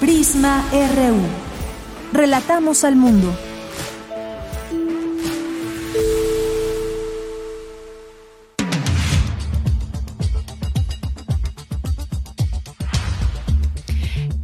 [0.00, 1.18] Prisma RU.
[2.12, 3.34] Relatamos al mundo.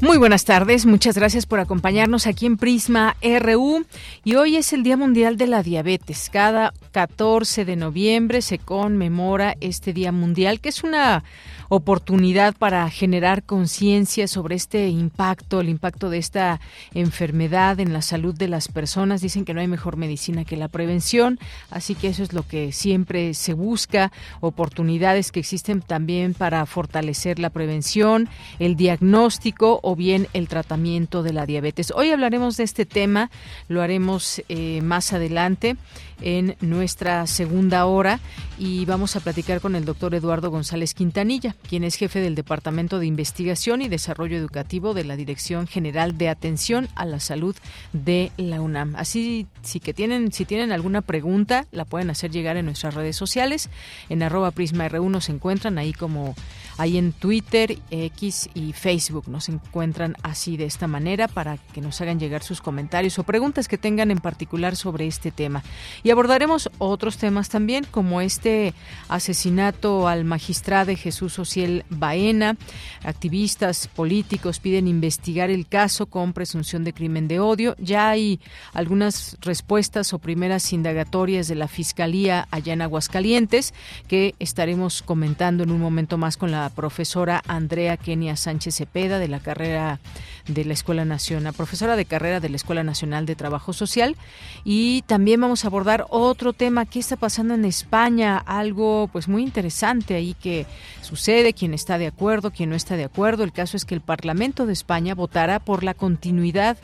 [0.01, 3.87] Muy buenas tardes, muchas gracias por acompañarnos aquí en Prisma RU
[4.23, 6.31] y hoy es el Día Mundial de la Diabetes.
[6.33, 11.25] Cada 14 de noviembre se conmemora este Día Mundial, que es una
[11.75, 16.61] oportunidad para generar conciencia sobre este impacto, el impacto de esta
[16.95, 19.21] enfermedad en la salud de las personas.
[19.21, 21.39] Dicen que no hay mejor medicina que la prevención,
[21.71, 27.39] así que eso es lo que siempre se busca, oportunidades que existen también para fortalecer
[27.39, 31.93] la prevención, el diagnóstico o bien el tratamiento de la diabetes.
[31.95, 33.31] Hoy hablaremos de este tema,
[33.69, 35.77] lo haremos eh, más adelante
[36.21, 38.21] en nuestra segunda hora
[38.59, 42.99] y vamos a platicar con el doctor Eduardo González Quintanilla, quien es jefe del Departamento
[42.99, 47.57] de Investigación y Desarrollo Educativo de la Dirección General de Atención a la Salud
[47.93, 48.95] de la UNAM.
[48.97, 53.17] Así, si que tienen, si tienen alguna pregunta, la pueden hacer llegar en nuestras redes
[53.17, 53.71] sociales.
[54.09, 56.35] En arroba Prisma R1 se encuentran ahí como
[56.77, 59.29] ahí en Twitter, X y Facebook.
[59.29, 63.69] Nos encuentran así de esta manera para que nos hagan llegar sus comentarios o preguntas
[63.69, 65.63] que tengan en particular sobre este tema.
[66.03, 68.75] Y abordaremos otros temas también, como este
[69.09, 72.57] asesinato al magistrado Jesús Ociel Baena.
[73.05, 77.77] Activistas políticos piden investigar el caso con presunción de crimen de odio.
[77.79, 78.41] Ya hay
[78.73, 83.75] algunas respuestas o primeras indagatorias de la Fiscalía allá en Aguascalientes
[84.09, 89.29] que estaremos comentando en un momento más con la profesora Andrea Kenia Sánchez Cepeda de
[89.29, 90.01] la carrera
[90.47, 94.17] de la Escuela Nacional, profesora de carrera de la Escuela Nacional de Trabajo Social.
[94.65, 98.39] Y también vamos a abordar otro tema, ¿qué está pasando en España?
[98.39, 100.67] Algo pues muy interesante ahí que
[101.01, 103.45] sucede, quién está de acuerdo, quién no está de acuerdo.
[103.45, 106.77] El caso es que el Parlamento de España votará por la continuidad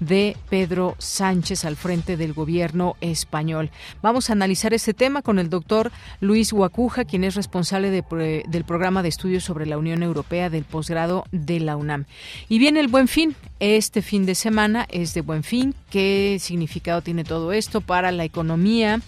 [0.00, 3.70] de Pedro Sánchez al frente del gobierno español.
[4.02, 9.02] Vamos a analizar este tema con el doctor Luis Huacuja, quien es responsable del programa
[9.02, 12.04] de estudios sobre la Unión Europea del posgrado de la UNAM.
[12.50, 13.34] Y viene el buen fin.
[13.58, 15.74] Este fin de semana es de buen fin.
[15.94, 19.00] ¿Qué significado tiene todo esto para la economía?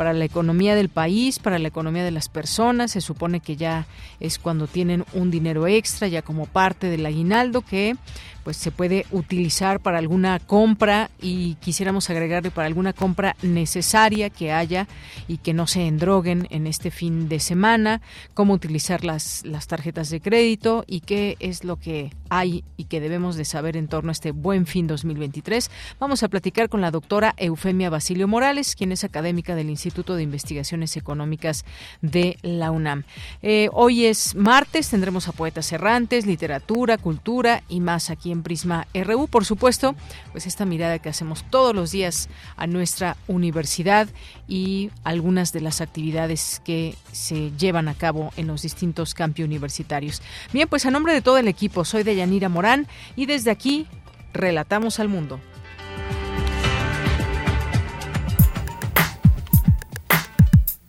[0.00, 2.92] para la economía del país, para la economía de las personas.
[2.92, 3.86] Se supone que ya
[4.18, 7.96] es cuando tienen un dinero extra, ya como parte del aguinaldo que
[8.42, 14.52] pues se puede utilizar para alguna compra y quisiéramos agregarle para alguna compra necesaria que
[14.52, 14.88] haya
[15.28, 18.00] y que no se endroguen en este fin de semana,
[18.32, 23.00] cómo utilizar las, las tarjetas de crédito y qué es lo que hay y que
[23.00, 25.70] debemos de saber en torno a este buen fin 2023.
[25.98, 30.22] Vamos a platicar con la doctora Eufemia Basilio Morales, quien es académica del Instituto de
[30.22, 31.64] Investigaciones Económicas
[32.00, 33.04] de la UNAM.
[33.42, 38.86] Eh, hoy es martes, tendremos a poetas errantes, literatura, cultura y más aquí en Prisma
[38.94, 39.26] RU.
[39.26, 39.94] Por supuesto,
[40.32, 44.08] pues esta mirada que hacemos todos los días a nuestra universidad
[44.48, 50.22] y algunas de las actividades que se llevan a cabo en los distintos campi universitarios.
[50.52, 52.86] Bien, pues a nombre de todo el equipo, soy de Yanira Morán
[53.16, 53.86] y desde aquí
[54.32, 55.40] relatamos al mundo.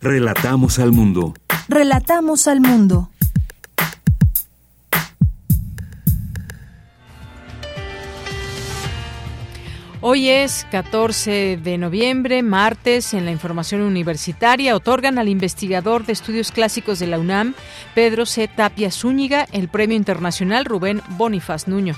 [0.02, 1.34] Relatamos al mundo.
[1.68, 3.10] Relatamos al mundo.
[10.04, 16.52] Hoy es 14 de noviembre, martes, en la información universitaria otorgan al investigador de estudios
[16.52, 17.54] clásicos de la UNAM,
[17.94, 18.48] Pedro C.
[18.48, 21.94] Tapia Zúñiga, el Premio Internacional Rubén Bonifaz Nuño.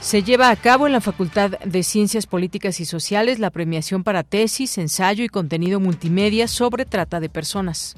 [0.00, 4.22] Se lleva a cabo en la Facultad de Ciencias Políticas y Sociales la premiación para
[4.22, 7.96] tesis, ensayo y contenido multimedia sobre trata de personas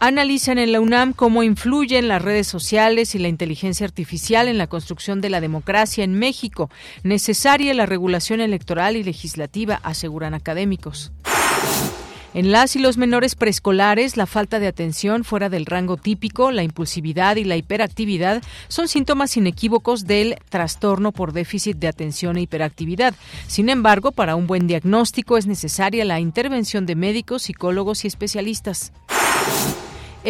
[0.00, 4.66] analizan en la UNAM cómo influyen las redes sociales y la inteligencia artificial en la
[4.66, 6.70] construcción de la democracia en México.
[7.02, 11.12] Necesaria la regulación electoral y legislativa, aseguran académicos.
[12.34, 16.62] En las y los menores preescolares, la falta de atención fuera del rango típico, la
[16.62, 23.14] impulsividad y la hiperactividad son síntomas inequívocos del trastorno por déficit de atención e hiperactividad.
[23.46, 28.92] Sin embargo, para un buen diagnóstico es necesaria la intervención de médicos, psicólogos y especialistas.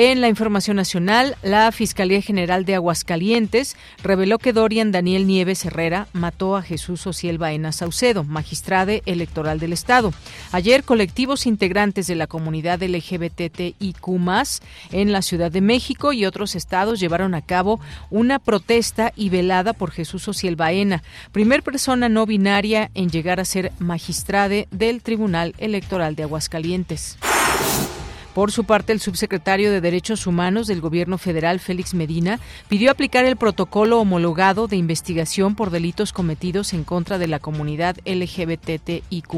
[0.00, 6.06] En la información nacional, la Fiscalía General de Aguascalientes reveló que Dorian Daniel Nieves Herrera
[6.12, 10.12] mató a Jesús Ociel Baena Saucedo, magistrade electoral del Estado.
[10.53, 14.06] Ayer, colectivos integrantes de la comunidad LGBTIQ
[14.93, 19.73] en la Ciudad de México y otros estados llevaron a cabo una protesta y velada
[19.73, 21.03] por Jesús Ociel Baena,
[21.33, 27.19] primer persona no binaria en llegar a ser magistrade del Tribunal Electoral de Aguascalientes.
[28.38, 32.38] Por su parte, el subsecretario de Derechos Humanos del Gobierno federal, Félix Medina,
[32.69, 37.96] pidió aplicar el protocolo homologado de investigación por delitos cometidos en contra de la comunidad
[38.05, 39.35] LGBTIQ,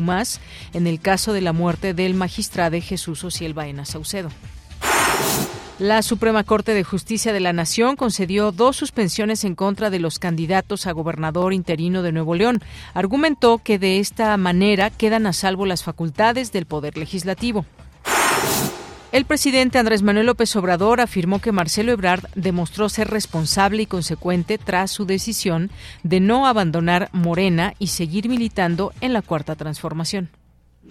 [0.74, 4.28] en el caso de la muerte del magistrado Jesús Ociel Baena Saucedo.
[5.78, 10.18] La Suprema Corte de Justicia de la Nación concedió dos suspensiones en contra de los
[10.18, 12.60] candidatos a gobernador interino de Nuevo León.
[12.92, 17.64] Argumentó que de esta manera quedan a salvo las facultades del Poder Legislativo.
[19.12, 24.56] El presidente Andrés Manuel López Obrador afirmó que Marcelo Ebrard demostró ser responsable y consecuente
[24.56, 25.68] tras su decisión
[26.04, 30.28] de no abandonar Morena y seguir militando en la Cuarta Transformación.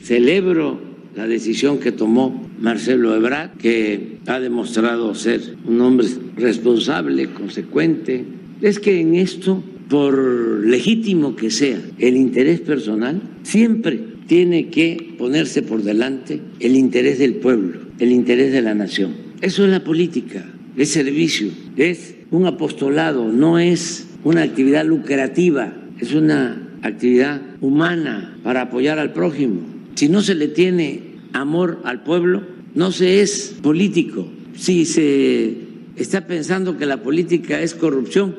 [0.01, 0.81] Celebro
[1.15, 8.25] la decisión que tomó Marcelo Ebrard, que ha demostrado ser un hombre responsable, consecuente.
[8.61, 10.17] Es que en esto, por
[10.65, 17.33] legítimo que sea el interés personal, siempre tiene que ponerse por delante el interés del
[17.33, 19.15] pueblo, el interés de la nación.
[19.41, 20.45] Eso es la política,
[20.77, 28.61] es servicio, es un apostolado, no es una actividad lucrativa, es una actividad humana para
[28.61, 29.61] apoyar al prójimo.
[29.95, 31.01] Si no se le tiene
[31.33, 32.43] amor al pueblo,
[32.75, 34.27] no se es político.
[34.53, 35.55] Si se
[35.95, 38.35] está pensando que la política es corrupción,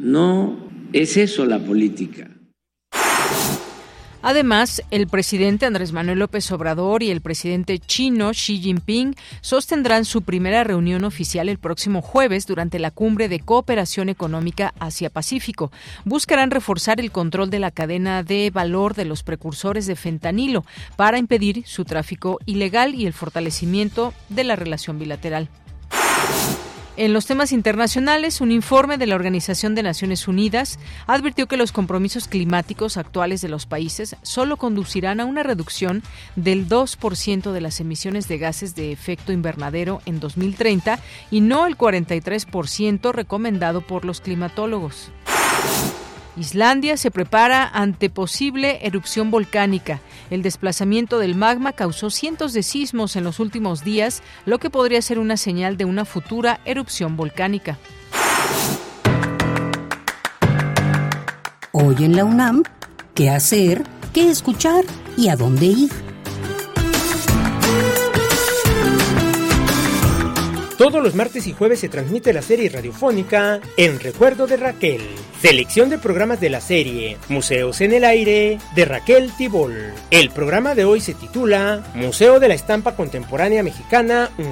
[0.00, 2.35] no es eso la política.
[4.28, 10.22] Además, el presidente Andrés Manuel López Obrador y el presidente chino Xi Jinping sostendrán su
[10.22, 15.70] primera reunión oficial el próximo jueves durante la cumbre de cooperación económica Asia-Pacífico.
[16.04, 20.64] Buscarán reforzar el control de la cadena de valor de los precursores de fentanilo
[20.96, 25.48] para impedir su tráfico ilegal y el fortalecimiento de la relación bilateral.
[26.98, 31.70] En los temas internacionales, un informe de la Organización de Naciones Unidas advirtió que los
[31.70, 36.02] compromisos climáticos actuales de los países solo conducirán a una reducción
[36.36, 40.98] del 2% de las emisiones de gases de efecto invernadero en 2030
[41.30, 45.10] y no el 43% recomendado por los climatólogos.
[46.36, 50.00] Islandia se prepara ante posible erupción volcánica.
[50.30, 55.00] El desplazamiento del magma causó cientos de sismos en los últimos días, lo que podría
[55.00, 57.78] ser una señal de una futura erupción volcánica.
[61.72, 62.62] Hoy en la UNAM,
[63.14, 63.82] ¿qué hacer?
[64.12, 64.84] ¿Qué escuchar?
[65.16, 65.90] ¿Y a dónde ir?
[70.76, 75.00] Todos los martes y jueves se transmite la serie radiofónica En Recuerdo de Raquel.
[75.46, 79.94] Selección de programas de la serie Museos en el Aire de Raquel Tibol.
[80.10, 84.48] El programa de hoy se titula Museo de la Estampa Contemporánea Mexicana 1.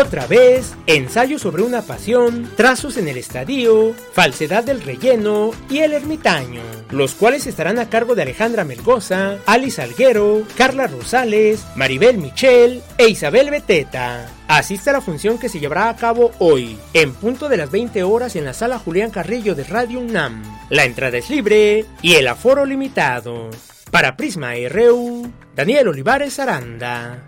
[0.00, 5.92] Otra vez, Ensayo sobre una pasión, Trazos en el estadio, Falsedad del relleno y El
[5.92, 12.80] ermitaño, los cuales estarán a cargo de Alejandra Melgoza, Alice Alguero, Carla Rosales, Maribel Michel
[12.96, 14.37] e Isabel Beteta.
[14.48, 18.02] Asiste a la función que se llevará a cabo hoy, en punto de las 20
[18.02, 20.42] horas en la sala Julián Carrillo de Radio UNAM.
[20.70, 23.50] La entrada es libre y el aforo limitado.
[23.90, 27.24] Para Prisma RU, Daniel Olivares Aranda.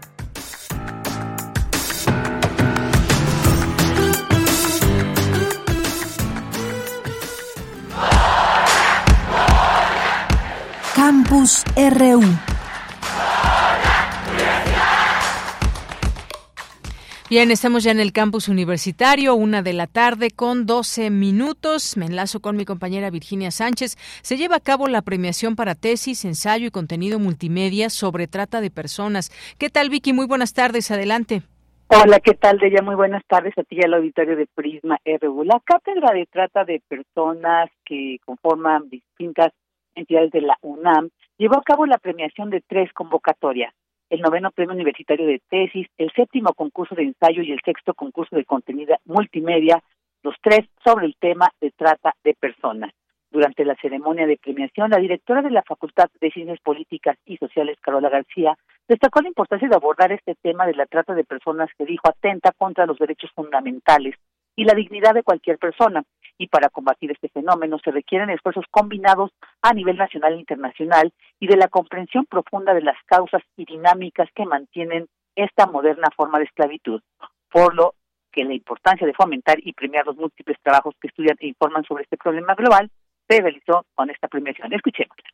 [10.96, 12.22] Campus RU
[17.30, 21.96] Bien, estamos ya en el campus universitario, una de la tarde con 12 minutos.
[21.96, 23.94] Me enlazo con mi compañera Virginia Sánchez.
[24.20, 28.72] Se lleva a cabo la premiación para tesis, ensayo y contenido multimedia sobre trata de
[28.72, 29.30] personas.
[29.60, 30.12] ¿Qué tal, Vicky?
[30.12, 30.90] Muy buenas tardes.
[30.90, 31.42] Adelante.
[31.87, 32.82] Hola, ¿qué tal, Deya?
[32.82, 35.44] Muy buenas tardes a ti y al auditorio de Prisma RU.
[35.44, 39.52] La cátedra de trata de personas que conforman distintas
[39.94, 43.72] entidades de la UNAM llevó a cabo la premiación de tres convocatorias
[44.10, 48.36] el noveno premio universitario de tesis, el séptimo concurso de ensayo y el sexto concurso
[48.36, 49.82] de contenido multimedia,
[50.22, 52.92] los tres sobre el tema de trata de personas.
[53.30, 57.78] Durante la ceremonia de premiación, la directora de la Facultad de Ciencias Políticas y Sociales,
[57.80, 61.84] Carola García, destacó la importancia de abordar este tema de la trata de personas que
[61.84, 64.16] dijo atenta contra los derechos fundamentales
[64.56, 66.02] y la dignidad de cualquier persona.
[66.40, 69.30] Y para combatir este fenómeno se requieren esfuerzos combinados
[69.61, 74.26] a nivel nacional e internacional y de la comprensión profunda de las causas y dinámicas
[74.35, 75.06] que mantienen
[75.37, 77.02] esta moderna forma de esclavitud.
[77.50, 77.92] Por lo
[78.32, 82.04] que la importancia de fomentar y premiar los múltiples trabajos que estudian e informan sobre
[82.04, 82.90] este problema global
[83.28, 84.73] se realizó con esta premiación.
[84.73, 85.28] Escuchémosla.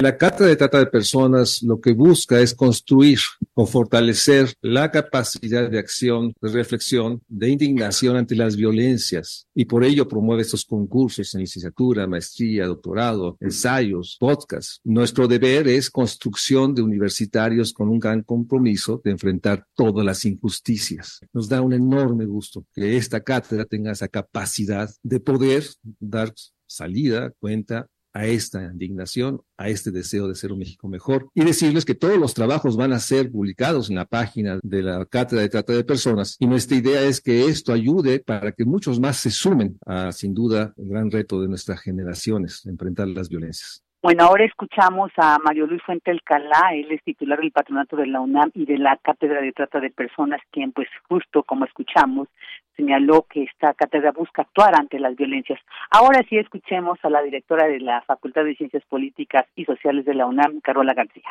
[0.00, 3.20] La Carta de Trata de Personas lo que busca es construir
[3.54, 9.84] o fortalecer la capacidad de acción, de reflexión, de indignación ante las violencias y por
[9.84, 14.80] ello promueve estos concursos en licenciatura, maestría, doctorado, ensayos, podcasts.
[14.82, 21.20] Nuestro deber es construcción de universitarios con un gran compromiso de enfrentar todas las injusticias.
[21.32, 25.64] Nos da un enorme gusto que esta cátedra tenga esa capacidad de poder
[26.00, 26.34] dar
[26.66, 31.84] salida, cuenta a esta indignación, a este deseo de ser un México mejor y decirles
[31.84, 35.48] que todos los trabajos van a ser publicados en la página de la Cátedra de
[35.48, 39.30] Trata de Personas y nuestra idea es que esto ayude para que muchos más se
[39.30, 43.83] sumen a, sin duda, el gran reto de nuestras generaciones, enfrentar las violencias.
[44.04, 48.20] Bueno, ahora escuchamos a Mario Luis Fuente Alcalá, él es titular del patronato de la
[48.20, 52.28] UNAM y de la Cátedra de Trata de Personas, quien pues justo como escuchamos
[52.76, 55.58] señaló que esta cátedra busca actuar ante las violencias.
[55.90, 60.12] Ahora sí escuchemos a la directora de la Facultad de Ciencias Políticas y Sociales de
[60.12, 61.30] la UNAM, Carola García.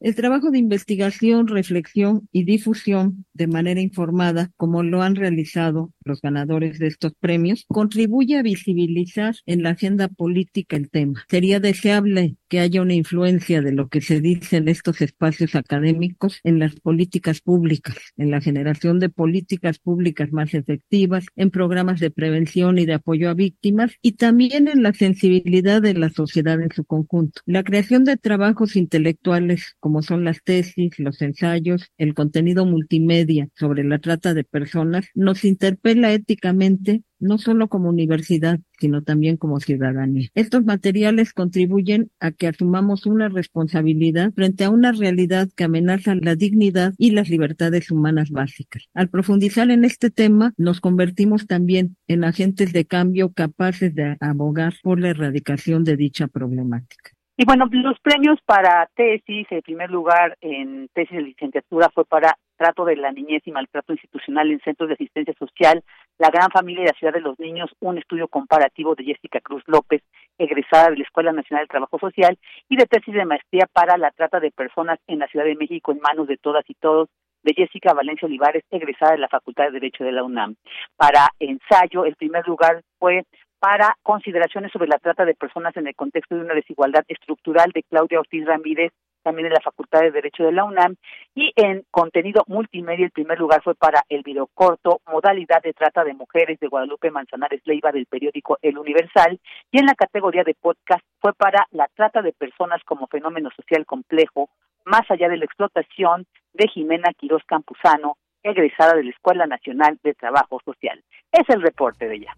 [0.00, 6.20] El trabajo de investigación, reflexión y difusión de manera informada, como lo han realizado los
[6.20, 11.24] ganadores de estos premios, contribuye a visibilizar en la agenda política el tema.
[11.28, 16.40] Sería deseable que haya una influencia de lo que se dice en estos espacios académicos
[16.44, 22.10] en las políticas públicas, en la generación de políticas públicas más efectivas, en programas de
[22.10, 26.70] prevención y de apoyo a víctimas y también en la sensibilidad de la sociedad en
[26.72, 27.42] su conjunto.
[27.46, 33.84] La creación de trabajos intelectuales como son las tesis, los ensayos, el contenido multimedia sobre
[33.84, 40.28] la trata de personas, nos interpela éticamente no solo como universidad, sino también como ciudadanía.
[40.34, 46.36] Estos materiales contribuyen a que asumamos una responsabilidad frente a una realidad que amenaza la
[46.36, 48.90] dignidad y las libertades humanas básicas.
[48.92, 54.74] Al profundizar en este tema, nos convertimos también en agentes de cambio capaces de abogar
[54.82, 57.17] por la erradicación de dicha problemática.
[57.40, 62.36] Y bueno, los premios para tesis, en primer lugar en tesis de licenciatura fue para
[62.56, 65.84] trato de la niñez y maltrato institucional en centros de asistencia social,
[66.18, 69.62] la gran familia de la ciudad de los niños, un estudio comparativo de Jessica Cruz
[69.68, 70.02] López,
[70.36, 72.36] egresada de la Escuela Nacional del Trabajo Social,
[72.68, 75.92] y de tesis de maestría para la trata de personas en la Ciudad de México
[75.92, 77.08] en manos de todas y todos,
[77.44, 80.56] de Jessica Valencia Olivares, egresada de la Facultad de Derecho de la UNAM.
[80.96, 83.26] Para ensayo, el primer lugar fue
[83.58, 87.82] para consideraciones sobre la trata de personas en el contexto de una desigualdad estructural de
[87.82, 90.96] Claudia Ortiz Ramírez, también en la Facultad de Derecho de la UNAM,
[91.34, 96.04] y en contenido multimedia el primer lugar fue para el video corto Modalidad de Trata
[96.04, 100.54] de Mujeres de Guadalupe Manzanares Leiva del periódico El Universal, y en la categoría de
[100.54, 104.50] podcast fue para la trata de personas como fenómeno social complejo,
[104.84, 110.14] más allá de la explotación de Jimena Quiroz Campuzano, egresada de la Escuela Nacional de
[110.14, 111.02] Trabajo Social.
[111.32, 112.36] Es el reporte de ella.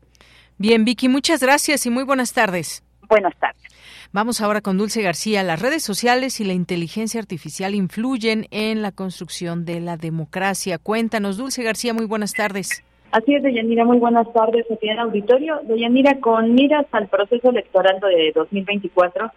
[0.61, 2.85] Bien, Vicky, muchas gracias y muy buenas tardes.
[3.09, 3.63] Buenas tardes.
[4.13, 5.43] Vamos ahora con Dulce García.
[5.43, 10.77] Las redes sociales y la inteligencia artificial influyen en la construcción de la democracia.
[10.77, 12.85] Cuéntanos, Dulce García, muy buenas tardes.
[13.11, 15.61] Así es, Deyanira, muy buenas tardes aquí en auditorio.
[15.63, 19.33] Deyanira, con miras al proceso electoral de 2024,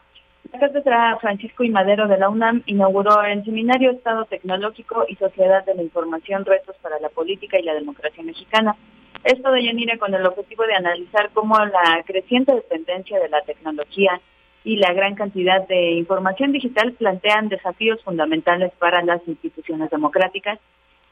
[0.51, 5.65] la cátedra Francisco y Madero de la UNAM inauguró el seminario Estado Tecnológico y Sociedad
[5.65, 8.75] de la Información, Retos para la Política y la Democracia Mexicana.
[9.23, 14.19] Esto de Yanira con el objetivo de analizar cómo la creciente dependencia de la tecnología
[14.65, 20.59] y la gran cantidad de información digital plantean desafíos fundamentales para las instituciones democráticas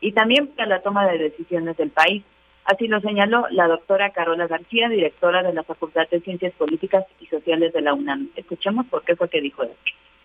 [0.01, 2.23] y también para la toma de decisiones del país.
[2.65, 7.25] Así lo señaló la doctora Carola García, directora de la Facultad de Ciencias Políticas y
[7.25, 8.29] Sociales de la UNAM.
[8.35, 9.75] Escuchemos por qué fue que dijo esto.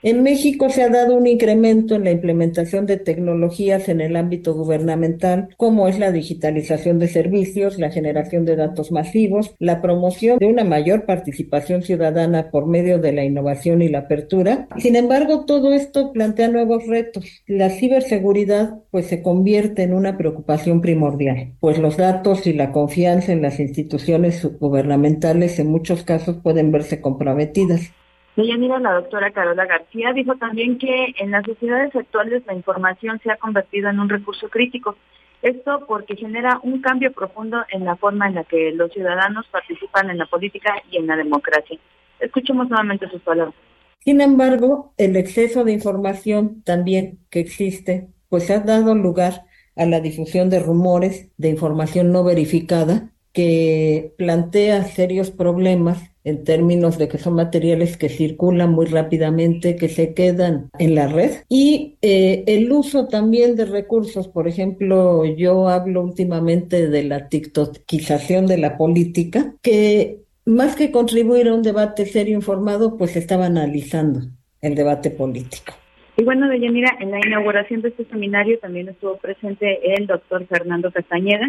[0.02, 4.54] En México se ha dado un incremento en la implementación de tecnologías en el ámbito
[4.54, 10.46] gubernamental, como es la digitalización de servicios, la generación de datos masivos, la promoción de
[10.46, 14.68] una mayor participación ciudadana por medio de la innovación y la apertura.
[14.76, 17.42] Sin embargo, todo esto plantea nuevos retos.
[17.46, 23.32] La ciberseguridad pues se convierte en una preocupación primordial, pues los datos y la confianza
[23.32, 27.92] en las instituciones gubernamentales en muchos casos pueden verse comprometidas.
[28.36, 33.30] Deyanira, la doctora Carola García, dijo también que en las sociedades actuales la información se
[33.30, 34.96] ha convertido en un recurso crítico.
[35.40, 40.10] Esto porque genera un cambio profundo en la forma en la que los ciudadanos participan
[40.10, 41.78] en la política y en la democracia.
[42.20, 43.54] Escuchemos nuevamente sus palabras.
[44.00, 49.44] Sin embargo, el exceso de información también que existe, pues ha dado lugar
[49.76, 56.98] a la difusión de rumores, de información no verificada, que plantea serios problemas en términos
[56.98, 61.30] de que son materiales que circulan muy rápidamente, que se quedan en la red.
[61.48, 68.46] Y eh, el uso también de recursos, por ejemplo, yo hablo últimamente de la tiktokización
[68.46, 74.22] de la política, que más que contribuir a un debate serio informado, pues estaba analizando
[74.60, 75.74] el debate político.
[76.16, 80.90] Y bueno, Deyanira, en la inauguración de este seminario también estuvo presente el doctor Fernando
[80.90, 81.46] Castañeda,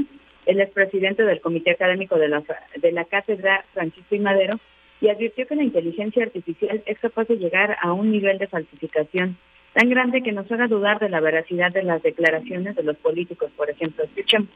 [0.48, 2.44] él es presidente del Comité Académico de la,
[2.82, 4.60] de la Cátedra Francisco y Madero
[5.01, 9.38] y advirtió que la inteligencia artificial es capaz de llegar a un nivel de falsificación
[9.74, 13.51] tan grande que nos haga dudar de la veracidad de las declaraciones de los políticos,
[13.56, 14.04] por ejemplo.
[14.06, 14.50] Escuchemos.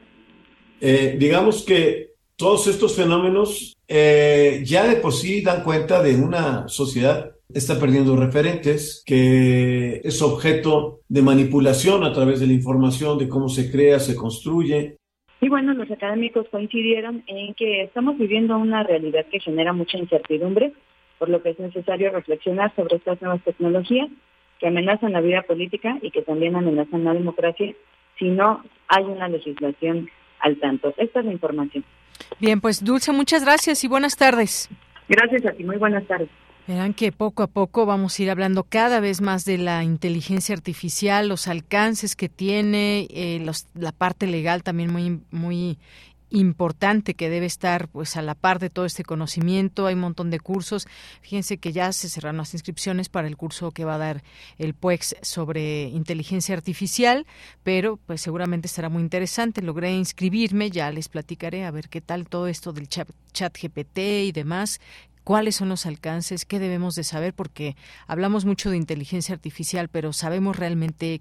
[0.80, 6.66] Eh, digamos que todos estos fenómenos eh, ya de por sí dan cuenta de una
[6.66, 13.28] sociedad está perdiendo referentes, que es objeto de manipulación a través de la información, de
[13.28, 14.96] cómo se crea, se construye,
[15.42, 20.72] y bueno, los académicos coincidieron en que estamos viviendo una realidad que genera mucha incertidumbre,
[21.18, 24.08] por lo que es necesario reflexionar sobre estas nuevas tecnologías
[24.60, 27.74] que amenazan la vida política y que también amenazan la democracia
[28.20, 30.08] si no hay una legislación
[30.38, 30.94] al tanto.
[30.96, 31.84] Esta es la información.
[32.38, 34.70] Bien, pues Dulce, muchas gracias y buenas tardes.
[35.08, 36.28] Gracias a ti, muy buenas tardes.
[36.66, 40.54] Verán que poco a poco vamos a ir hablando cada vez más de la inteligencia
[40.54, 43.44] artificial, los alcances que tiene, eh,
[43.74, 45.78] la parte legal también muy, muy
[46.32, 49.86] importante que debe estar pues a la par de todo este conocimiento.
[49.86, 50.86] Hay un montón de cursos.
[51.20, 54.22] Fíjense que ya se cerraron las inscripciones para el curso que va a dar
[54.58, 57.26] el PUEX sobre inteligencia artificial,
[57.62, 59.62] pero pues seguramente estará muy interesante.
[59.62, 63.98] Logré inscribirme, ya les platicaré a ver qué tal todo esto del chat, chat GPT
[63.98, 64.80] y demás
[65.24, 70.12] cuáles son los alcances, qué debemos de saber, porque hablamos mucho de inteligencia artificial, pero
[70.12, 71.20] sabemos realmente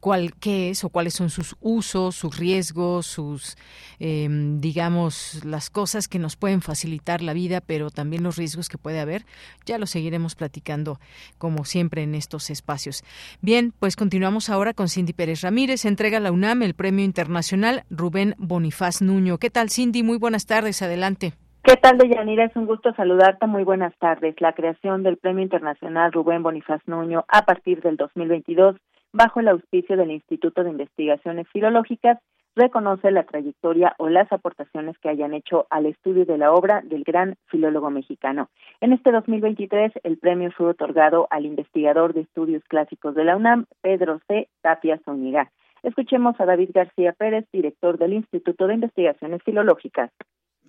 [0.00, 3.56] cuál qué es o cuáles son sus usos, sus riesgos, sus
[3.98, 8.78] em, digamos las cosas que nos pueden facilitar la vida, pero también los riesgos que
[8.78, 9.26] puede haber.
[9.66, 11.00] Ya lo seguiremos platicando
[11.38, 13.02] como siempre en estos espacios.
[13.40, 15.84] Bien, pues continuamos ahora con Cindy Pérez Ramírez.
[15.84, 19.38] Entrega a la UNAM el Premio Internacional Rubén Bonifaz Nuño.
[19.38, 20.02] ¿Qué tal, Cindy?
[20.02, 20.82] Muy buenas tardes.
[20.82, 21.47] Adelante.
[21.68, 22.44] ¿Qué tal, Deyanira?
[22.44, 23.46] Es un gusto saludarte.
[23.46, 24.40] Muy buenas tardes.
[24.40, 28.76] La creación del Premio Internacional Rubén Bonifaz Nuño a partir del 2022,
[29.12, 32.20] bajo el auspicio del Instituto de Investigaciones Filológicas,
[32.56, 37.04] reconoce la trayectoria o las aportaciones que hayan hecho al estudio de la obra del
[37.04, 38.48] gran filólogo mexicano.
[38.80, 43.66] En este 2023, el premio fue otorgado al investigador de estudios clásicos de la UNAM,
[43.82, 44.48] Pedro C.
[44.62, 45.50] Tapia Zúñiga.
[45.82, 50.10] Escuchemos a David García Pérez, director del Instituto de Investigaciones Filológicas.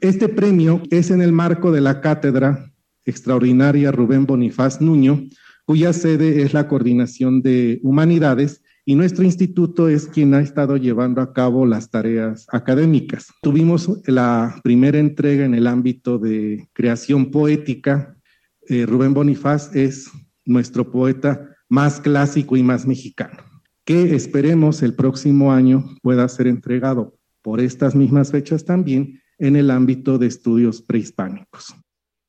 [0.02, 2.72] Este premio es en el marco de la cátedra
[3.04, 5.26] extraordinaria Rubén Bonifaz Nuño,
[5.66, 11.22] cuya sede es la Coordinación de Humanidades y nuestro instituto es quien ha estado llevando
[11.22, 13.28] a cabo las tareas académicas.
[13.42, 18.16] Tuvimos la primera entrega en el ámbito de creación poética.
[18.70, 20.10] Eh, Rubén Bonifaz es
[20.46, 23.44] nuestro poeta más clásico y más mexicano,
[23.84, 29.72] que esperemos el próximo año pueda ser entregado por estas mismas fechas también en el
[29.72, 31.76] ámbito de estudios prehispánicos.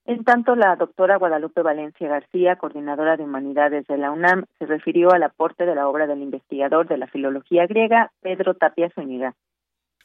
[0.06, 5.12] En tanto, la doctora Guadalupe Valencia García, coordinadora de humanidades de la UNAM, se refirió
[5.12, 9.36] al aporte de la obra del investigador de la filología griega, Pedro Tapia Zúñiga.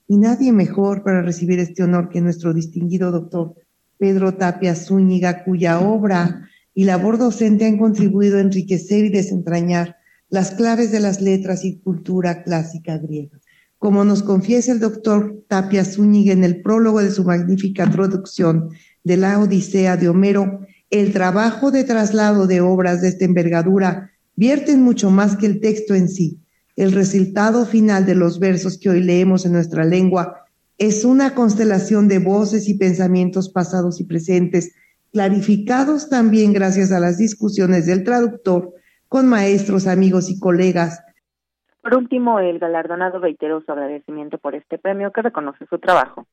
[0.08, 3.56] Y nadie mejor para recibir este honor que nuestro distinguido doctor
[3.98, 9.96] Pedro Tapia Zúñiga, cuya obra y labor docente han contribuido a enriquecer y desentrañar
[10.30, 13.39] las claves de las letras y cultura clásica griega.
[13.86, 18.71] Como nos confiesa el doctor Tapia Zúñiga en el prólogo de su magnífica traducción
[19.04, 24.76] de la Odisea de Homero, el trabajo de traslado de obras de esta envergadura vierte
[24.76, 26.39] mucho más que el texto en sí.
[26.76, 30.48] El resultado final de los versos que hoy leemos en nuestra lengua
[30.80, 34.71] es una constelación de voces y pensamientos pasados y presentes,
[35.13, 38.74] clarificados también gracias a las discusiones del traductor
[39.08, 41.02] con maestros, amigos y colegas.
[41.86, 46.28] Por último, el galardonado reiteró su agradecimiento por este premio que reconoce su trabajo.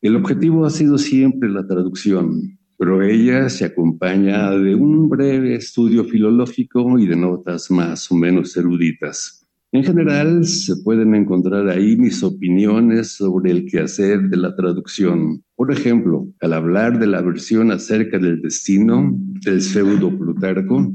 [0.00, 6.02] El objetivo ha sido siempre la traducción, pero ella se acompaña de un breve estudio
[6.04, 9.46] filológico y de notas más o menos eruditas.
[9.70, 15.44] En general, se pueden encontrar ahí mis opiniones sobre el quehacer de la traducción.
[15.56, 19.10] Por ejemplo, al hablar de la versión acerca del destino
[19.44, 20.90] del pseudo Plutarco,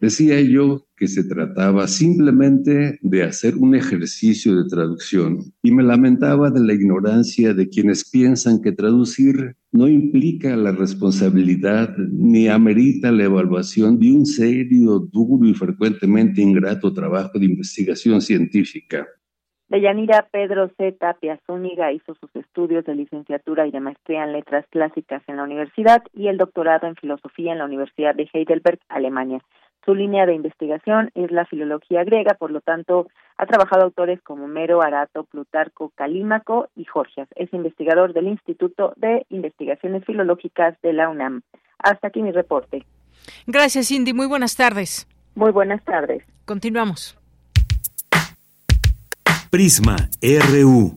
[0.00, 6.50] decía yo que se trataba simplemente de hacer un ejercicio de traducción y me lamentaba
[6.50, 13.24] de la ignorancia de quienes piensan que traducir no implica la responsabilidad ni amerita la
[13.24, 19.06] evaluación de un serio, duro y frecuentemente ingrato trabajo de investigación científica.
[19.68, 20.92] Deyanira Pedro C.
[20.92, 25.42] Tapia Zúñiga hizo sus estudios de licenciatura y de maestría en letras clásicas en la
[25.42, 29.40] universidad y el doctorado en filosofía en la Universidad de Heidelberg, Alemania.
[29.88, 33.06] Su línea de investigación es la filología griega, por lo tanto,
[33.38, 37.26] ha trabajado autores como Mero, Arato, Plutarco, Calímaco y Jorgias.
[37.36, 41.40] Es investigador del Instituto de Investigaciones Filológicas de la UNAM.
[41.78, 42.84] Hasta aquí mi reporte.
[43.46, 44.12] Gracias, Cindy.
[44.12, 45.08] Muy buenas tardes.
[45.34, 46.22] Muy buenas tardes.
[46.44, 47.18] Continuamos.
[49.48, 50.92] Prisma RU.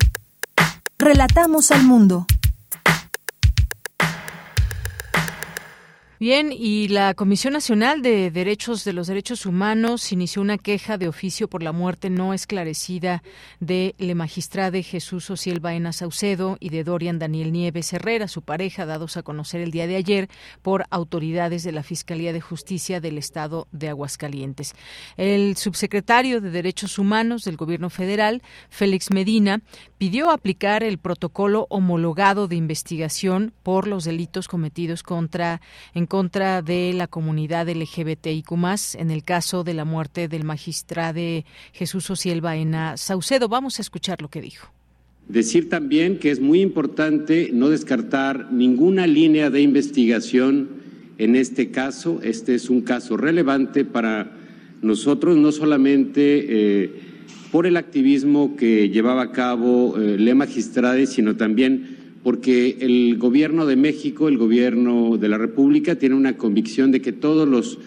[1.00, 2.26] Relatamos al mundo.
[6.22, 11.08] Bien, y la Comisión Nacional de Derechos de los Derechos Humanos inició una queja de
[11.08, 13.24] oficio por la muerte no esclarecida
[13.60, 18.86] de le magistrade Jesús Ociel Baena Saucedo y de Dorian Daniel Nieves Herrera, su pareja,
[18.86, 20.30] dados a conocer el día de ayer
[20.62, 24.76] por autoridades de la Fiscalía de Justicia del Estado de Aguascalientes.
[25.18, 29.62] El subsecretario de Derechos Humanos del Gobierno Federal, Félix Medina,
[29.98, 35.62] pidió aplicar el protocolo homologado de investigación por los delitos cometidos contra
[35.96, 38.52] en contra de la comunidad LGBTIQ+,
[38.98, 41.22] en el caso de la muerte del magistrado
[41.72, 43.48] Jesús Ociel Baena Saucedo.
[43.48, 44.74] Vamos a escuchar lo que dijo.
[45.30, 50.72] Decir también que es muy importante no descartar ninguna línea de investigación
[51.18, 52.20] en este caso.
[52.24, 54.34] Este es un caso relevante para
[54.82, 56.94] nosotros, no solamente eh,
[57.54, 63.66] por el activismo que llevaba a cabo eh, Le Magistrade, sino también porque el gobierno
[63.66, 67.80] de México, el gobierno de la República, tiene una convicción de que todos los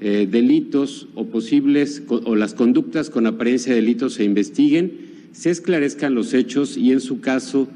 [0.00, 4.92] eh, delitos o posibles o las conductas con apariencia de delitos se investiguen,
[5.32, 7.68] se esclarezcan los hechos y en su caso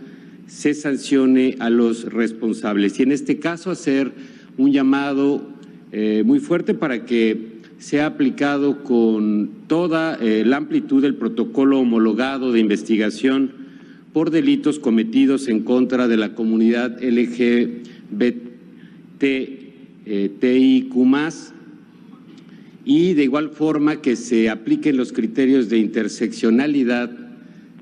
[0.46, 2.98] se sancione a los responsables.
[2.98, 4.12] Y en este caso hacer
[4.58, 5.48] un llamado
[5.92, 12.52] eh, muy fuerte para que sea aplicado con toda eh, la amplitud del protocolo homologado
[12.52, 13.63] de investigación
[14.14, 17.74] por delitos cometidos en contra de la comunidad LGBTIQ
[22.84, 27.10] y de igual forma que se apliquen los criterios de interseccionalidad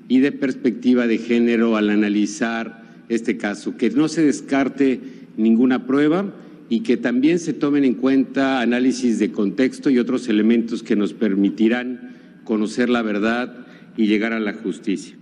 [0.09, 5.01] y de perspectiva de género al analizar este caso, que no se descarte
[5.37, 6.35] ninguna prueba
[6.71, 11.13] y que también se tomen en cuenta análisis de contexto y otros elementos que nos
[11.13, 13.67] permitirán conocer la verdad
[13.99, 15.17] y llegar a la justicia.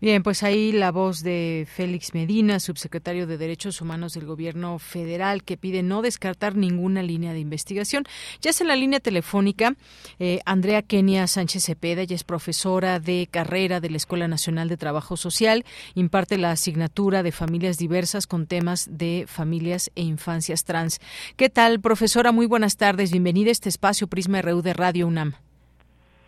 [0.00, 5.42] Bien, pues ahí la voz de Félix Medina, subsecretario de Derechos Humanos del Gobierno Federal,
[5.42, 8.04] que pide no descartar ninguna línea de investigación.
[8.40, 9.74] Ya es en la línea telefónica
[10.18, 14.78] eh, Andrea Kenia Sánchez Cepeda, ella es profesora de carrera de la Escuela Nacional de
[14.78, 20.98] Trabajo Social, imparte la asignatura de familias diversas con temas de familias e infancias trans.
[21.36, 22.32] ¿Qué tal, profesora?
[22.32, 23.10] Muy buenas tardes.
[23.12, 25.34] Bienvenida a este espacio Prisma RU de Radio UNAM.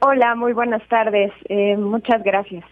[0.01, 1.33] Hola, muy buenas tardes.
[1.49, 2.65] Eh, muchas gracias.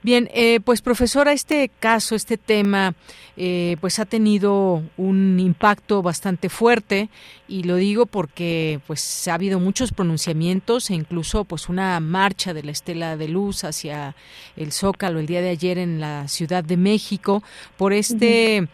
[0.00, 2.94] Bien, eh, pues profesora, este caso, este tema,
[3.36, 7.08] eh, pues ha tenido un impacto bastante fuerte
[7.48, 12.62] y lo digo porque pues ha habido muchos pronunciamientos e incluso pues una marcha de
[12.62, 14.14] la Estela de Luz hacia
[14.56, 17.42] el Zócalo el día de ayer en la Ciudad de México.
[17.76, 18.68] Por este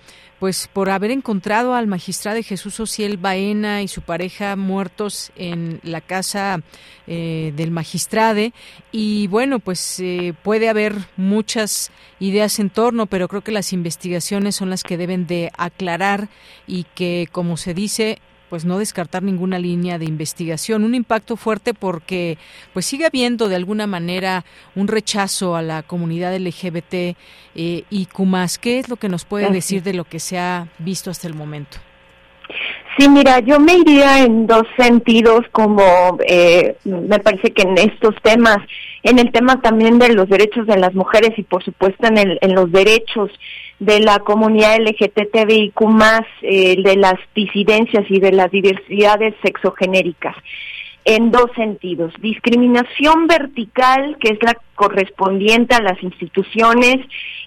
[0.44, 6.02] pues por haber encontrado al magistrado Jesús Ociel Baena y su pareja muertos en la
[6.02, 6.61] casa
[7.07, 8.52] eh, del magistrade.
[8.92, 14.54] Y bueno pues eh, puede haber muchas ideas en torno pero creo que las investigaciones
[14.54, 16.28] son las que deben de aclarar
[16.66, 18.18] y que como se dice
[18.54, 22.38] pues no descartar ninguna línea de investigación, un impacto fuerte porque
[22.72, 24.44] pues sigue habiendo de alguna manera
[24.76, 27.16] un rechazo a la comunidad LGBT eh,
[27.90, 28.58] y Cumas.
[28.58, 31.34] ¿Qué es lo que nos puede decir de lo que se ha visto hasta el
[31.34, 31.78] momento?
[32.96, 38.14] Sí, mira, yo me iría en dos sentidos, como eh, me parece que en estos
[38.22, 38.58] temas,
[39.02, 42.38] en el tema también de los derechos de las mujeres y por supuesto en, el,
[42.40, 43.32] en los derechos
[43.78, 50.37] de la comunidad LGTBIQ más, eh, de las disidencias y de las diversidades sexogenéricas.
[51.06, 52.14] en dos sentidos.
[52.22, 56.96] Discriminación vertical, que es la correspondiente a las instituciones,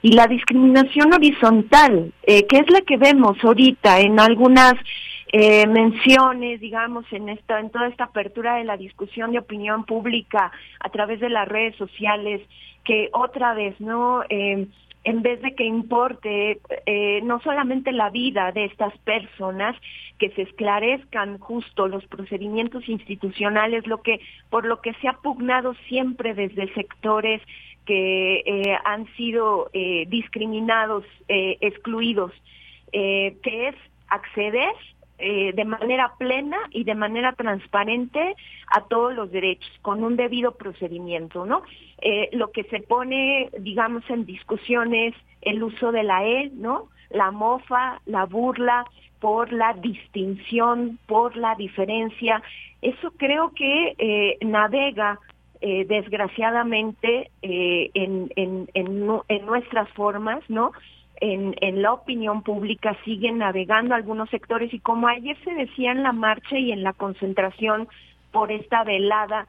[0.04, 4.76] y la discriminación horizontal, eh, que es la que vemos ahorita en algunas
[5.34, 10.52] eh, menciones, digamos, en esta, en toda esta apertura de la discusión de opinión pública
[10.80, 12.42] a través de las redes sociales,
[12.86, 14.24] que otra vez, ¿no?
[14.30, 14.68] Eh,
[15.04, 19.76] en vez de que importe eh, no solamente la vida de estas personas,
[20.20, 25.76] que se esclarezcan justo los procedimientos institucionales, lo que por lo que se ha pugnado
[25.88, 27.42] siempre desde sectores
[27.86, 32.34] que eh, han sido eh, discriminados, excluidos,
[32.92, 33.76] que es
[34.10, 34.74] acceder
[35.20, 38.36] eh, de manera plena y de manera transparente
[38.68, 41.64] a todos los derechos, con un debido procedimiento, ¿no?
[42.02, 46.90] Eh, lo que se pone, digamos, en discusión es el uso de la E, ¿no?
[47.10, 48.86] La mofa, la burla
[49.20, 52.44] por la distinción, por la diferencia.
[52.82, 55.20] Eso creo que eh, navega
[55.60, 60.72] desgraciadamente en, en, en nuestras formas, ¿no?
[61.22, 66.12] En, la opinión pública siguen navegando algunos sectores y como ayer se decía en la
[66.12, 67.88] marcha y en la concentración
[68.32, 69.48] por esta velada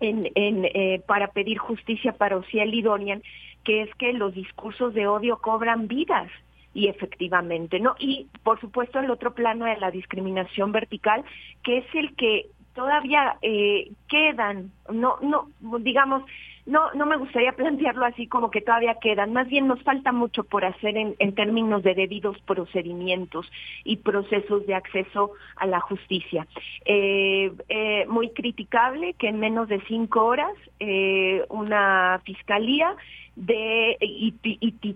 [0.00, 3.22] en, en, eh, para pedir justicia para Ociel y Dorian,
[3.64, 6.30] que es que los discursos de odio cobran vidas
[6.72, 7.96] y efectivamente, ¿no?
[7.98, 11.24] Y por supuesto el otro plano de la discriminación vertical,
[11.62, 15.48] que es el que todavía eh, quedan, no, no,
[15.80, 16.22] digamos,
[16.70, 20.44] no, no me gustaría plantearlo así como que todavía quedan, más bien nos falta mucho
[20.44, 23.50] por hacer en, términos de debidos procedimientos
[23.84, 26.46] y procesos de acceso a la justicia.
[26.84, 32.94] Eh, eh, muy criticable que en menos de cinco horas eh, una fiscalía
[33.36, 34.94] de y, y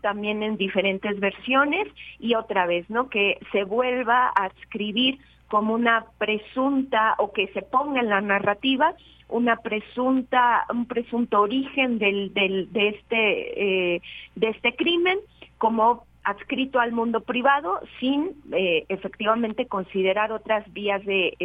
[0.00, 1.86] también en diferentes versiones
[2.18, 3.08] y otra vez, ¿no?
[3.08, 5.18] Que se vuelva a escribir
[5.52, 8.94] como una presunta o que se ponga en la narrativa
[9.28, 13.16] una presunta un presunto origen del, del de este
[13.96, 14.02] eh,
[14.34, 15.18] de este crimen
[15.58, 21.36] como adscrito al mundo privado sin eh, efectivamente considerar otras vías de,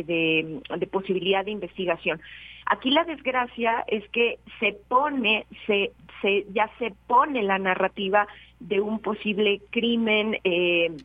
[0.89, 2.22] posibilidad de investigación.
[2.65, 5.91] Aquí la desgracia es que se pone, se,
[6.22, 8.26] se, ya se pone la narrativa
[8.62, 10.96] de un posible crimen eh,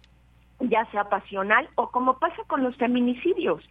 [0.69, 3.63] ya sea pasional o como pasa con los feminicidios,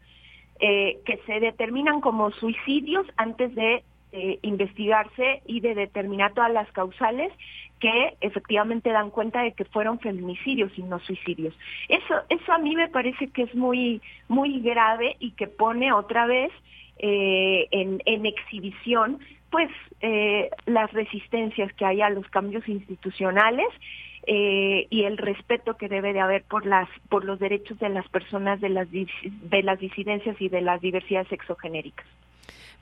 [0.60, 6.71] eh, que se determinan como suicidios antes de eh, investigarse y de determinar todas las
[6.71, 7.32] causales
[7.80, 11.56] que efectivamente dan cuenta de que fueron feminicidios y no suicidios.
[11.89, 16.27] Eso, eso a mí me parece que es muy, muy grave y que pone otra
[16.27, 16.51] vez
[16.99, 19.69] eh, en, en exhibición pues
[20.65, 23.67] las resistencias que hay a los cambios institucionales
[24.28, 28.08] eh, y el respeto que debe de haber por las por los derechos de las
[28.10, 32.06] personas de las de las disidencias y de las diversidades sexogenéricas.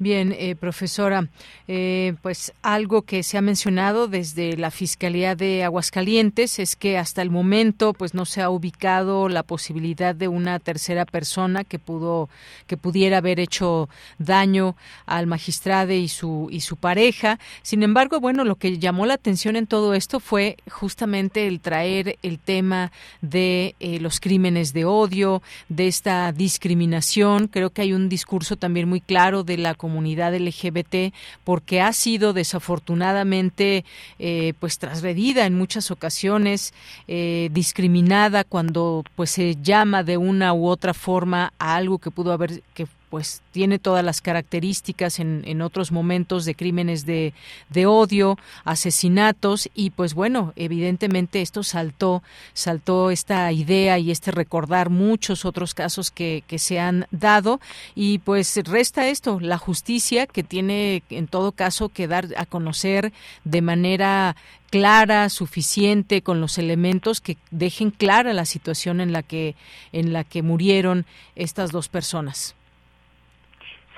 [0.02, 1.28] Bien, eh, profesora,
[1.68, 7.22] eh, pues algo que se ha mencionado desde la Fiscalía de Aguascalientes es que hasta
[7.22, 12.30] el momento pues no se ha ubicado la posibilidad de una tercera persona que pudo
[12.66, 17.38] que pudiera haber hecho daño al magistrado y su y su pareja.
[17.62, 22.18] Sin embargo, bueno, lo que llamó la atención en todo esto fue justamente el traer
[22.24, 27.50] el tema de eh, los crímenes de odio, de esta discriminación.
[27.50, 32.34] Creo que hay un discurso también muy claro de la comunidad LGBT porque ha sido
[32.34, 33.86] desafortunadamente
[34.20, 36.74] eh, pues trasgredida en muchas ocasiones,
[37.08, 42.32] eh, discriminada cuando pues se llama de una u otra forma a algo que pudo
[42.32, 47.34] haber que pues tiene todas las características en, en otros momentos de crímenes de,
[47.70, 54.90] de, odio, asesinatos y pues bueno, evidentemente esto saltó, saltó esta idea y este recordar
[54.90, 57.60] muchos otros casos que, que se han dado
[57.96, 63.12] y pues resta esto, la justicia que tiene en todo caso que dar a conocer
[63.44, 64.36] de manera
[64.70, 69.56] clara, suficiente, con los elementos que dejen clara la situación en la que,
[69.92, 72.56] en la que murieron estas dos personas.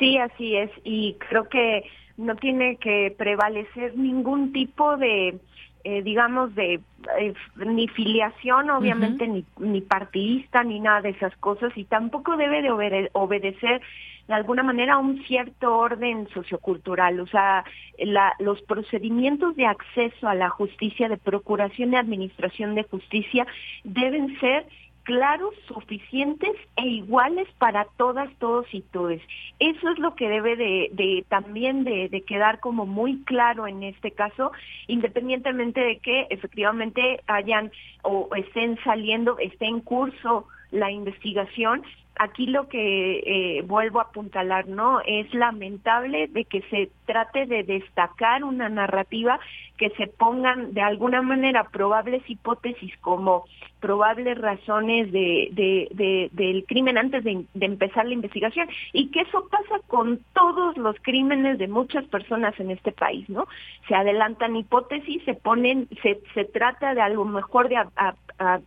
[0.02, 0.72] Sí, así es.
[0.84, 1.84] Y creo que
[2.18, 5.38] no tiene que prevalecer ningún tipo de,
[5.84, 6.80] eh, digamos, de
[7.20, 12.64] eh, ni filiación, obviamente, ni, ni partidista, ni nada de esas cosas, y tampoco debe
[12.64, 13.82] de obedecer
[14.28, 17.20] de alguna manera a un cierto orden sociocultural.
[17.20, 17.64] O sea,
[18.00, 23.46] la, los procedimientos de acceso a la justicia, de procuración y administración de justicia,
[23.84, 24.66] deben ser
[25.04, 29.20] claros, suficientes e iguales para todas, todos y todos.
[29.60, 33.84] Eso es lo que debe de, de también de, de, quedar como muy claro en
[33.84, 34.52] este caso,
[34.88, 37.72] independientemente de que efectivamente hayan
[38.04, 41.84] o estén saliendo, esté en curso la investigación,
[42.18, 45.02] aquí lo que eh, vuelvo a apuntalar, ¿no?
[45.06, 49.40] Es lamentable de que se trate de destacar una narrativa
[49.78, 53.46] que se pongan de alguna manera probables hipótesis como
[53.80, 59.82] probables razones de, de, del crimen antes de, empezar la investigación y que eso pasa
[59.88, 63.48] con todos los crímenes de muchas personas en este país, ¿no?
[63.88, 67.78] Se adelantan hipótesis, se ponen, se, se trata de algo mejor de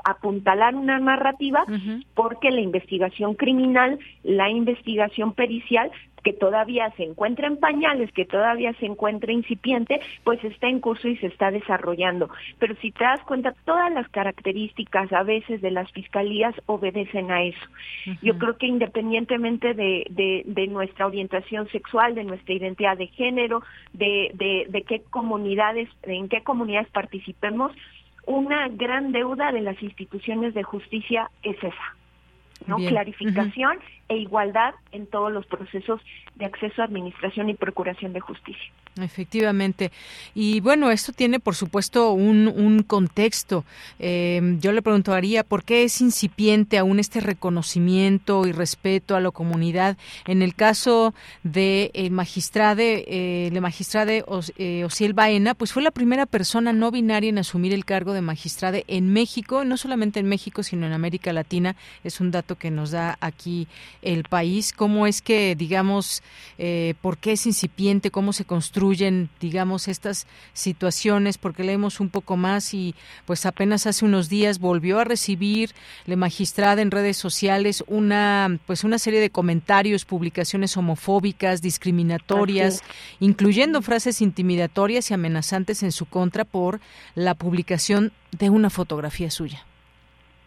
[0.04, 1.64] apuntalar una narrativa
[2.14, 5.90] porque la investigación criminal, la investigación pericial
[6.25, 11.07] que todavía se encuentra en pañales, que todavía se encuentra incipiente, pues está en curso
[11.07, 12.31] y se está desarrollando.
[12.59, 17.44] Pero si te das cuenta, todas las características a veces de las fiscalías obedecen a
[17.44, 17.66] eso.
[18.23, 24.31] Yo creo que independientemente de, de, nuestra orientación sexual, de nuestra identidad de género, de,
[24.35, 27.73] de, de qué comunidades, en qué comunidades participemos,
[28.27, 31.97] una gran deuda de las instituciones de justicia es esa.
[32.66, 32.77] ¿No?
[32.77, 36.01] Clarificación e igualdad en todos los procesos
[36.35, 38.73] de acceso a administración y procuración de justicia.
[39.01, 39.90] Efectivamente.
[40.35, 43.64] Y bueno, esto tiene, por supuesto, un, un contexto.
[43.99, 49.33] Eh, yo le preguntaría por qué es incipiente aún este reconocimiento y respeto a la
[49.33, 49.97] comunidad.
[50.27, 51.12] En el caso
[51.43, 56.90] de el magistrade, eh, el magistrade Os, eh, Baena, pues fue la primera persona no
[56.90, 60.93] binaria en asumir el cargo de magistrade en México, no solamente en México, sino en
[60.93, 61.75] América Latina.
[62.05, 63.67] Es un dato que nos da aquí
[64.05, 64.73] el país.
[64.73, 66.23] ¿Cómo es que, digamos,
[66.59, 71.38] eh, por qué es incipiente, cómo se construyen, digamos, estas situaciones?
[71.38, 72.95] Porque leemos un poco más y,
[73.27, 75.71] pues, apenas hace unos días volvió a recibir
[76.07, 82.83] la magistrada en redes sociales una, pues, una serie de comentarios, publicaciones homofóbicas, discriminatorias,
[83.21, 86.81] incluyendo frases intimidatorias y amenazantes en su contra por
[87.14, 89.64] la publicación de una fotografía suya.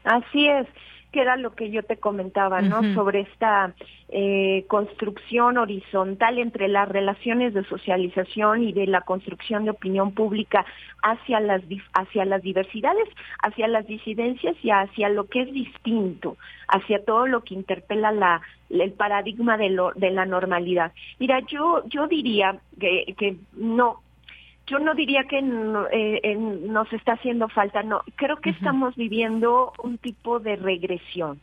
[0.03, 0.67] Así es
[1.11, 2.93] que era lo que yo te comentaba, ¿no?
[2.93, 3.73] Sobre esta
[4.09, 10.65] eh, construcción horizontal entre las relaciones de socialización y de la construcción de opinión pública
[11.01, 11.61] hacia las
[11.93, 13.07] hacia las diversidades,
[13.41, 18.41] hacia las disidencias y hacia lo que es distinto, hacia todo lo que interpela la
[18.69, 20.91] el paradigma de lo de la normalidad.
[21.19, 24.01] Mira, yo yo diría que, que no
[24.67, 29.97] yo no diría que eh, nos está haciendo falta, no, creo que estamos viviendo un
[29.97, 31.39] tipo de regresión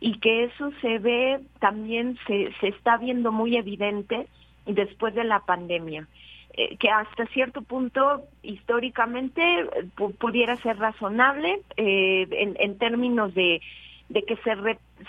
[0.00, 4.26] y que eso se ve también, se, se está viendo muy evidente
[4.66, 6.08] después de la pandemia.
[6.54, 9.42] Eh, que hasta cierto punto históricamente
[10.18, 13.62] pudiera ser razonable eh, en, en, términos de,
[14.10, 14.54] de que se,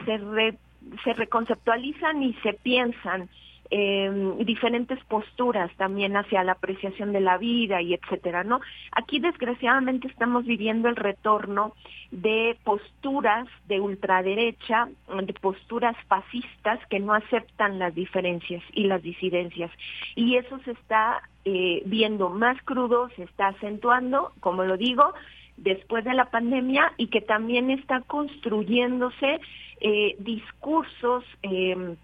[0.05, 0.57] se,
[1.03, 3.27] se reconceptualizan y se piensan
[3.75, 8.61] eh, diferentes posturas también hacia la apreciación de la vida y etcétera, ¿no?
[8.91, 11.73] Aquí desgraciadamente estamos viviendo el retorno
[12.11, 14.89] de posturas de ultraderecha,
[15.23, 19.71] de posturas fascistas que no aceptan las diferencias y las disidencias.
[20.15, 25.15] Y eso se está eh, viendo más crudo, se está acentuando, como lo digo,
[25.57, 29.39] después de la pandemia y que también está construyéndose
[29.81, 31.95] eh, discursos eh,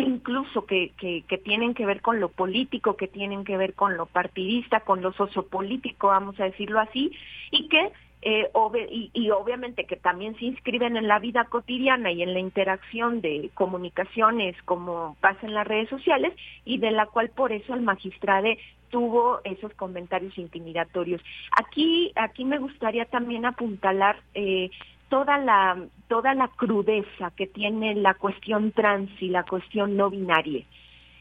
[0.00, 4.06] incluso que, que, tienen que ver con lo político, que tienen que ver con lo
[4.06, 7.12] partidista, con lo sociopolítico, vamos a decirlo así,
[7.50, 8.50] y que eh,
[8.90, 13.22] y, y, obviamente que también se inscriben en la vida cotidiana y en la interacción
[13.22, 16.34] de comunicaciones como pasa en las redes sociales
[16.66, 18.48] y de la cual por eso el magistrado
[18.90, 21.22] tuvo esos comentarios intimidatorios.
[21.56, 24.70] Aquí, aquí me gustaría también apuntalar eh,
[25.10, 25.76] toda la,
[26.08, 30.64] toda la crudeza que tiene la cuestión trans y la cuestión no binaria.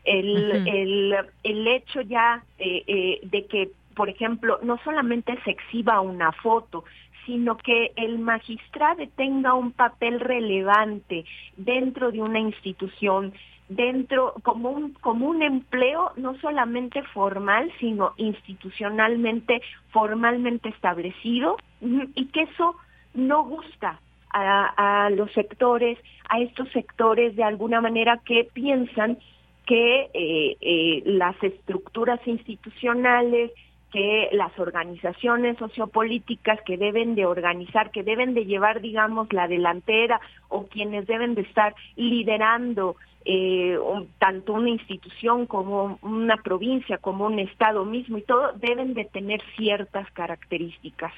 [0.06, 6.00] El, el, el hecho ya eh, eh, de que, por ejemplo, no solamente se exhiba
[6.00, 6.86] una foto,
[7.26, 11.26] sino que el magistrado tenga un papel relevante
[11.58, 13.34] dentro de una institución,
[13.68, 22.44] dentro como un como un empleo no solamente formal, sino institucionalmente formalmente establecido y que
[22.44, 22.76] eso
[23.14, 24.00] no gusta
[24.32, 25.98] a, los sectores,
[26.30, 29.18] a estos sectores de alguna manera que piensan
[29.66, 33.52] que eh, eh, las estructuras institucionales,
[33.92, 40.22] que las organizaciones sociopolíticas que deben de organizar, que deben de llevar, digamos, la delantera
[40.48, 42.96] o quienes deben de estar liderando
[43.26, 43.78] eh,
[44.18, 49.42] tanto una institución como una provincia, como un estado mismo y todo, deben de tener
[49.58, 51.14] ciertas características.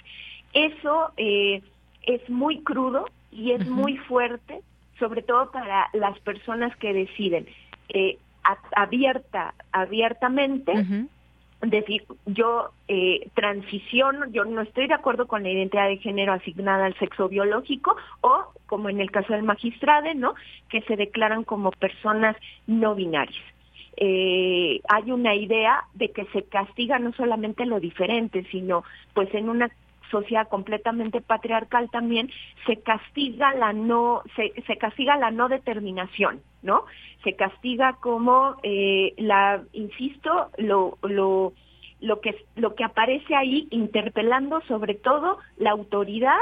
[0.53, 1.61] Eso eh,
[2.03, 4.61] es muy crudo y es muy fuerte,
[4.99, 7.47] sobre todo para las personas que deciden
[7.89, 8.17] eh,
[8.75, 11.07] abierta, abiertamente
[11.61, 16.85] decir, yo eh, transiciono, yo no estoy de acuerdo con la identidad de género asignada
[16.85, 20.33] al sexo biológico o, como en el caso del magistrado, ¿no?
[20.69, 22.35] Que se declaran como personas
[22.65, 23.43] no binarias.
[23.97, 28.83] Eh, hay una idea de que se castiga no solamente lo diferente, sino
[29.13, 29.69] pues en una
[30.11, 32.29] sociedad completamente patriarcal también
[32.67, 36.85] se castiga la no se, se castiga la no determinación no
[37.23, 41.53] se castiga como eh, la insisto lo lo
[42.01, 46.37] lo que lo que aparece ahí interpelando sobre todo la autoridad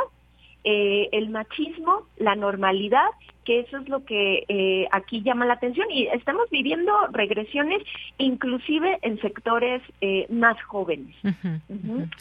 [0.64, 3.10] eh, el machismo la normalidad
[3.49, 5.88] que eso es lo que eh, aquí llama la atención.
[5.89, 7.82] Y estamos viviendo regresiones
[8.20, 11.16] inclusive en sectores eh, más jóvenes.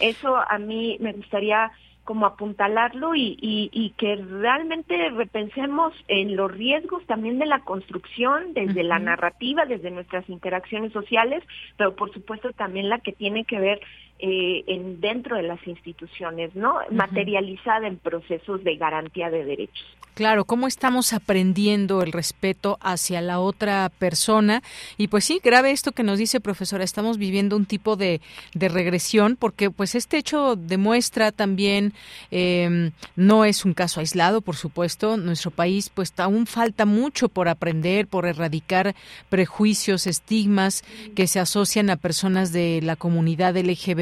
[0.01, 1.71] Eso a mí me gustaría
[2.05, 8.83] como apuntalarlo y, y, que realmente repensemos en los riesgos también de la construcción, desde
[8.83, 11.45] la narrativa, desde nuestras interacciones sociales,
[11.77, 13.81] pero por supuesto también la que tiene que ver
[14.19, 16.79] eh, en dentro de las instituciones, ¿no?
[16.91, 19.87] Materializada en procesos de garantía de derechos.
[20.19, 24.65] Claro, cómo estamos aprendiendo el respeto hacia la otra persona.
[24.97, 28.21] Y pues sí, grave esto que nos dice profesora, estamos viviendo un tipo de,
[28.53, 31.93] de regresión porque pues este hecho demuestra también,
[32.33, 37.49] eh, no es un caso aislado, por supuesto, nuestro país pues aún falta mucho por
[37.49, 38.97] aprender, por erradicar
[39.29, 40.83] prejuicios, estigmas
[41.15, 43.55] que se asocian a personas de la comunidad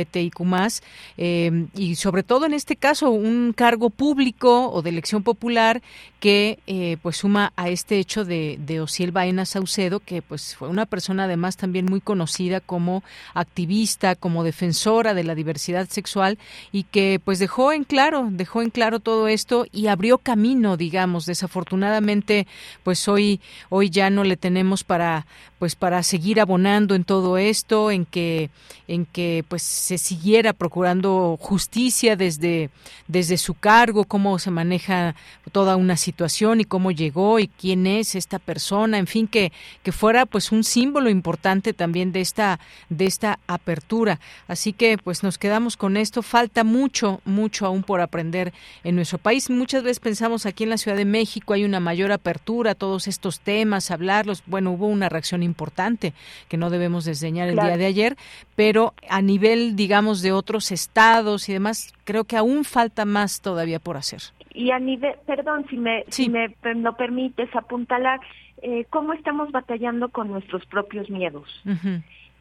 [0.06, 0.82] LGBTIQ+,
[1.16, 5.82] eh, y sobre todo en este caso un cargo público o de elección popular
[6.20, 10.68] que eh, pues suma a este hecho de, de Ociel Baena Saucedo, que pues fue
[10.68, 13.04] una persona además también muy conocida como
[13.34, 16.38] activista, como defensora de la diversidad sexual
[16.72, 21.26] y que pues dejó en claro, dejó en claro todo esto y abrió camino, digamos,
[21.26, 22.46] desafortunadamente
[22.82, 25.26] pues hoy hoy ya no le tenemos para
[25.58, 28.50] pues para seguir abonando en todo esto, en que
[28.88, 29.62] en que pues
[29.96, 32.70] se siguiera procurando justicia desde
[33.08, 35.14] desde su cargo, cómo se maneja
[35.52, 39.92] toda una situación y cómo llegó y quién es esta persona, en fin, que que
[39.92, 44.20] fuera pues un símbolo importante también de esta de esta apertura.
[44.48, 48.52] Así que pues nos quedamos con esto, falta mucho mucho aún por aprender
[48.84, 49.50] en nuestro país.
[49.50, 53.08] Muchas veces pensamos aquí en la Ciudad de México hay una mayor apertura a todos
[53.08, 54.42] estos temas, hablarlos.
[54.46, 56.12] Bueno, hubo una reacción importante
[56.48, 58.16] que no debemos desdeñar el día de ayer,
[58.54, 59.85] pero a nivel, digamos,
[60.22, 64.20] de otros estados y demás, creo que aún falta más todavía por hacer.
[64.52, 68.20] Y a nivel, perdón, si me, si me lo permites apuntalar,
[68.62, 71.62] eh, cómo estamos batallando con nuestros propios miedos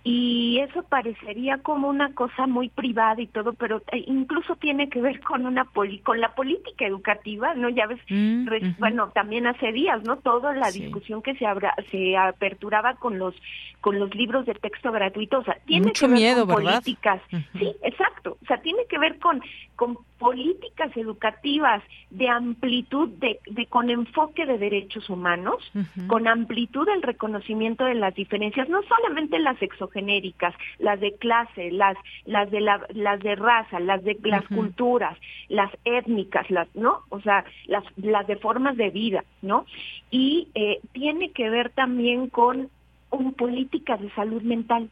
[0.08, 5.02] y eso parecería como una cosa muy privada y todo, pero eh, incluso tiene que
[5.02, 7.70] ver con una poli con la política educativa, ¿no?
[7.70, 8.48] Ya ves, mm,
[8.78, 10.18] bueno, también hace días, ¿no?
[10.18, 13.34] Toda la discusión que se abra, se aperturaba con los
[13.82, 17.20] con los libros de texto gratuitos, o sea, tiene que ver miedo, con políticas.
[17.58, 18.38] Sí, exacto.
[18.44, 19.42] O sea, tiene que ver con
[19.76, 25.62] con políticas educativas de amplitud, de, de con enfoque de derechos humanos,
[26.08, 29.62] con amplitud del reconocimiento de las diferencias, no solamente las
[29.96, 35.18] exogenéricas, las de clase, las, las de la, las de raza, las de las culturas,
[35.50, 37.00] las étnicas, las, ¿no?
[37.10, 39.66] O sea, las, las de formas de vida, ¿no?
[40.12, 42.70] Y eh, tiene que ver también con
[43.12, 44.90] un política de salud mental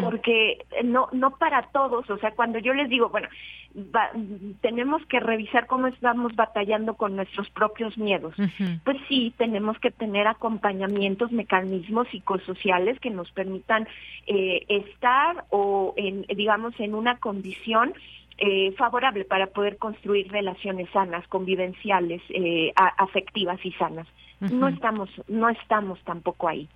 [0.00, 3.28] porque no no para todos, o sea, cuando yo les digo, bueno,
[4.60, 8.34] tenemos que revisar cómo estamos batallando con nuestros propios miedos.
[8.84, 13.86] Pues sí, tenemos que tener acompañamientos, mecanismos psicosociales que nos permitan
[14.26, 17.94] eh, estar o en digamos en una condición
[18.38, 24.06] eh, favorable para poder construir relaciones sanas, convivenciales, eh, afectivas y sanas.
[24.40, 26.68] No estamos no estamos tampoco ahí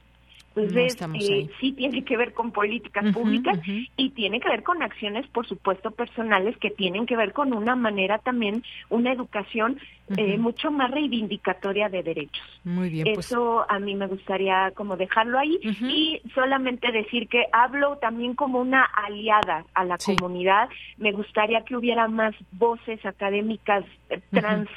[0.54, 3.58] pues eh, sí tiene que ver con políticas públicas
[3.96, 7.74] y tiene que ver con acciones, por supuesto, personales que tienen que ver con una
[7.74, 9.78] manera también, una educación
[10.16, 12.60] eh, mucho más reivindicatoria de derechos.
[12.64, 13.06] Muy bien.
[13.14, 18.34] Pues Eso a mí me gustaría como dejarlo ahí y solamente decir que hablo también
[18.34, 20.68] como una aliada a la comunidad.
[20.98, 24.68] Me gustaría que hubiera más voces académicas eh, trans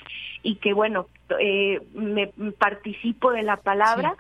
[0.42, 1.08] y que, bueno,
[1.96, 4.16] me participo de la palabra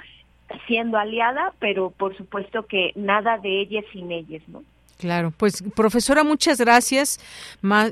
[0.68, 4.64] siendo aliada, pero por supuesto que nada de ellas sin ellas, ¿no?
[4.98, 7.20] Claro, pues profesora, muchas gracias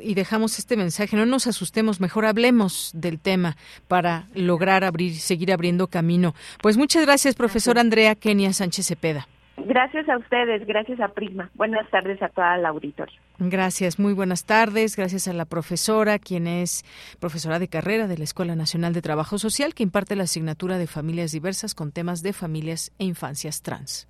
[0.02, 1.18] y dejamos este mensaje.
[1.18, 3.58] No nos asustemos, mejor hablemos del tema
[3.90, 6.34] para lograr abrir, seguir abriendo camino.
[6.62, 9.28] Pues muchas gracias, profesora Andrea Kenia Sánchez Cepeda.
[9.58, 11.52] Gracias a ustedes, gracias a Prisma.
[11.54, 13.14] Buenas tardes a toda la auditorio.
[13.38, 14.96] Gracias, muy buenas tardes.
[14.96, 16.84] Gracias a la profesora, quien es
[17.20, 20.88] profesora de carrera de la Escuela Nacional de Trabajo Social, que imparte la asignatura de
[20.88, 24.08] familias diversas con temas de familias e infancias trans.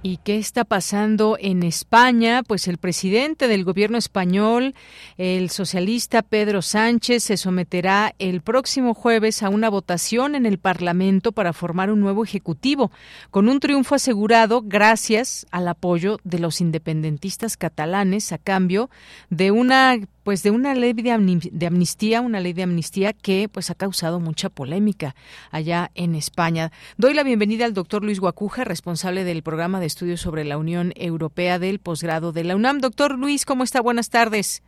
[0.05, 2.43] ¿Y qué está pasando en España?
[2.43, 4.75] Pues el presidente del gobierno español,
[5.17, 11.31] el socialista Pedro Sánchez, se someterá el próximo jueves a una votación en el Parlamento
[11.31, 12.91] para formar un nuevo ejecutivo,
[13.31, 18.91] con un triunfo asegurado gracias al apoyo de los independentistas catalanes a cambio
[19.31, 23.75] de una pues de una ley de, amnistía, una ley de amnistía que pues ha
[23.75, 25.13] causado mucha polémica
[25.51, 26.71] allá en España.
[26.97, 30.93] Doy la bienvenida al doctor Luis Guacuja, responsable del programa de estudios sobre la Unión
[30.95, 32.79] Europea del posgrado de la UNAM.
[32.79, 33.81] Doctor Luis, ¿cómo está?
[33.81, 34.63] Buenas tardes.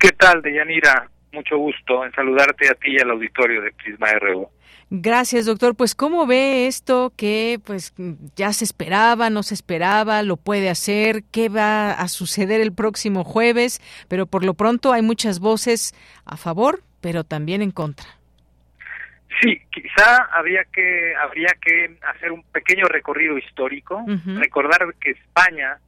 [0.00, 1.08] ¿Qué tal, Deyanira?
[1.30, 4.48] Mucho gusto en saludarte a ti y al auditorio de Prisma RU.
[4.92, 5.76] Gracias, doctor.
[5.76, 7.94] Pues, ¿cómo ve esto que pues
[8.34, 11.22] ya se esperaba, no se esperaba, lo puede hacer?
[11.30, 13.80] ¿Qué va a suceder el próximo jueves?
[14.08, 18.06] Pero por lo pronto hay muchas voces a favor, pero también en contra.
[19.40, 25.78] Sí, quizá habría que habría que hacer un pequeño recorrido histórico, recordar que España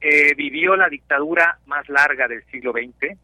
[0.00, 3.18] eh, vivió la dictadura más larga del siglo XX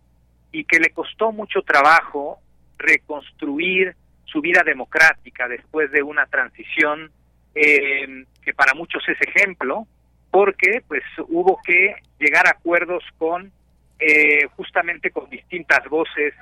[0.52, 2.38] y que le costó mucho trabajo
[2.76, 3.96] reconstruir
[4.32, 7.10] su vida democrática después de una transición
[7.54, 9.86] eh, que para muchos es ejemplo,
[10.30, 13.52] porque pues hubo que llegar a acuerdos con
[13.98, 16.34] eh, justamente con distintas voces,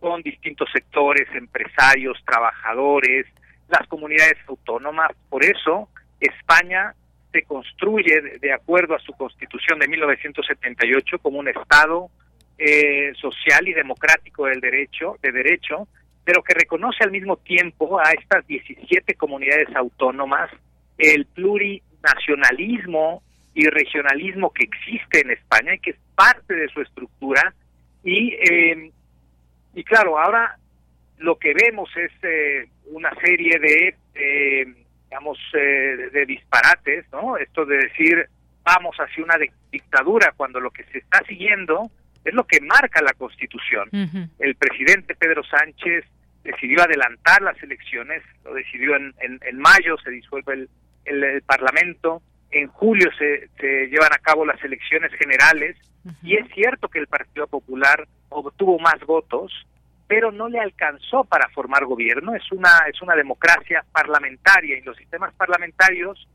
[0.00, 3.26] con distintos sectores, empresarios, trabajadores,
[3.68, 5.12] las comunidades autónomas.
[5.30, 5.88] Por eso
[6.20, 6.94] España
[7.32, 12.10] se construye de, acuerdo a su constitución de 1978 como un Estado
[12.58, 15.88] eh, social y democrático del derecho, de derecho,
[16.26, 20.50] pero que reconoce al mismo tiempo a estas 17 comunidades autónomas
[20.98, 23.22] el plurinacionalismo
[23.54, 27.54] y regionalismo que existe en España y que es parte de su estructura.
[28.02, 28.90] Y eh,
[29.74, 30.56] y claro ahora
[31.18, 34.66] lo que vemos es eh, una serie de eh,
[35.04, 38.28] digamos eh, de disparates no esto de decir
[38.64, 39.36] vamos hacia una
[39.70, 41.88] dictadura cuando lo que se está siguiendo
[42.24, 43.88] es lo que marca la Constitución.
[44.40, 46.04] El presidente Pedro Sánchez
[46.46, 50.70] decidió adelantar las elecciones, lo decidió en, en, mayo, se disuelve el,
[51.04, 55.76] el, Parlamento, en julio se, se, llevan a cabo las elecciones generales
[56.22, 59.52] y es cierto que el Partido Popular obtuvo más votos,
[60.06, 64.96] pero no le alcanzó para formar gobierno, es una, es una democracia parlamentaria y los
[64.96, 66.28] sistemas parlamentarios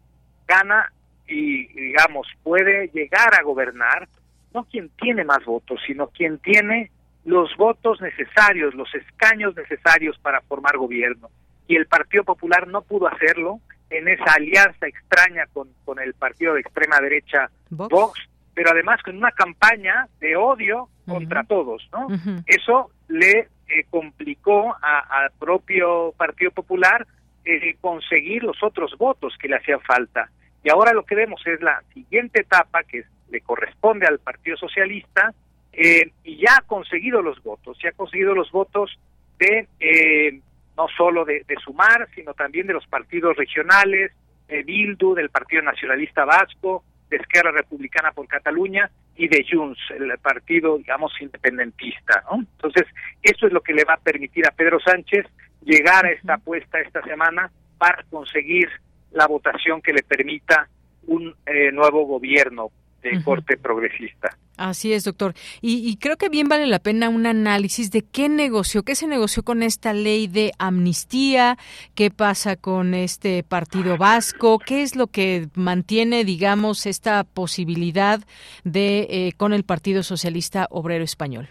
[0.46, 0.92] gana
[1.28, 4.10] y digamos puede llegar a gobernar
[4.54, 6.92] no quien tiene más votos, sino quien tiene
[7.26, 11.30] los votos necesarios, los escaños necesarios para formar gobierno.
[11.68, 13.60] Y el Partido Popular no pudo hacerlo
[13.90, 18.20] en esa alianza extraña con, con el partido de extrema derecha Vox,
[18.54, 22.08] pero además con una campaña de odio contra todos, ¿no?
[22.46, 27.06] Eso le eh, complicó al propio Partido Popular
[27.44, 30.30] eh, conseguir los otros votos que le hacían falta.
[30.64, 35.34] Y ahora lo que vemos es la siguiente etapa, que le corresponde al Partido Socialista,
[35.74, 39.00] eh, y ya ha conseguido los votos, ya ha conseguido los votos
[39.40, 40.40] de eh,
[40.78, 44.12] no solo de, Sumar, sino también de los partidos regionales,
[44.48, 50.18] de Bildu, del Partido Nacionalista Vasco, de Esquerra Republicana por Cataluña y de Junts, el
[50.20, 52.24] partido, digamos, independentista.
[52.32, 52.86] Entonces,
[53.22, 55.26] eso es lo que le va a permitir a Pedro Sánchez
[55.64, 58.70] llegar a esta apuesta esta semana para conseguir
[59.12, 60.68] la votación que le permita
[61.08, 64.38] un eh, nuevo gobierno de corte progresista.
[64.58, 65.34] Así es, doctor.
[65.62, 69.44] Y, creo que bien vale la pena un análisis de qué negoció, qué se negoció
[69.44, 71.58] con esta ley de amnistía,
[71.96, 78.20] qué pasa con este partido vasco, qué es lo que mantiene, digamos, esta posibilidad
[78.64, 81.50] de eh, con el Partido Socialista Obrero Español.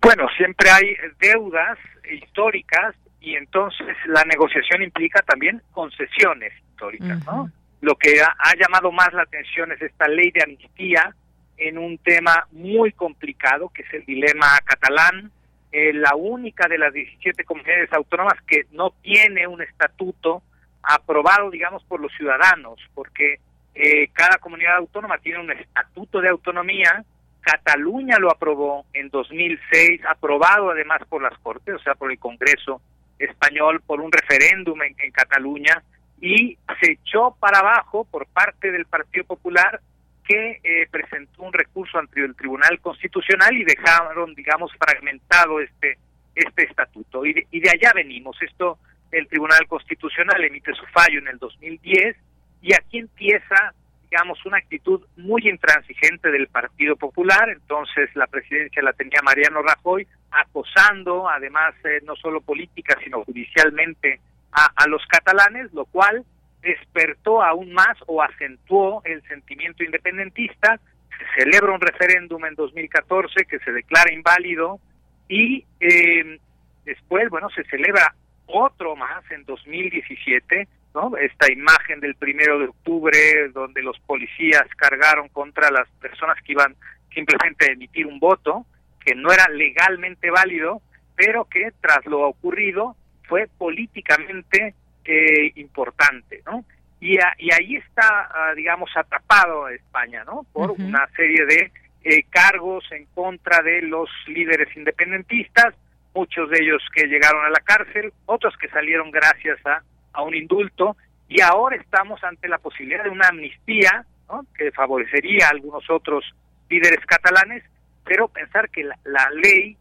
[0.00, 1.78] Bueno, siempre hay deudas
[2.10, 7.50] históricas y entonces la negociación implica también concesiones históricas, ¿no?
[7.80, 11.14] Lo que ha, llamado más la atención es esta ley de amnistía
[11.56, 15.30] en un tema muy complicado, que es el dilema catalán,
[15.70, 20.42] eh, la única de las 17 comunidades autónomas que no tiene un estatuto
[20.82, 23.38] aprobado, digamos, por los ciudadanos, porque
[23.74, 27.04] eh, cada comunidad autónoma tiene un estatuto de autonomía.
[27.40, 32.80] Cataluña lo aprobó en 2006, aprobado además por las Cortes, o sea, por el Congreso
[33.18, 35.82] español, por un referéndum en Cataluña,
[36.20, 39.80] y se echó para abajo por parte del Partido Popular
[40.24, 45.98] que eh, presentó un recurso ante el Tribunal Constitucional y dejaron, digamos, fragmentado este
[46.38, 47.24] este estatuto.
[47.26, 48.36] Y de, y de allá venimos.
[48.40, 48.78] Esto,
[49.10, 52.16] el Tribunal Constitucional emite su fallo en el 2010
[52.62, 53.74] y aquí empieza,
[54.10, 60.06] digamos, una actitud muy intransigente del Partido Popular, entonces la presidencia la tenía Mariano Rajoy,
[60.30, 64.20] acosando, además, eh, no solo política, sino judicialmente
[64.52, 66.24] a, a los catalanes, lo cual
[66.62, 70.80] despertó aún más o acentuó el sentimiento independentista,
[71.18, 74.80] se celebra un referéndum en 2014 que se declara inválido
[75.28, 76.38] y eh,
[76.84, 78.14] después, bueno, se celebra
[78.46, 81.16] otro más en 2017, ¿no?
[81.16, 86.74] Esta imagen del primero de octubre donde los policías cargaron contra las personas que iban
[87.12, 88.64] simplemente a emitir un voto
[89.04, 90.82] que no era legalmente válido,
[91.14, 92.96] pero que tras lo ocurrido
[93.28, 94.74] fue políticamente
[95.04, 96.64] eh, importante, ¿no?
[97.00, 100.44] Y, y ahí está, ah, digamos, atrapado España, ¿no?
[100.52, 101.72] Por una serie de
[102.02, 105.74] eh, cargos en contra de los líderes independentistas,
[106.14, 110.34] muchos de ellos que llegaron a la cárcel, otros que salieron gracias a, a un
[110.34, 110.96] indulto,
[111.28, 114.44] y ahora estamos ante la posibilidad de una amnistía, ¿no?
[114.56, 116.24] Que favorecería a algunos otros
[116.68, 117.62] líderes catalanes,
[118.04, 119.76] pero pensar que la, la ley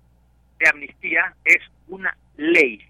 [0.60, 2.82] de amnistía es una ley,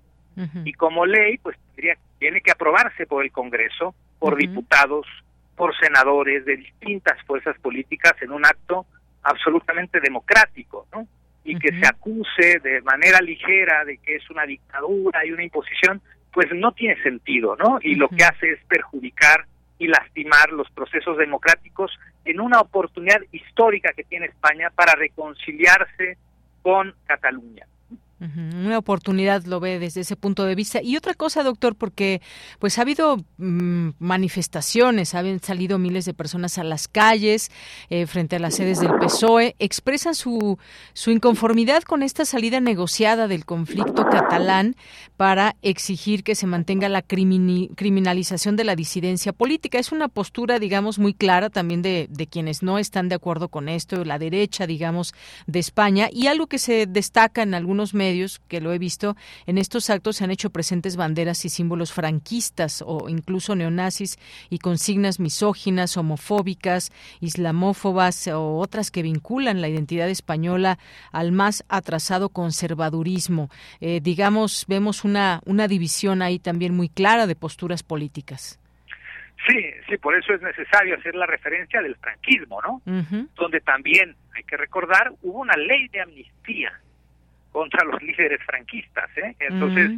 [0.63, 5.07] y como ley, pues tendría, tiene que aprobarse por el Congreso, por diputados,
[5.55, 8.85] por senadores de distintas fuerzas políticas en un acto
[9.23, 11.07] absolutamente democrático, ¿no?
[11.43, 16.01] Y que se acuse de manera ligera de que es una dictadura y una imposición,
[16.31, 17.79] pues no tiene sentido, ¿no?
[17.81, 19.45] Y lo que hace es perjudicar
[19.79, 21.91] y lastimar los procesos democráticos
[22.25, 26.17] en una oportunidad histórica que tiene España para reconciliarse
[26.61, 27.65] con Cataluña.
[28.19, 30.81] Una oportunidad lo ve desde ese punto de vista.
[30.81, 32.19] Y otra cosa, doctor, porque
[32.57, 37.51] pues ha habido mm, manifestaciones, han salido miles de personas a las calles
[37.91, 40.57] eh, frente a las sedes del PSOE, expresan su,
[40.93, 44.75] su inconformidad con esta salida negociada del conflicto catalán
[45.15, 49.77] para exigir que se mantenga la criminalización de la disidencia política.
[49.77, 53.69] Es una postura, digamos, muy clara también de, de quienes no están de acuerdo con
[53.69, 55.13] esto, la derecha, digamos,
[55.45, 59.15] de España, y algo que se destaca en algunos medios medios que lo he visto,
[59.45, 64.17] en estos actos se han hecho presentes banderas y símbolos franquistas o incluso neonazis
[64.49, 70.77] y consignas misóginas, homofóbicas, islamófobas o otras que vinculan la identidad española
[71.11, 73.49] al más atrasado conservadurismo.
[73.81, 78.59] Eh, digamos, vemos una, una división ahí también muy clara de posturas políticas.
[79.47, 82.81] Sí, sí, por eso es necesario hacer la referencia del franquismo, ¿no?
[83.35, 86.71] Donde también, hay que recordar, hubo una ley de amnistía
[87.57, 89.09] contra los líderes franquistas.
[89.17, 89.35] ¿eh?
[89.39, 89.89] Entonces,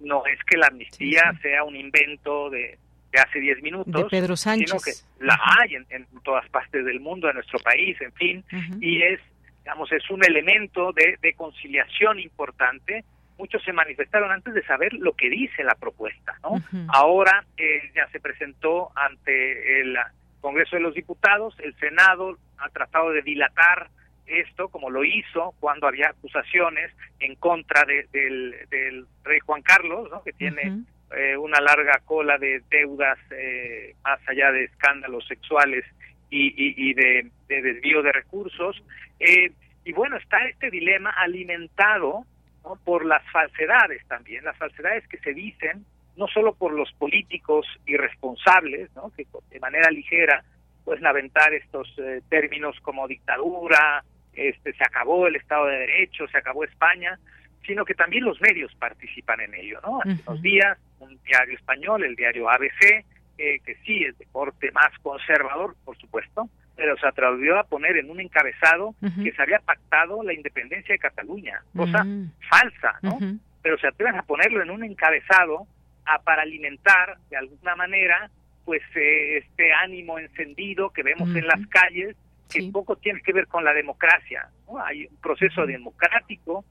[0.00, 2.78] no es que la amnistía sea un invento de,
[3.18, 4.68] hace 10 minutos, de Pedro Sánchez.
[4.68, 8.44] sino que la hay en, todas partes del mundo, en nuestro país, en fin,
[8.82, 9.18] y es,
[9.64, 13.02] digamos, es un elemento de, conciliación importante.
[13.38, 16.62] Muchos se manifestaron antes de saber lo que dice la propuesta, ¿no?
[16.88, 19.96] Ahora eh, ya se presentó ante el
[20.42, 23.88] Congreso de los Diputados, el Senado ha tratado de dilatar
[24.26, 30.22] esto como lo hizo cuando había acusaciones en contra de, del, rey Juan Carlos, ¿no?
[30.22, 30.82] que tiene
[31.16, 35.84] eh, una larga cola de deudas eh, más allá de escándalos sexuales
[36.30, 38.82] y, y, de, desvío de recursos.
[39.20, 39.52] Eh,
[39.84, 42.26] y bueno, está este dilema alimentado
[42.84, 45.84] por las falsedades también, las falsedades que se dicen
[46.16, 49.12] no solo por los políticos irresponsables, ¿no?
[49.16, 50.42] que de manera ligera
[50.84, 51.94] pueden aventar estos
[52.28, 54.02] términos como dictadura,
[54.36, 57.18] este, se acabó el Estado de Derecho, se acabó España,
[57.66, 60.00] sino que también los medios participan en ello, ¿no?
[60.00, 63.04] Hace unos días, un diario español, el diario ABC,
[63.38, 67.96] eh, que sí es de corte más conservador, por supuesto, pero se atrevió a poner
[67.96, 72.06] en un encabezado que se había pactado la independencia de Cataluña, cosa
[72.48, 73.18] falsa, ¿no?
[73.62, 75.66] Pero se atreven a ponerlo en un encabezado
[76.04, 78.30] a, para alimentar de alguna manera
[78.64, 82.16] pues eh, este ánimo encendido que vemos en las calles
[82.50, 84.48] que poco tiene que ver con la democracia.
[84.84, 86.64] Hay un proceso democrático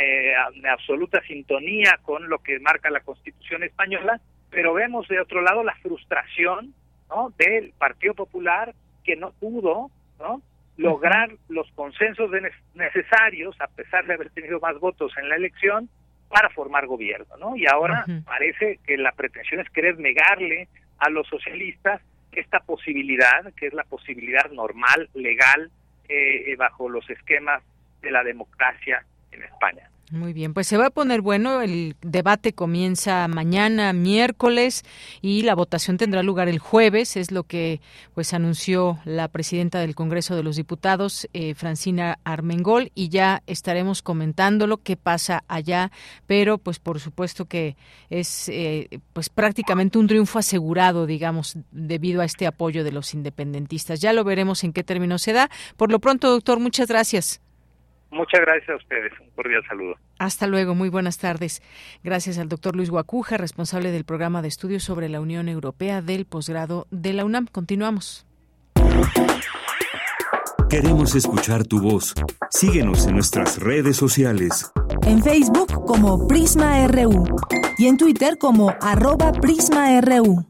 [0.00, 4.20] eh, de absoluta sintonía con lo que marca la Constitución española,
[4.50, 6.74] pero vemos de otro lado la frustración
[7.08, 7.32] ¿no?
[7.38, 10.42] del Partido Popular que no pudo ¿no?
[10.76, 12.30] lograr los consensos
[12.74, 15.88] necesarios, a pesar de haber tenido más votos en la elección,
[16.28, 17.36] para formar gobierno.
[17.38, 17.56] ¿no?
[17.56, 20.68] Y ahora parece que la pretensión es querer negarle
[20.98, 22.00] a los socialistas
[22.36, 25.70] esta posibilidad, que es la posibilidad normal, legal,
[26.08, 27.62] eh, eh, bajo los esquemas
[28.02, 29.90] de la democracia en España.
[30.14, 31.60] Muy bien, pues se va a poner bueno.
[31.60, 34.84] El debate comienza mañana, miércoles,
[35.20, 37.16] y la votación tendrá lugar el jueves.
[37.16, 37.80] Es lo que
[38.14, 44.02] pues anunció la presidenta del Congreso de los Diputados, eh, Francina Armengol, y ya estaremos
[44.02, 45.90] comentándolo qué pasa allá.
[46.26, 47.76] Pero pues por supuesto que
[48.08, 53.98] es eh, pues prácticamente un triunfo asegurado, digamos, debido a este apoyo de los independentistas.
[53.98, 55.50] Ya lo veremos en qué término se da.
[55.76, 57.40] Por lo pronto, doctor, muchas gracias.
[58.14, 59.12] Muchas gracias a ustedes.
[59.20, 59.96] Un cordial saludo.
[60.20, 60.76] Hasta luego.
[60.76, 61.62] Muy buenas tardes.
[62.04, 66.24] Gracias al doctor Luis Guacuja, responsable del programa de estudios sobre la Unión Europea del
[66.24, 67.48] posgrado de la UNAM.
[67.50, 68.24] Continuamos.
[70.70, 72.14] Queremos escuchar tu voz.
[72.50, 74.72] Síguenos en nuestras redes sociales.
[75.06, 77.24] En Facebook como Prisma RU
[77.78, 80.46] y en Twitter como arroba PrismaRU.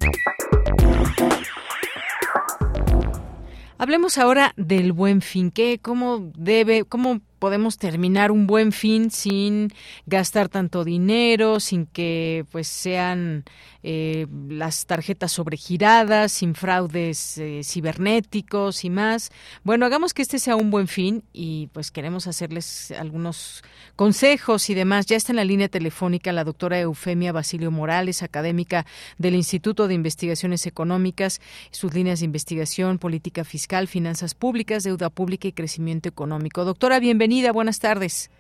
[3.79, 5.51] Hablemos ahora del buen fin.
[5.51, 9.73] ¿Qué, cómo debe, cómo podemos terminar un buen fin sin
[10.07, 13.45] gastar tanto dinero, sin que pues sean
[13.83, 19.31] eh, las tarjetas sobregiradas, sin fraudes eh, cibernéticos y más.
[19.63, 23.63] Bueno, hagamos que este sea un buen fin y pues queremos hacerles algunos
[23.95, 25.05] consejos y demás.
[25.05, 28.87] Ya está en la línea telefónica la doctora Eufemia Basilio Morales, académica
[29.19, 35.47] del Instituto de Investigaciones Económicas, sus líneas de investigación, política fiscal, finanzas públicas, deuda pública
[35.47, 36.65] y crecimiento económico.
[36.65, 38.31] Doctora, bienvenida buenas tardes.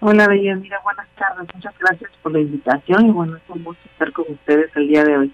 [0.00, 1.48] Hola, mira, buenas tardes.
[1.54, 5.04] Muchas gracias por la invitación y bueno, es un gusto estar con ustedes el día
[5.04, 5.32] de hoy.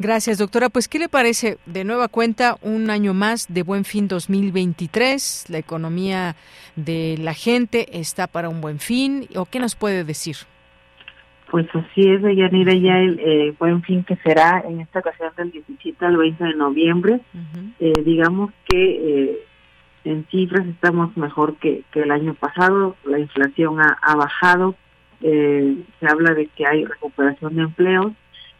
[0.00, 0.68] Gracias, doctora.
[0.68, 5.46] Pues, ¿qué le parece de nueva cuenta un año más de Buen Fin 2023?
[5.48, 6.34] La economía
[6.74, 9.28] de la gente está para un buen fin.
[9.36, 10.36] ¿O qué nos puede decir?
[11.50, 15.50] Pues así es, Deyanira, ya el eh, buen fin que será en esta ocasión del
[15.50, 17.20] 17 al 20 de noviembre.
[17.78, 19.38] eh, digamos que eh,
[20.04, 24.74] en cifras estamos mejor que, el año pasado, la inflación ha, bajado,
[25.20, 28.12] eh, se habla de que hay recuperación de empleos,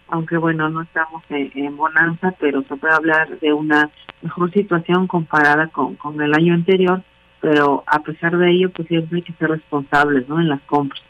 [0.09, 3.91] aunque bueno, no estamos en, bonanza, pero se puede hablar de una
[4.23, 7.03] mejor situación comparada con, con el año anterior,
[7.41, 10.41] pero a pesar de ello, pues siempre hay que ser responsables ¿no?
[10.41, 11.03] en las compras.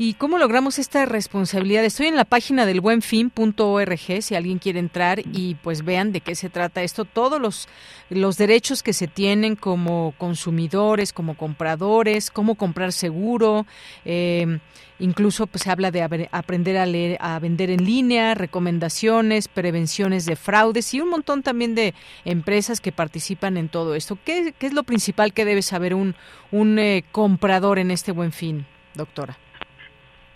[0.00, 1.84] ¿Y cómo logramos esta responsabilidad?
[1.84, 6.36] Estoy en la página del buenfin.org si alguien quiere entrar y pues vean de qué
[6.36, 7.68] se trata esto, todos los,
[8.08, 13.66] los derechos que se tienen como consumidores, como compradores, cómo comprar seguro,
[14.04, 14.60] eh,
[15.00, 20.36] incluso pues se habla de aprender a leer, a vender en línea, recomendaciones, prevenciones de
[20.36, 21.92] fraudes y un montón también de
[22.24, 24.16] empresas que participan en todo esto.
[24.24, 26.14] ¿Qué, qué es lo principal que debe saber un,
[26.52, 29.38] un eh, comprador en este buen fin, doctora?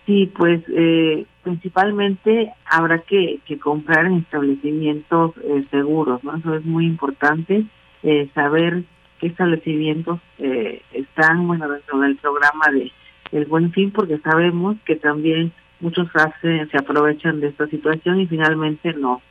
[0.07, 6.37] Sí, pues eh, principalmente habrá que, comprar en establecimientos eh, seguros, ¿no?
[6.37, 7.65] Eso es muy importante,
[8.03, 8.83] eh, saber
[9.21, 10.19] qué establecimientos
[10.93, 12.91] están, bueno, dentro del programa de
[13.31, 18.27] el Buen Fin, porque sabemos que también muchos hacen, se aprovechan de esta situación y
[18.27, 19.23] finalmente no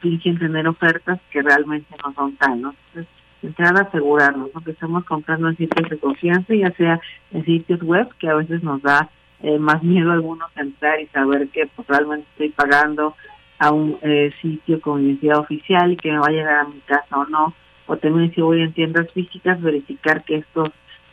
[0.00, 2.54] fingen tener ofertas que realmente no son tal.
[2.54, 3.06] Entonces,
[3.42, 4.60] entrar a asegurarnos, ¿no?
[4.60, 7.00] Que estamos comprando en sitios de confianza, ya sea
[7.32, 9.10] en sitios web, que a veces nos da
[9.42, 13.16] eh, más miedo algunos entrar y saber que pues, realmente estoy pagando
[13.58, 16.78] a un eh, sitio con identidad oficial y que me va a llegar a mi
[16.80, 17.52] casa o no.
[17.86, 20.70] O también si voy en tiendas físicas, verificar que estos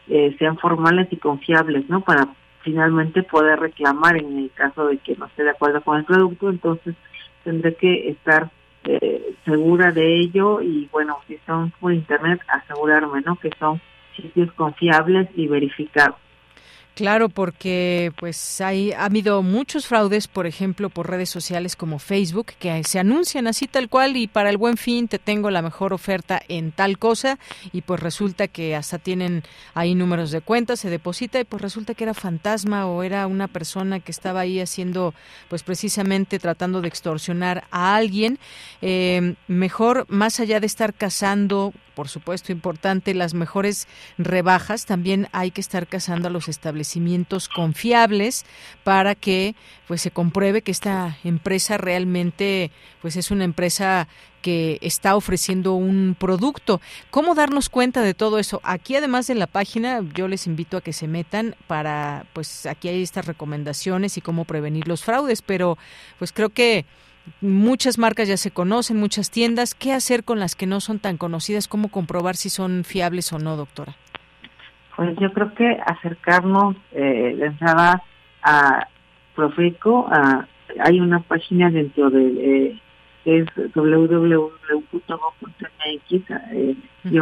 [0.07, 2.01] eh, sean formales y confiables, ¿no?
[2.01, 2.27] Para
[2.61, 6.49] finalmente poder reclamar en el caso de que no esté de acuerdo con el producto.
[6.49, 6.95] Entonces
[7.43, 8.51] tendré que estar
[9.45, 13.35] segura de ello y bueno, si son por internet, asegurarme, ¿no?
[13.35, 13.81] Que son
[14.15, 16.15] sitios confiables y verificados.
[16.99, 22.47] Claro, porque pues hay ha habido muchos fraudes, por ejemplo, por redes sociales como Facebook,
[22.59, 25.93] que se anuncian así tal cual y para el buen fin te tengo la mejor
[25.93, 27.39] oferta en tal cosa
[27.71, 29.43] y pues resulta que hasta tienen
[29.75, 33.47] ahí números de cuenta, se deposita y pues resulta que era fantasma o era una
[33.47, 35.13] persona que estaba ahí haciendo
[35.47, 38.39] pues precisamente tratando de extorsionar a alguien.
[38.81, 43.85] Eh, mejor, más allá de estar cazando por supuesto importante, las mejores
[44.17, 46.88] rebajas, también hay que estar cazando a los establecimientos
[47.53, 48.45] confiables
[48.83, 49.55] para que
[49.87, 52.71] pues se compruebe que esta empresa realmente
[53.01, 54.07] pues es una empresa
[54.41, 56.79] que está ofreciendo un producto.
[57.11, 58.61] ¿Cómo darnos cuenta de todo eso?
[58.63, 62.87] Aquí además de la página yo les invito a que se metan para pues aquí
[62.87, 65.77] hay estas recomendaciones y cómo prevenir los fraudes, pero
[66.17, 66.85] pues creo que
[67.41, 69.73] muchas marcas ya se conocen, muchas tiendas.
[69.73, 71.67] ¿Qué hacer con las que no son tan conocidas?
[71.67, 73.95] ¿Cómo comprobar si son fiables o no, doctora?
[74.99, 78.03] Pues yo creo que acercarnos eh, de entrada
[78.43, 78.85] a
[79.33, 80.45] Profeco, a,
[80.77, 82.25] hay una página dentro de
[82.67, 82.81] eh,
[83.23, 84.51] es www.go.mx
[86.51, 86.75] eh,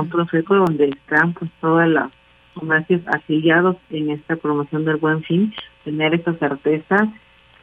[0.10, 2.12] Profeco donde están pues todas las
[2.56, 5.54] comercios afiliados en esta promoción del buen fin,
[5.84, 7.14] tener esa certeza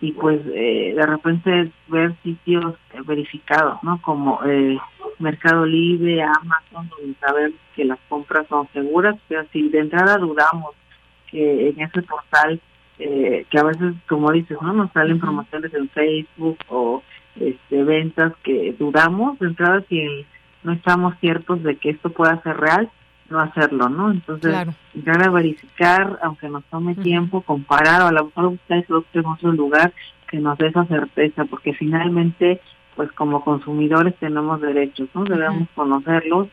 [0.04, 4.02] y pues eh, de repente ver sitios eh, verificados, ¿no?
[4.02, 4.78] Como eh,
[5.18, 10.72] Mercado Libre, Amazon, donde saber que las compras son seguras, pero si de entrada dudamos
[11.30, 12.60] que en ese portal,
[12.98, 14.74] que a veces, como dices, ¿no?
[14.74, 17.02] Nos salen promociones en Facebook o
[17.40, 20.26] este, ventas que dudamos, de entrada si
[20.64, 22.90] no estamos ciertos de que esto pueda ser real,
[23.30, 24.10] no hacerlo, ¿no?
[24.10, 24.72] Entonces, claro.
[25.24, 29.52] a verificar, aunque nos tome tiempo, comparar o a lo mejor buscar eso en otro
[29.52, 29.92] lugar
[30.28, 32.60] que nos dé esa certeza, porque finalmente,
[32.96, 35.24] pues como consumidores tenemos derechos, ¿no?
[35.24, 36.48] Debemos conocerlos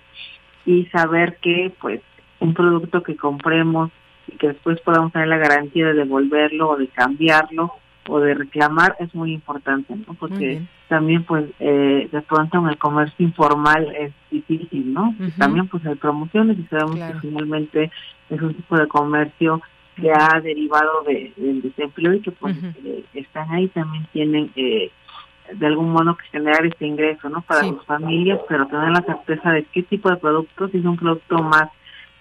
[0.65, 2.01] y saber que, pues,
[2.39, 3.91] un producto que compremos
[4.28, 7.74] y que después podamos tener la garantía de devolverlo o de cambiarlo
[8.12, 10.14] o de reclamar es muy importante, ¿no?
[10.16, 15.16] Porque también pues eh, de pronto en el comercio informal es difícil, ¿no?
[15.38, 17.89] También pues hay promociones y sabemos que finalmente
[18.30, 19.62] es un tipo de comercio
[19.95, 24.91] que ha derivado de, del desempleo y que pues eh, están ahí también tienen eh,
[25.53, 27.41] de algún modo que generar este ingreso, ¿no?
[27.43, 30.97] Para sus familias, pero tener la certeza de qué tipo de productos, si es un
[30.97, 31.70] producto más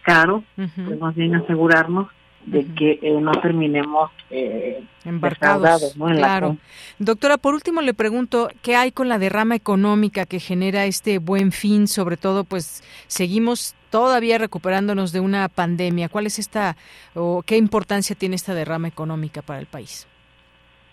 [0.03, 2.07] caro, pues más bien asegurarnos
[2.47, 6.07] de que eh, no terminemos eh, embarcados ¿no?
[6.07, 6.57] claro.
[6.99, 11.53] Doctora, por último le pregunto, ¿qué hay con la derrama económica que genera este buen
[11.53, 11.86] fin?
[11.86, 16.09] Sobre todo, pues seguimos todavía recuperándonos de una pandemia.
[16.09, 16.76] ¿Cuál es esta
[17.14, 20.07] o qué importancia tiene esta derrama económica para el país?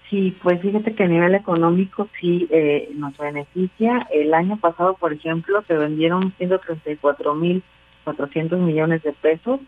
[0.09, 4.07] Sí, pues fíjate que a nivel económico sí eh, nos beneficia.
[4.11, 7.63] El año pasado, por ejemplo, se vendieron 134 mil
[8.05, 9.59] 400 millones de pesos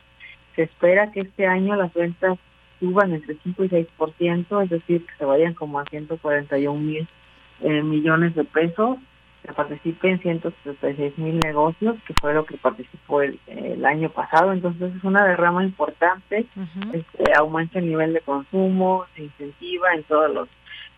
[0.60, 2.38] se espera que este año las ventas
[2.82, 7.08] suban entre 5 y 6%, es decir, que se vayan como a 141 mil
[7.62, 8.98] eh, millones de pesos,
[9.42, 13.40] que participen 136 mil negocios, que fue lo que participó el,
[13.86, 14.52] año pasado.
[14.52, 16.46] Entonces es una derrama importante,
[16.92, 20.50] este, aumenta el nivel de consumo, se incentiva en todos los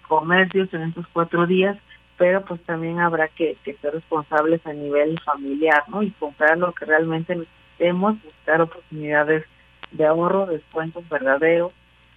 [0.07, 1.77] comercios en estos cuatro días,
[2.17, 6.01] pero pues también habrá que, que ser responsables a nivel familiar, ¿no?
[6.01, 7.45] Y comprar lo que realmente
[7.89, 9.45] buscar oportunidades
[9.91, 11.71] de ahorro, descuentos verdaderos,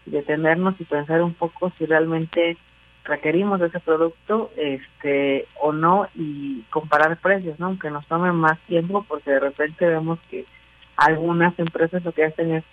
[0.07, 2.57] detenernos y pensar un poco si realmente
[3.05, 7.67] requerimos ese producto este o no y comparar precios, ¿no?
[7.67, 10.47] Aunque nos tome más tiempo porque de repente vemos que
[10.97, 12.65] algunas empresas lo que hacen es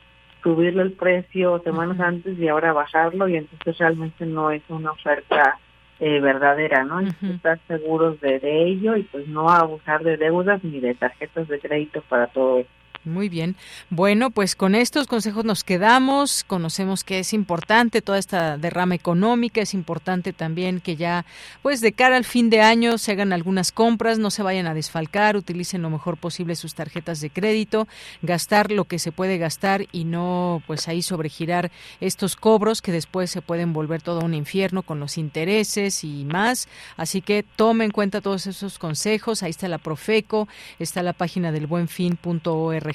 [0.44, 5.58] subirle el precio semanas antes y ahora bajarlo y entonces realmente no es una oferta
[6.00, 7.02] eh, verdadera, ¿no?
[7.02, 11.48] Y estar seguros de, de ello y pues no abusar de deudas ni de tarjetas
[11.48, 12.81] de crédito para todo esto.
[13.04, 13.56] Muy bien.
[13.90, 16.44] Bueno, pues con estos consejos nos quedamos.
[16.44, 19.60] Conocemos que es importante toda esta derrama económica.
[19.60, 21.26] Es importante también que ya,
[21.64, 24.76] pues de cara al fin de año, se hagan algunas compras, no se vayan a
[24.76, 27.88] desfalcar, utilicen lo mejor posible sus tarjetas de crédito,
[28.22, 31.72] gastar lo que se puede gastar y no, pues ahí sobregirar
[32.02, 36.68] estos cobros que después se pueden volver todo un infierno con los intereses y más.
[36.98, 39.42] Así que tome en cuenta todos esos consejos.
[39.42, 40.48] Ahí está la Profeco,
[40.78, 42.91] está la página del buenfin.org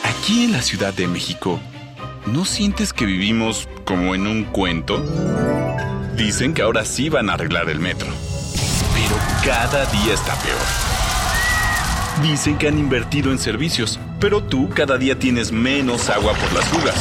[0.03, 1.59] Aquí en la Ciudad de México,
[2.27, 5.03] ¿no sientes que vivimos como en un cuento?
[6.15, 8.07] Dicen que ahora sí van a arreglar el metro.
[8.93, 10.59] Pero cada día está peor.
[12.21, 16.65] Dicen que han invertido en servicios, pero tú cada día tienes menos agua por las
[16.65, 16.95] fugas.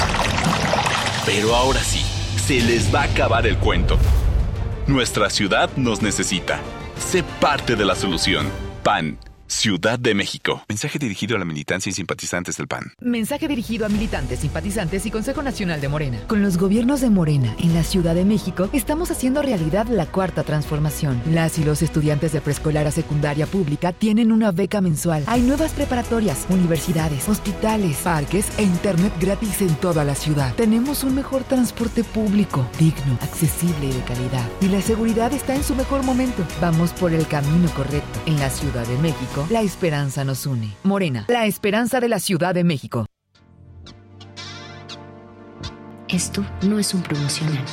[1.27, 1.90] Pero ahora sí
[2.41, 3.99] se les va a acabar el cuento.
[4.87, 6.59] Nuestra ciudad nos necesita.
[6.99, 8.49] Sé parte de la solución.
[8.83, 9.19] PAN
[9.51, 10.65] Ciudad de México.
[10.69, 12.93] Mensaje dirigido a la militancia y simpatizantes del PAN.
[13.01, 16.21] Mensaje dirigido a militantes, simpatizantes y Consejo Nacional de Morena.
[16.29, 20.45] Con los gobiernos de Morena en la Ciudad de México, estamos haciendo realidad la cuarta
[20.45, 21.21] transformación.
[21.27, 25.25] Las y los estudiantes de preescolar a secundaria pública tienen una beca mensual.
[25.27, 30.55] Hay nuevas preparatorias, universidades, hospitales, parques e internet gratis en toda la ciudad.
[30.55, 34.49] Tenemos un mejor transporte público, digno, accesible y de calidad.
[34.61, 36.47] Y la seguridad está en su mejor momento.
[36.61, 38.21] Vamos por el camino correcto.
[38.27, 40.75] En la Ciudad de México, la esperanza nos une.
[40.83, 43.07] Morena, la esperanza de la Ciudad de México.
[46.09, 47.65] Esto no es un promocional.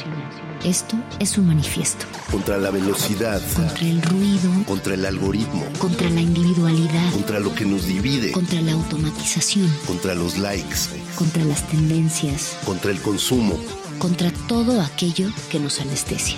[0.64, 2.06] Esto es un manifiesto.
[2.32, 3.42] Contra la velocidad.
[3.56, 4.52] Contra el ruido.
[4.68, 5.66] Contra el algoritmo.
[5.80, 7.12] Contra la individualidad.
[7.14, 8.32] Contra lo que nos divide.
[8.32, 9.72] Contra la automatización.
[9.88, 10.90] Contra los likes.
[11.16, 12.58] Contra las tendencias.
[12.64, 13.58] Contra el consumo.
[13.98, 16.38] Contra todo aquello que nos anestesia.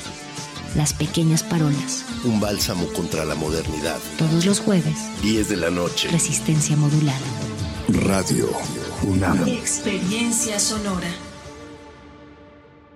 [0.76, 2.05] Las pequeñas parolas.
[2.24, 3.97] Un bálsamo contra la modernidad.
[4.17, 4.95] Todos los jueves.
[5.22, 6.09] 10 de la noche.
[6.09, 7.17] Resistencia modulada.
[7.88, 8.49] Radio
[9.03, 9.47] UNAM.
[9.47, 11.09] Experiencia sonora.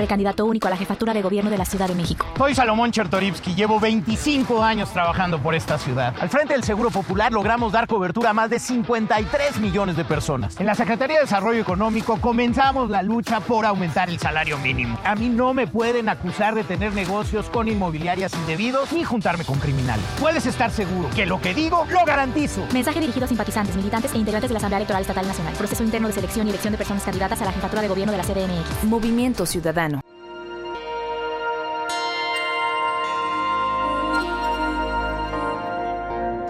[0.00, 2.24] Precandidato único a la jefatura de gobierno de la Ciudad de México.
[2.38, 6.14] Soy Salomón Chertorivsky, llevo 25 años trabajando por esta ciudad.
[6.18, 10.58] Al frente del Seguro Popular logramos dar cobertura a más de 53 millones de personas.
[10.58, 14.98] En la Secretaría de Desarrollo Económico comenzamos la lucha por aumentar el salario mínimo.
[15.04, 19.58] A mí no me pueden acusar de tener negocios con inmobiliarias indebidos ni juntarme con
[19.58, 20.06] criminales.
[20.18, 22.66] Puedes estar seguro que lo que digo lo garantizo.
[22.72, 25.52] Mensaje dirigido a simpatizantes, militantes e integrantes de la Asamblea Electoral Estatal Nacional.
[25.58, 28.16] Proceso interno de selección y elección de personas candidatas a la jefatura de gobierno de
[28.16, 28.84] la CDMX.
[28.84, 29.89] Movimiento Ciudadano.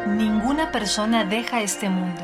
[0.06, 2.22] Ninguna persona deja este mundo,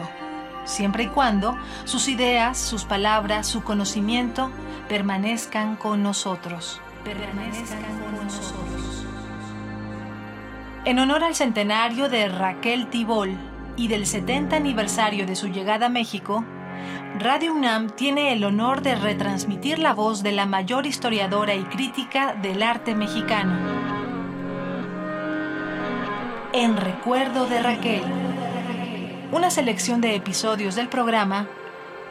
[0.64, 4.50] siempre y cuando sus ideas, sus palabras, su conocimiento
[4.88, 6.80] permanezcan con nosotros.
[7.04, 9.06] Permanezcan con nosotros.
[10.84, 13.36] En honor al centenario de Raquel Tibol
[13.76, 16.44] y del 70 aniversario de su llegada a México,
[17.18, 22.34] Radio UNAM tiene el honor de retransmitir la voz de la mayor historiadora y crítica
[22.34, 23.56] del arte mexicano.
[26.52, 28.02] En recuerdo de Raquel.
[29.32, 31.48] Una selección de episodios del programa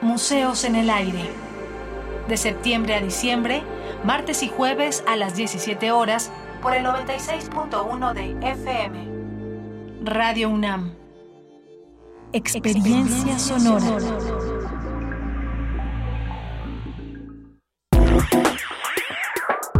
[0.01, 1.29] Museos en el Aire.
[2.27, 3.61] De septiembre a diciembre,
[4.03, 6.31] martes y jueves a las 17 horas
[6.63, 9.07] por el 96.1 de FM.
[10.03, 10.95] Radio UNAM.
[12.33, 14.54] Experiencia sonora.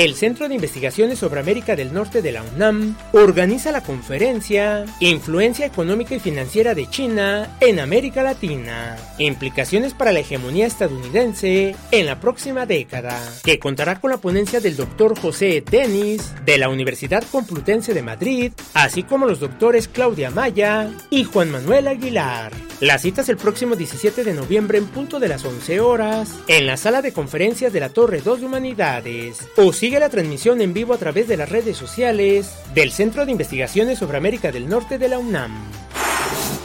[0.00, 5.66] El Centro de Investigaciones sobre América del Norte de la UNAM organiza la conferencia Influencia
[5.66, 12.18] económica y financiera de China en América Latina, implicaciones para la hegemonía estadounidense en la
[12.18, 17.92] próxima década, que contará con la ponencia del doctor José Tenis de la Universidad Complutense
[17.92, 22.52] de Madrid, así como los doctores Claudia Maya y Juan Manuel Aguilar.
[22.80, 26.66] La cita es el próximo 17 de noviembre en punto de las 11 horas en
[26.66, 29.46] la sala de conferencias de la Torre 2 de Humanidades.
[29.56, 33.32] O sigue la transmisión en vivo a través de las redes sociales del Centro de
[33.32, 35.50] Investigaciones sobre América del Norte de la UNAM.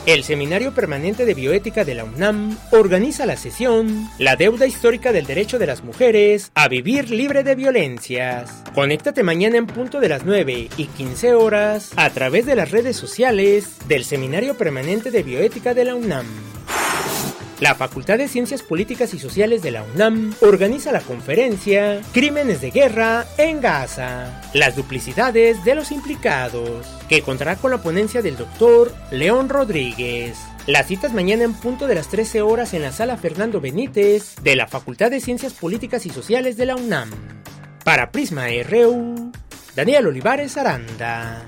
[0.05, 5.25] El Seminario Permanente de Bioética de la UNAM organiza la sesión La deuda histórica del
[5.25, 8.61] derecho de las mujeres a vivir libre de violencias.
[8.75, 12.95] Conéctate mañana en punto de las 9 y 15 horas a través de las redes
[12.95, 16.27] sociales del Seminario Permanente de Bioética de la UNAM.
[17.61, 22.69] La Facultad de Ciencias Políticas y Sociales de la UNAM organiza la conferencia Crímenes de
[22.69, 28.93] Guerra en Gaza, las duplicidades de los implicados, que contará con la ponencia del doctor
[29.09, 30.37] León Rodríguez.
[30.67, 34.35] La cita es mañana en punto de las 13 horas en la sala Fernando Benítez
[34.43, 37.09] de la Facultad de Ciencias Políticas y Sociales de la UNAM.
[37.85, 39.31] Para Prisma RU,
[39.77, 41.45] Daniel Olivares Aranda.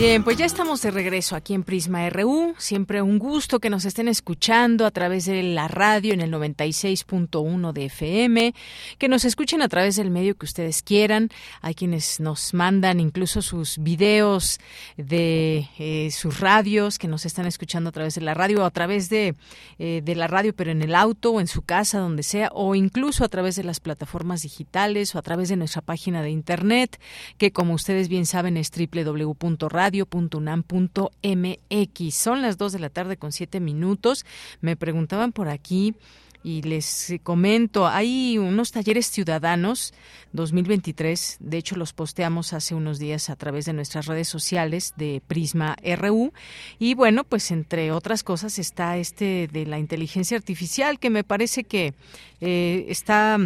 [0.00, 2.54] Bien, pues ya estamos de regreso aquí en Prisma RU.
[2.56, 7.72] Siempre un gusto que nos estén escuchando a través de la radio en el 96.1
[7.74, 8.54] de FM,
[8.96, 11.28] que nos escuchen a través del medio que ustedes quieran.
[11.60, 14.58] Hay quienes nos mandan incluso sus videos
[14.96, 18.70] de eh, sus radios, que nos están escuchando a través de la radio o a
[18.70, 19.34] través de,
[19.78, 22.74] eh, de la radio, pero en el auto o en su casa, donde sea, o
[22.74, 26.98] incluso a través de las plataformas digitales o a través de nuestra página de internet,
[27.36, 32.14] que como ustedes bien saben es www.radio radio.unam.mx.
[32.14, 34.24] Son las 2 de la tarde con 7 minutos.
[34.60, 35.94] Me preguntaban por aquí
[36.42, 39.92] y les comento, hay unos talleres ciudadanos
[40.32, 45.20] 2023, de hecho los posteamos hace unos días a través de nuestras redes sociales de
[45.26, 46.32] Prisma RU
[46.78, 51.64] y bueno, pues entre otras cosas está este de la inteligencia artificial que me parece
[51.64, 51.92] que
[52.40, 53.38] eh, está,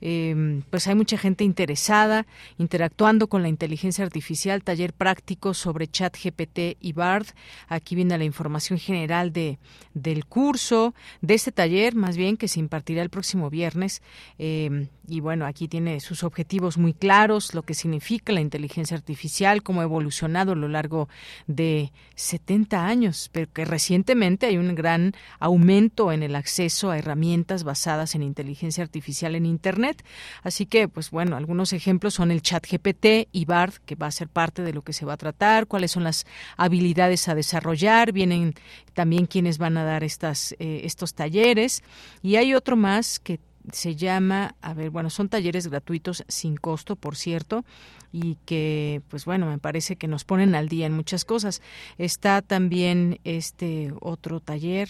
[0.00, 2.26] eh, pues hay mucha gente interesada
[2.58, 7.28] interactuando con la inteligencia artificial, taller práctico sobre chat GPT y BARD,
[7.68, 9.58] aquí viene la información general de
[9.94, 14.02] del curso, de este taller más bien que se impartirá el próximo viernes.
[14.38, 19.62] Eh, y bueno, aquí tiene sus objetivos muy claros, lo que significa la inteligencia artificial,
[19.62, 21.08] cómo ha evolucionado a lo largo
[21.46, 27.64] de 70 años, pero que recientemente hay un gran aumento en el acceso a herramientas
[27.64, 30.04] basadas en inteligencia artificial en Internet.
[30.42, 34.12] Así que, pues bueno, algunos ejemplos son el chat GPT y BARD, que va a
[34.12, 36.26] ser parte de lo que se va a tratar, cuáles son las
[36.56, 38.54] habilidades a desarrollar, vienen
[38.94, 41.82] también quienes van a dar estas, eh, estos talleres.
[42.22, 43.38] Y hay otro más que
[43.72, 47.64] se llama, a ver, bueno, son talleres gratuitos sin costo, por cierto,
[48.12, 51.62] y que, pues bueno, me parece que nos ponen al día en muchas cosas.
[51.98, 54.88] Está también este otro taller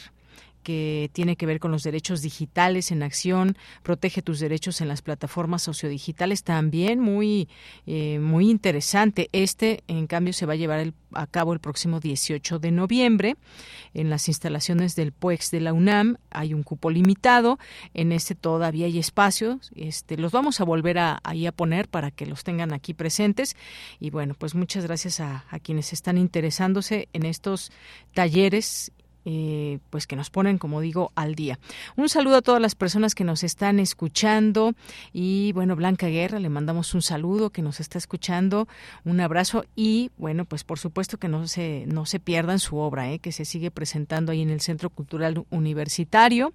[0.67, 5.01] que tiene que ver con los derechos digitales en acción, protege tus derechos en las
[5.01, 7.49] plataformas sociodigitales, también muy,
[7.87, 9.29] eh, muy interesante.
[9.31, 13.37] Este, en cambio, se va a llevar a cabo el próximo 18 de noviembre
[13.95, 16.17] en las instalaciones del PUEX de la UNAM.
[16.31, 17.61] Hay un cupo limitado,
[17.95, 22.11] en este todavía hay espacios, este, los vamos a volver a, ahí a poner para
[22.11, 23.57] que los tengan aquí presentes.
[24.01, 27.71] Y bueno, pues muchas gracias a quienes están interesándose en estos
[28.15, 28.91] talleres
[29.29, 31.59] eh, pues que nos ponen, como digo, al día.
[31.97, 34.75] Un saludo a todas las personas que nos están escuchando.
[35.13, 38.69] Y bueno, Blanca Guerra, le mandamos un saludo que nos está escuchando,
[39.05, 39.65] un abrazo.
[39.75, 43.33] Y bueno, pues por supuesto que no se, no se pierdan su obra, eh, que
[43.33, 46.55] se sigue presentando ahí en el Centro Cultural Universitario,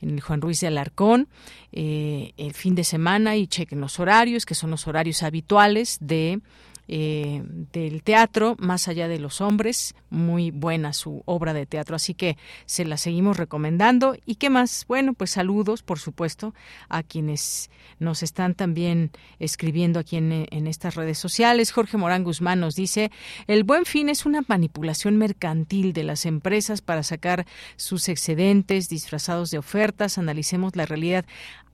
[0.00, 1.28] en el Juan Ruiz de Alarcón,
[1.72, 3.36] eh, el fin de semana.
[3.36, 6.40] Y chequen los horarios, que son los horarios habituales de
[6.88, 12.14] eh, del teatro, Más allá de los hombres, muy buena su obra de teatro, así
[12.14, 14.16] que se la seguimos recomendando.
[14.24, 14.84] ¿Y qué más?
[14.88, 16.54] Bueno, pues saludos, por supuesto,
[16.88, 21.72] a quienes nos están también escribiendo aquí en, en estas redes sociales.
[21.72, 23.10] Jorge Morán Guzmán nos dice,
[23.46, 29.50] el buen fin es una manipulación mercantil de las empresas para sacar sus excedentes disfrazados
[29.50, 30.18] de ofertas.
[30.18, 31.24] Analicemos la realidad.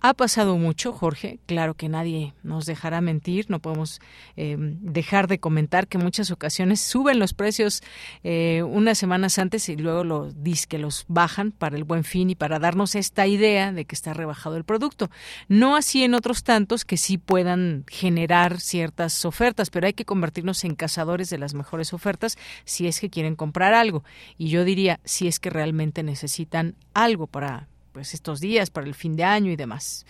[0.05, 1.39] Ha pasado mucho, Jorge.
[1.47, 3.49] Claro que nadie nos dejará mentir.
[3.49, 4.01] No podemos
[4.37, 7.85] eh, dejar de comentar que en muchas ocasiones suben los precios
[8.25, 10.35] eh, unas semanas antes y luego los
[10.69, 14.13] que los bajan para el buen fin y para darnos esta idea de que está
[14.13, 15.09] rebajado el producto.
[15.47, 20.65] No así en otros tantos que sí puedan generar ciertas ofertas, pero hay que convertirnos
[20.65, 24.03] en cazadores de las mejores ofertas si es que quieren comprar algo.
[24.37, 28.95] Y yo diría, si es que realmente necesitan algo para pues estos días para el
[28.95, 30.07] fin de año y demás.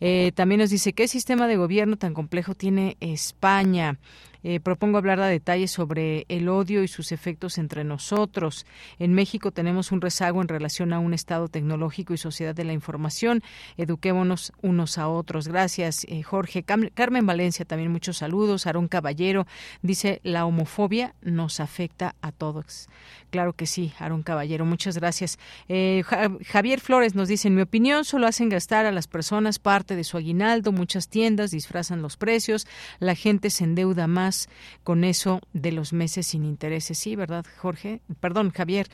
[0.00, 3.98] Eh, también nos dice qué sistema de gobierno tan complejo tiene España.
[4.42, 8.66] Eh, propongo hablar a detalle sobre el odio y sus efectos entre nosotros.
[8.98, 12.72] En México tenemos un rezago en relación a un Estado tecnológico y sociedad de la
[12.72, 13.42] información.
[13.76, 15.48] Eduquémonos unos a otros.
[15.48, 16.62] Gracias, eh, Jorge.
[16.62, 18.66] Carmen Valencia, también muchos saludos.
[18.66, 19.46] Aarón Caballero
[19.82, 22.88] dice, la homofobia nos afecta a todos.
[23.30, 25.38] Claro que sí, Aaron Caballero, muchas gracias.
[25.68, 26.02] Eh,
[26.46, 30.04] Javier Flores nos dice, en mi opinión, solo hacen gastar a las personas parte de
[30.04, 32.66] su aguinaldo, muchas tiendas disfrazan los precios,
[32.98, 34.29] la gente se endeuda más
[34.84, 36.98] con eso de los meses sin intereses.
[36.98, 38.00] Sí, ¿verdad, Jorge?
[38.20, 38.88] Perdón, Javier.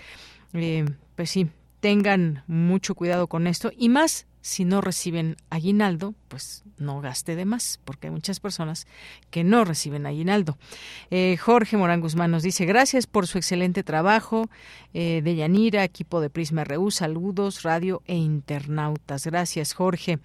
[0.52, 0.84] Eh,
[1.14, 1.48] pues sí,
[1.80, 7.44] tengan mucho cuidado con esto y más si no reciben aguinaldo, pues no gaste de
[7.44, 8.86] más, porque hay muchas personas
[9.30, 10.58] que no reciben aguinaldo.
[11.10, 14.48] Eh, Jorge Morán Guzmán nos dice, gracias por su excelente trabajo.
[14.98, 19.26] Eh, de Yanira, equipo de Prisma Reú, saludos, radio e internautas.
[19.26, 20.18] Gracias, Jorge.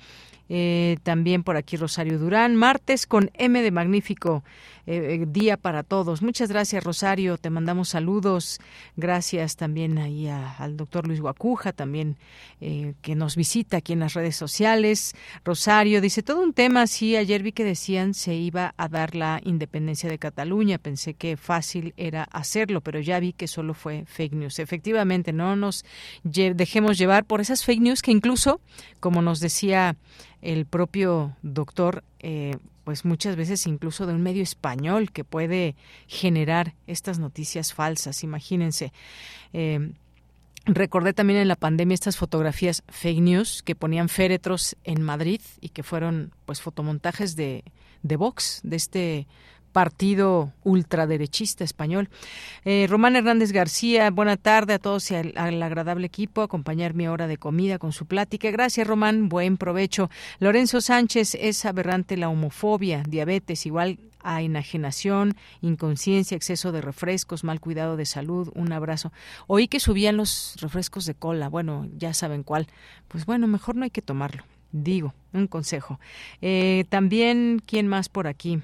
[0.48, 4.44] Eh, también por aquí Rosario Durán, martes con M de Magnífico
[4.86, 6.22] eh, Día para Todos.
[6.22, 8.60] Muchas gracias Rosario, te mandamos saludos.
[8.95, 12.18] Gracias también ahí al doctor Luis Guacuja, también
[12.60, 15.15] que nos visita aquí en las redes sociales.
[15.44, 19.14] Rosario, Rosario dice, todo un tema, sí, ayer vi que decían se iba a dar
[19.14, 24.06] la independencia de Cataluña, pensé que fácil era hacerlo, pero ya vi que solo fue
[24.06, 24.60] fake news.
[24.60, 25.84] Efectivamente, no nos
[26.24, 28.62] dejemos llevar por esas fake news que incluso,
[29.02, 29.98] como nos decía
[30.42, 32.56] el propio doctor, eh,
[32.86, 35.76] pues muchas veces incluso de un medio español que puede
[36.08, 38.94] generar estas noticias falsas, imagínense.
[39.52, 39.92] Eh,
[40.66, 45.70] Recordé también en la pandemia estas fotografías fake news que ponían féretros en Madrid y
[45.70, 47.64] que fueron pues fotomontajes de,
[48.04, 49.28] de Vox, de este
[49.72, 52.10] partido ultraderechista español.
[52.66, 56.42] Eh, Román Hernández García, buena tarde a todos y al, agradable equipo.
[56.42, 58.52] Acompañar mi hora de comida con su plática.
[58.52, 59.30] Gracias, Román.
[59.30, 60.10] Buen provecho.
[60.40, 67.60] Lorenzo Sánchez, es aberrante la homofobia, diabetes, igual a enajenación, inconsciencia, exceso de refrescos, mal
[67.60, 68.52] cuidado de salud.
[68.56, 69.11] Un abrazo.
[69.48, 71.49] Oí que subían los refrescos de cola.
[71.49, 72.68] Bueno, ya saben cuál.
[73.07, 74.43] Pues bueno, mejor no hay que tomarlo.
[74.72, 75.99] Digo, un consejo.
[76.41, 78.61] Eh, también, ¿quién más por aquí?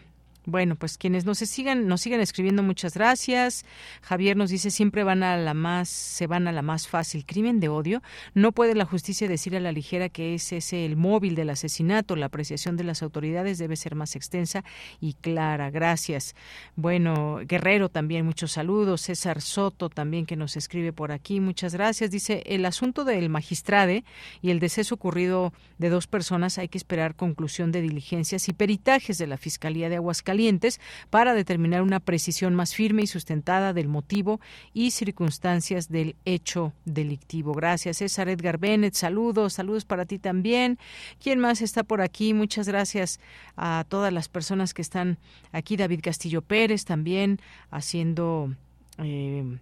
[0.49, 3.65] Bueno, pues quienes nos sigan, nos sigan escribiendo, muchas gracias.
[4.01, 7.25] Javier nos dice siempre van a la más, se van a la más fácil.
[7.25, 8.01] Crimen de odio.
[8.33, 12.15] No puede la justicia decir a la ligera que es ese el móvil del asesinato.
[12.15, 14.63] La apreciación de las autoridades debe ser más extensa
[15.01, 15.69] y clara.
[15.69, 16.33] Gracias.
[16.77, 19.01] Bueno, Guerrero también, muchos saludos.
[19.01, 22.09] César Soto también que nos escribe por aquí, muchas gracias.
[22.09, 24.05] Dice el asunto del magistrade
[24.41, 29.17] y el deceso ocurrido de dos personas hay que esperar conclusión de diligencias y peritajes
[29.17, 30.36] de la Fiscalía de Aguascalientes
[31.09, 34.39] para determinar una precisión más firme y sustentada del motivo
[34.73, 37.53] y circunstancias del hecho delictivo.
[37.53, 38.93] Gracias, César Edgar Bennett.
[38.93, 40.77] Saludos, saludos para ti también.
[41.21, 42.33] ¿Quién más está por aquí?
[42.33, 43.19] Muchas gracias
[43.55, 45.17] a todas las personas que están
[45.51, 45.75] aquí.
[45.77, 47.39] David Castillo Pérez también
[47.71, 48.53] haciendo.
[48.99, 49.57] Eh,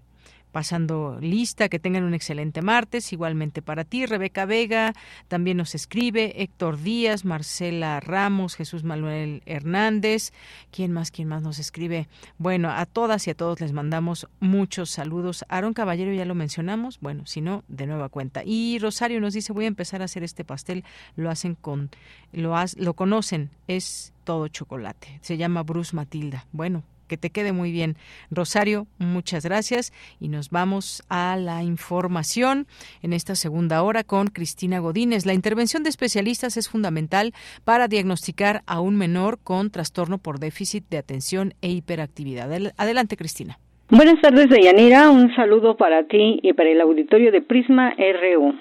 [0.56, 4.94] pasando lista, que tengan un excelente martes, igualmente para ti, Rebeca Vega,
[5.28, 10.32] también nos escribe, Héctor Díaz, Marcela Ramos, Jesús Manuel Hernández,
[10.72, 12.08] ¿quién más, quién más nos escribe?
[12.38, 15.44] Bueno, a todas y a todos les mandamos muchos saludos.
[15.50, 18.42] Aaron Caballero ya lo mencionamos, bueno, si no, de nueva cuenta.
[18.46, 20.86] Y Rosario nos dice, voy a empezar a hacer este pastel,
[21.18, 21.90] lo hacen con,
[22.32, 26.46] lo, lo conocen, es todo chocolate, se llama Bruce Matilda.
[26.54, 27.96] Bueno, que te quede muy bien.
[28.32, 32.68] Rosario, muchas gracias y nos vamos a la información
[33.02, 35.26] en esta segunda hora con Cristina Godínez.
[35.26, 37.34] La intervención de especialistas es fundamental
[37.64, 42.52] para diagnosticar a un menor con trastorno por déficit de atención e hiperactividad.
[42.78, 43.60] Adelante, Cristina.
[43.90, 45.12] Buenas tardes, Deyanira.
[45.12, 48.56] Un saludo para ti y para el auditorio de Prisma RU.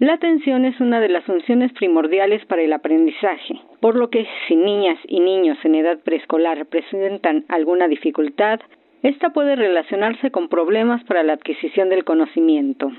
[0.00, 4.56] La atención es una de las funciones primordiales para el aprendizaje, por lo que si
[4.56, 8.60] niñas y niños en edad preescolar presentan alguna dificultad,
[9.02, 12.90] esta puede relacionarse con problemas para la adquisición del conocimiento.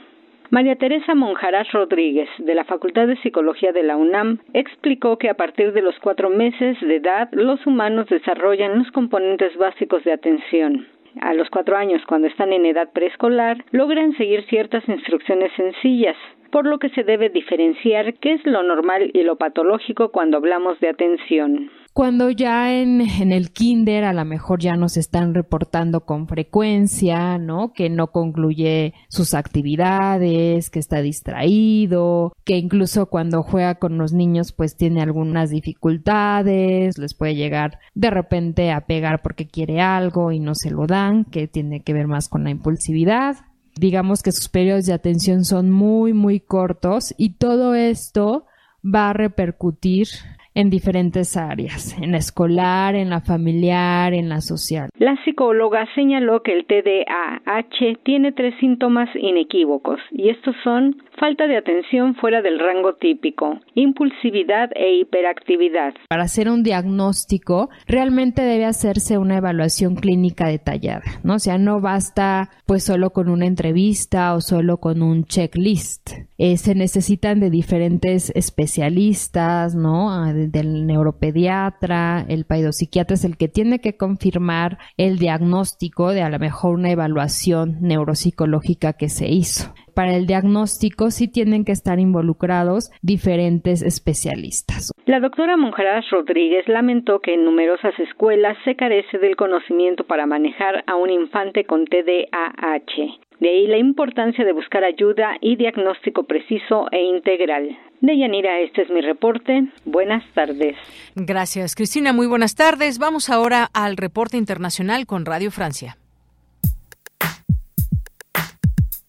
[0.52, 5.34] María Teresa Monjarás Rodríguez, de la Facultad de Psicología de la UNAM, explicó que a
[5.34, 10.86] partir de los cuatro meses de edad los humanos desarrollan los componentes básicos de atención.
[11.20, 16.16] A los cuatro años, cuando están en edad preescolar, logran seguir ciertas instrucciones sencillas,
[16.52, 20.80] por lo que se debe diferenciar qué es lo normal y lo patológico cuando hablamos
[20.80, 21.72] de atención.
[21.94, 27.74] Cuando ya en, el kinder a lo mejor ya nos están reportando con frecuencia, ¿no?
[27.74, 34.54] Que no concluye sus actividades, que está distraído, que incluso cuando juega con los niños
[34.54, 40.40] pues tiene algunas dificultades, les puede llegar de repente a pegar porque quiere algo y
[40.40, 43.36] no se lo dan, que tiene que ver más con la impulsividad
[43.76, 48.46] digamos que sus periodos de atención son muy, muy cortos y todo esto
[48.84, 50.08] va a repercutir
[50.54, 54.90] en diferentes áreas, en la escolar, en la familiar, en la social.
[54.98, 61.58] La psicóloga señaló que el TDAH tiene tres síntomas inequívocos y estos son falta de
[61.58, 65.94] atención fuera del rango típico, impulsividad e hiperactividad.
[66.10, 71.36] Para hacer un diagnóstico, realmente debe hacerse una evaluación clínica detallada, ¿no?
[71.36, 76.12] O sea, no basta pues solo con una entrevista o solo con un checklist.
[76.44, 80.12] Eh, se necesitan de diferentes especialistas, ¿no?
[80.12, 86.30] Ah, del neuropediatra, el paidopsiquiatra es el que tiene que confirmar el diagnóstico de a
[86.30, 92.00] lo mejor una evaluación neuropsicológica que se hizo para el diagnóstico sí tienen que estar
[92.00, 94.92] involucrados diferentes especialistas.
[95.06, 100.84] La doctora Monjaraz Rodríguez lamentó que en numerosas escuelas se carece del conocimiento para manejar
[100.88, 103.20] a un infante con TDAH.
[103.40, 107.76] De ahí la importancia de buscar ayuda y diagnóstico preciso e integral.
[108.00, 109.68] Deyanira, este es mi reporte.
[109.84, 110.76] Buenas tardes.
[111.16, 112.14] Gracias, Cristina.
[112.14, 113.00] Muy buenas tardes.
[113.00, 115.98] Vamos ahora al reporte internacional con Radio Francia.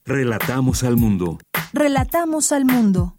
[0.05, 1.39] Relatamos al mundo.
[1.73, 3.17] Relatamos al mundo.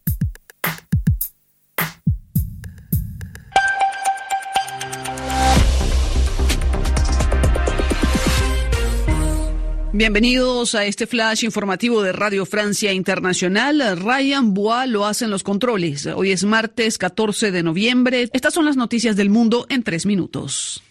[9.94, 13.98] Bienvenidos a este flash informativo de Radio Francia Internacional.
[13.98, 16.08] Ryan Bois lo hace en los controles.
[16.08, 18.30] Hoy es martes 14 de noviembre.
[18.34, 20.84] Estas son las noticias del mundo en tres minutos.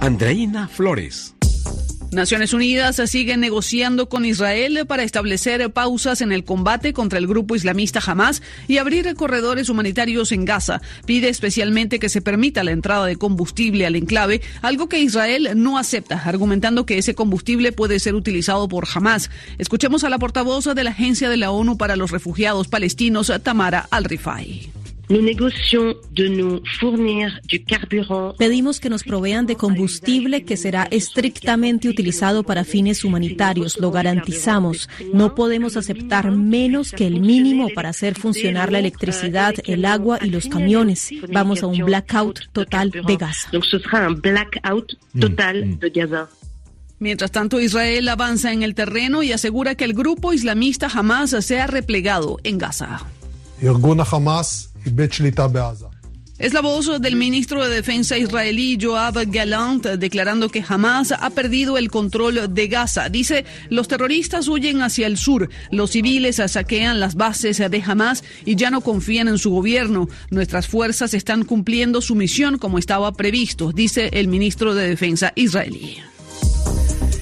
[0.00, 1.37] Andreina Flores.
[2.10, 7.54] Naciones Unidas sigue negociando con Israel para establecer pausas en el combate contra el grupo
[7.54, 10.80] islamista Hamas y abrir corredores humanitarios en Gaza.
[11.04, 15.76] Pide especialmente que se permita la entrada de combustible al enclave, algo que Israel no
[15.76, 19.30] acepta, argumentando que ese combustible puede ser utilizado por Hamas.
[19.58, 23.86] Escuchemos a la portavoz de la Agencia de la ONU para los Refugiados Palestinos, Tamara
[23.90, 24.70] Al-Rifai.
[28.38, 33.78] Pedimos que nos provean de combustible que será estrictamente utilizado para fines humanitarios.
[33.78, 34.88] Lo garantizamos.
[35.14, 40.28] No podemos aceptar menos que el mínimo para hacer funcionar la electricidad, el agua y
[40.28, 41.10] los camiones.
[41.32, 43.48] Vamos a un blackout total de Gaza.
[46.98, 51.60] Mientras tanto, Israel avanza en el terreno y asegura que el grupo islamista Hamas se
[51.60, 53.06] ha replegado en Gaza.
[56.38, 61.76] Es la voz del ministro de Defensa israelí Joab Galant declarando que Hamas ha perdido
[61.78, 63.08] el control de Gaza.
[63.08, 68.54] Dice, los terroristas huyen hacia el sur, los civiles saquean las bases de Hamas y
[68.54, 70.08] ya no confían en su gobierno.
[70.30, 75.98] Nuestras fuerzas están cumpliendo su misión como estaba previsto, dice el ministro de Defensa israelí.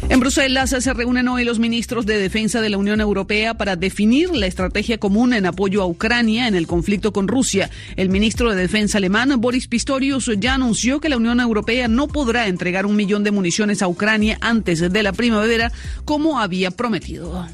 [0.09, 4.31] En Bruselas se reúnen hoy los ministros de Defensa de la Unión Europea para definir
[4.31, 7.71] la estrategia común en apoyo a Ucrania en el conflicto con Rusia.
[7.97, 12.47] El ministro de Defensa alemán, Boris Pistorius, ya anunció que la Unión Europea no podrá
[12.47, 15.73] entregar un millón de municiones a Ucrania antes de la primavera,
[16.05, 17.47] como había prometido.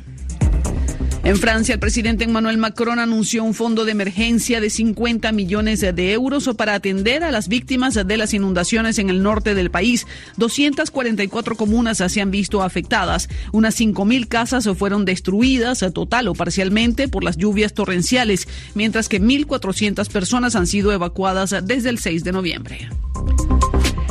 [1.25, 6.13] En Francia, el presidente Emmanuel Macron anunció un fondo de emergencia de 50 millones de
[6.13, 10.09] euros para atender a las víctimas de las inundaciones en el norte del país.
[10.37, 13.29] 244 comunas se han visto afectadas.
[13.53, 20.11] Unas 5.000 casas fueron destruidas total o parcialmente por las lluvias torrenciales, mientras que 1.400
[20.11, 22.89] personas han sido evacuadas desde el 6 de noviembre.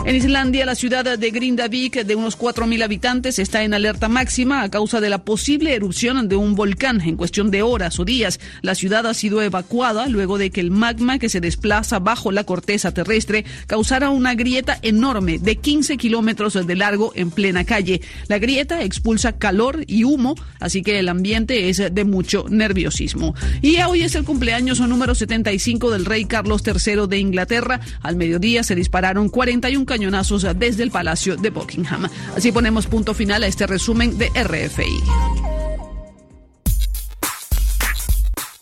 [0.03, 4.71] En Islandia, la ciudad de Grindavik, de unos 4.000 habitantes, está en alerta máxima a
[4.71, 7.01] causa de la posible erupción de un volcán.
[7.01, 10.71] En cuestión de horas o días, la ciudad ha sido evacuada luego de que el
[10.71, 16.65] magma que se desplaza bajo la corteza terrestre causara una grieta enorme de 15 kilómetros
[16.65, 18.01] de largo en plena calle.
[18.27, 23.35] La grieta expulsa calor y humo, así que el ambiente es de mucho nerviosismo.
[23.61, 27.81] Y hoy es el cumpleaños número 75 del rey Carlos III de Inglaterra.
[28.01, 32.07] Al mediodía se dispararon 41 cañonazos desde el Palacio de Buckingham.
[32.33, 35.03] Así ponemos punto final a este resumen de RFI.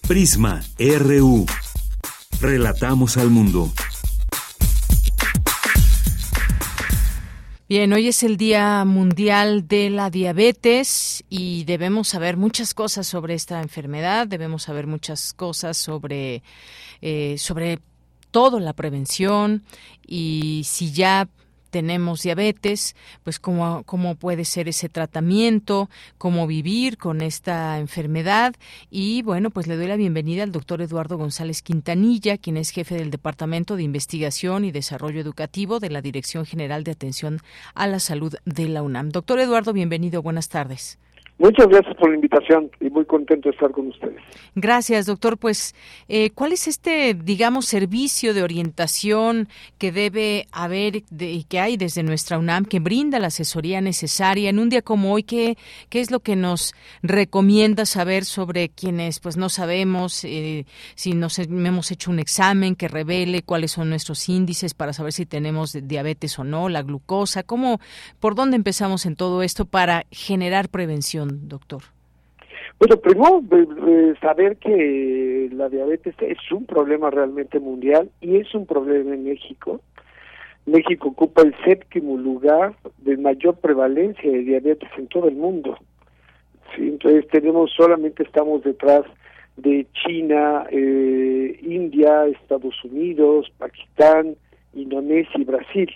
[0.08, 1.46] Prisma RU.
[2.42, 3.72] Relatamos al mundo.
[7.68, 13.36] Bien, hoy es el Día Mundial de la Diabetes y debemos saber muchas cosas sobre
[13.36, 16.42] esta enfermedad, debemos saber muchas cosas sobre,
[17.04, 17.78] eh, sobre
[18.32, 19.64] todo la prevención
[20.06, 21.30] y si ya
[21.70, 28.56] tenemos diabetes, pues cómo, cómo puede ser ese tratamiento, cómo vivir con esta enfermedad.
[28.90, 32.96] Y bueno, pues le doy la bienvenida al doctor Eduardo González Quintanilla, quien es jefe
[32.96, 37.40] del Departamento de Investigación y Desarrollo Educativo de la Dirección General de Atención
[37.74, 39.10] a la Salud de la UNAM.
[39.10, 40.98] Doctor Eduardo, bienvenido, buenas tardes.
[41.40, 44.22] Muchas gracias por la invitación y muy contento de estar con ustedes.
[44.56, 45.38] Gracias, doctor.
[45.38, 45.74] Pues,
[46.10, 49.48] eh, ¿cuál es este, digamos, servicio de orientación
[49.78, 54.60] que debe haber y que hay desde nuestra UNAM que brinda la asesoría necesaria en
[54.60, 55.24] un día como hoy?
[55.24, 55.58] ¿Qué,
[55.88, 61.40] qué es lo que nos recomienda saber sobre quienes, pues, no sabemos eh, si nos
[61.40, 66.38] hemos hecho un examen que revele cuáles son nuestros índices para saber si tenemos diabetes
[66.38, 67.44] o no, la glucosa?
[67.44, 67.80] ¿Cómo,
[68.20, 71.29] por dónde empezamos en todo esto para generar prevención?
[71.48, 71.82] Doctor?
[72.80, 73.44] Bueno, primero
[74.22, 79.82] saber que la diabetes es un problema realmente mundial y es un problema en México.
[80.66, 85.78] México ocupa el séptimo lugar de mayor prevalencia de diabetes en todo el mundo.
[86.78, 89.04] entonces tenemos solamente estamos detrás
[89.58, 94.36] de China, eh, India, Estados Unidos, Pakistán,
[94.74, 95.90] Indonesia y Brasil.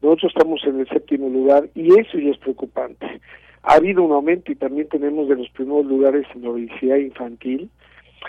[0.00, 3.20] Nosotros estamos en el séptimo lugar y eso ya es preocupante
[3.64, 7.70] ha habido un aumento y también tenemos de los primeros lugares en obesidad infantil.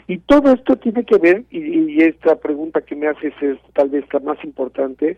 [0.07, 4.05] Y todo esto tiene que ver, y, esta pregunta que me haces es tal vez
[4.11, 5.17] la más importante,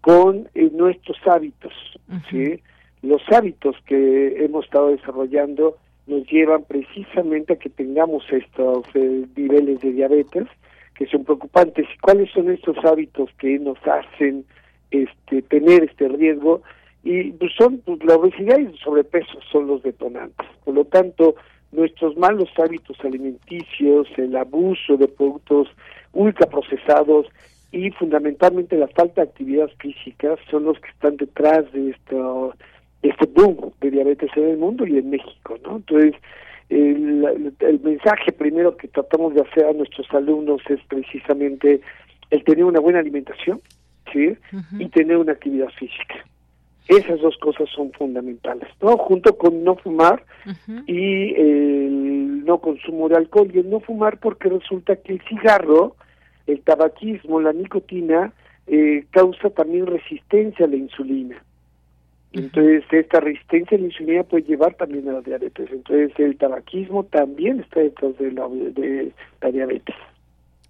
[0.00, 1.72] con eh, nuestros hábitos.
[2.30, 2.60] ¿sí?
[3.02, 5.76] Los hábitos que hemos estado desarrollando
[6.06, 10.46] nos llevan precisamente a que tengamos estos eh, niveles de diabetes
[10.94, 11.86] que son preocupantes.
[11.94, 14.44] ¿Y cuáles son estos hábitos que nos hacen
[14.90, 16.62] este, tener este riesgo?
[17.04, 20.46] Y pues, son pues, la obesidad y el sobrepeso son los detonantes.
[20.64, 21.34] Por lo tanto,
[21.72, 25.68] nuestros malos hábitos alimenticios, el abuso de productos
[26.12, 27.26] ultraprocesados
[27.72, 32.54] y fundamentalmente la falta de actividad física son los que están detrás de esto,
[33.02, 35.76] este boom de diabetes en el mundo y en México, ¿no?
[35.76, 36.14] Entonces,
[36.68, 41.80] el, el, mensaje primero que tratamos de hacer a nuestros alumnos es precisamente
[42.30, 43.60] el tener una buena alimentación,
[44.12, 44.36] ¿sí?
[44.78, 46.24] Y tener una actividad física.
[46.88, 48.96] Esas dos cosas son fundamentales, ¿no?
[48.96, 50.24] Junto con no fumar
[50.86, 55.96] y el no consumo de alcohol y el no fumar porque resulta que el cigarro,
[56.46, 58.32] el tabaquismo, la nicotina,
[58.66, 61.42] eh, causa también resistencia a la insulina.
[62.32, 65.70] Entonces, esta resistencia a la insulina puede llevar también a la diabetes.
[65.70, 69.94] Entonces, el tabaquismo también está detrás de la, de la diabetes.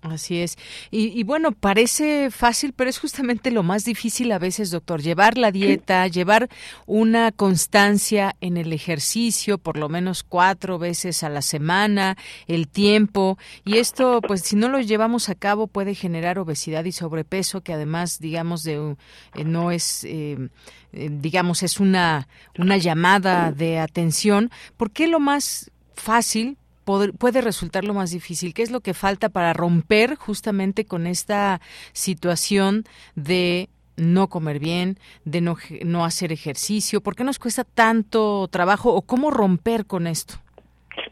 [0.03, 0.59] Así es.
[0.91, 5.01] Y, bueno, parece fácil, pero es justamente lo más difícil a veces, doctor.
[5.01, 6.49] Llevar la dieta, llevar
[6.87, 12.17] una constancia en el ejercicio, por lo menos cuatro veces a la semana,
[12.49, 13.39] el tiempo.
[13.65, 17.73] Y esto, pues si no lo llevamos a cabo, puede generar obesidad y sobrepeso, que
[17.73, 18.97] además, digamos, de
[19.37, 20.03] eh, no es...
[20.03, 20.49] Eh,
[20.95, 24.51] eh, digamos, es una, una llamada de atención.
[24.77, 28.55] ¿Por qué lo más fácil puede resultar lo más difícil?
[28.55, 31.61] ¿Qué es lo que falta para romper justamente con esta
[31.93, 32.85] situación
[33.15, 37.01] de no comer bien, de no, no hacer ejercicio?
[37.01, 40.35] ¿Por qué nos cuesta tanto trabajo o cómo romper con esto?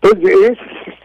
[0.01, 0.59] Pues es,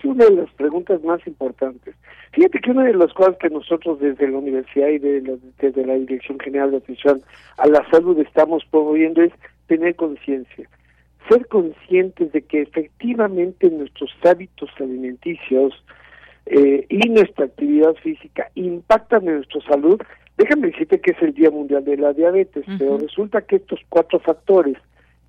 [0.04, 1.96] una de las preguntas más importantes.
[2.32, 5.94] Fíjate que una de las cosas que nosotros desde la universidad y de desde la
[5.96, 7.22] Dirección General de Atención
[7.58, 9.32] a la Salud estamos promoviendo es
[9.68, 10.70] tener conciencia
[11.30, 15.74] ser conscientes de que efectivamente nuestros hábitos alimenticios
[16.46, 20.00] eh, y nuestra actividad física impactan en nuestra salud,
[20.38, 24.20] déjame decirte que es el Día Mundial de la Diabetes, pero resulta que estos cuatro
[24.20, 24.78] factores,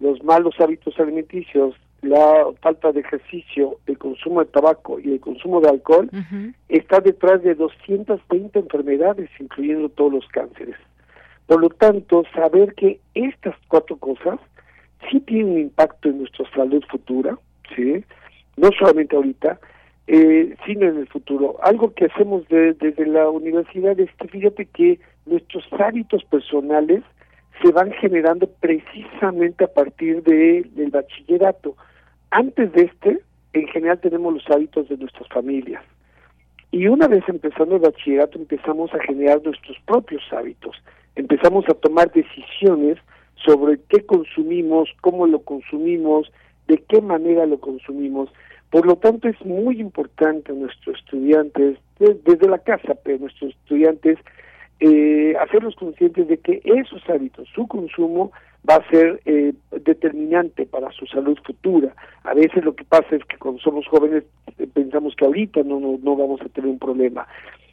[0.01, 5.61] los malos hábitos alimenticios, la falta de ejercicio, el consumo de tabaco y el consumo
[5.61, 6.11] de alcohol,
[6.69, 10.77] está detrás de 220 enfermedades, incluyendo todos los cánceres.
[11.47, 14.39] Por lo tanto, saber que estas cuatro cosas
[15.11, 17.39] sí tiene un impacto en nuestra salud futura,
[17.75, 18.05] ¿sí?
[18.57, 19.59] no solamente ahorita,
[20.07, 21.57] eh, sino en el futuro.
[21.63, 27.03] Algo que hacemos desde la universidad es que fíjate que nuestros hábitos personales
[27.63, 31.77] se van generando precisamente a partir de, del bachillerato.
[32.31, 33.21] Antes de este,
[33.53, 35.83] en general tenemos los hábitos de nuestras familias.
[36.71, 40.77] Y una vez empezando el bachillerato empezamos a generar nuestros propios hábitos.
[41.15, 42.99] Empezamos a tomar decisiones
[43.47, 46.31] sobre qué consumimos, cómo lo consumimos,
[46.67, 48.29] de qué manera lo consumimos.
[48.71, 54.19] Por lo tanto, es muy importante a nuestros estudiantes, desde la casa, pero nuestros estudiantes,
[54.81, 58.33] eh, hacerlos conscientes de que esos hábitos, su consumo,
[58.69, 61.95] va a ser eh, determinante para su salud futura.
[62.25, 64.25] A veces lo que pasa es que cuando somos jóvenes
[64.59, 67.27] eh, pensamos que ahorita no, no, no vamos a tener un problema.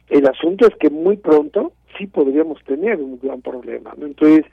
[0.08, 3.94] El asunto es que muy pronto sí podríamos tener un gran problema.
[4.00, 4.44] Entonces,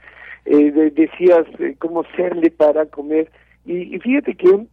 [0.44, 3.30] eh, decías eh, cómo hacerle para comer.
[3.64, 4.66] Y, fíjate que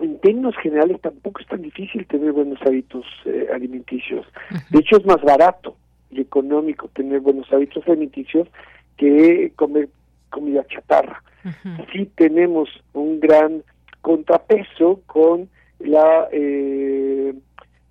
[0.00, 4.26] en términos generales tampoco es tan difícil tener buenos hábitos eh, alimenticios.
[4.70, 5.76] De hecho, es más barato
[6.10, 8.48] y económico tener buenos hábitos alimenticios
[8.96, 9.88] que comer
[10.30, 11.22] comida chatarra.
[11.92, 13.62] Sí tenemos un gran
[14.00, 15.48] contrapeso con
[15.80, 16.28] la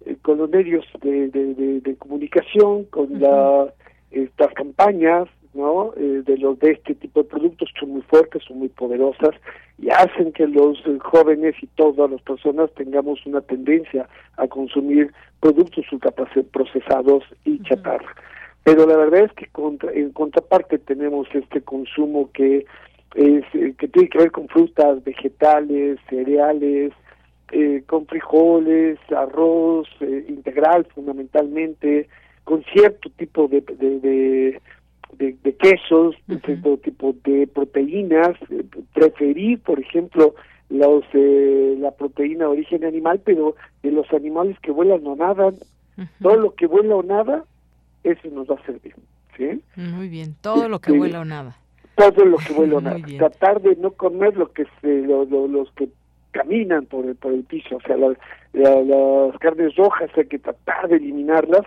[0.05, 3.71] eh, con los medios de, de, comunicación, con la,
[4.09, 5.93] estas campañas ¿no?
[5.97, 9.35] Eh, de los de este tipo de productos son muy fuertes, son muy poderosas
[9.77, 14.07] y hacen que los eh, jóvenes y todas las personas tengamos una tendencia
[14.37, 18.15] a consumir productos ultraprocesados y chatarra.
[18.63, 22.65] Pero la verdad es que contra, en contraparte tenemos este consumo que
[23.15, 26.93] es eh, que tiene que ver con frutas, vegetales, cereales,
[27.87, 32.07] con frijoles, arroz integral fundamentalmente,
[32.45, 34.61] con cierto tipo de, de de,
[35.59, 38.63] quesos, de cierto tipo de proteínas, eh,
[38.93, 40.35] preferir, por ejemplo,
[40.69, 45.55] los eh, la proteína de origen animal, pero de los animales que vuelan o nadan,
[46.21, 47.43] todo lo que vuela o nada,
[48.03, 48.95] eso nos va a servir.
[49.37, 49.61] ¿sí?
[49.75, 51.57] Muy bien, todo lo que este, vuela o nada.
[51.95, 52.99] Todo lo que vuela o nada.
[53.17, 55.89] Tratar de no comer lo que se, los que
[56.31, 60.95] caminan por el, por el piso, o sea, las carnes rojas hay que tratar de
[60.95, 61.63] eliminarlas,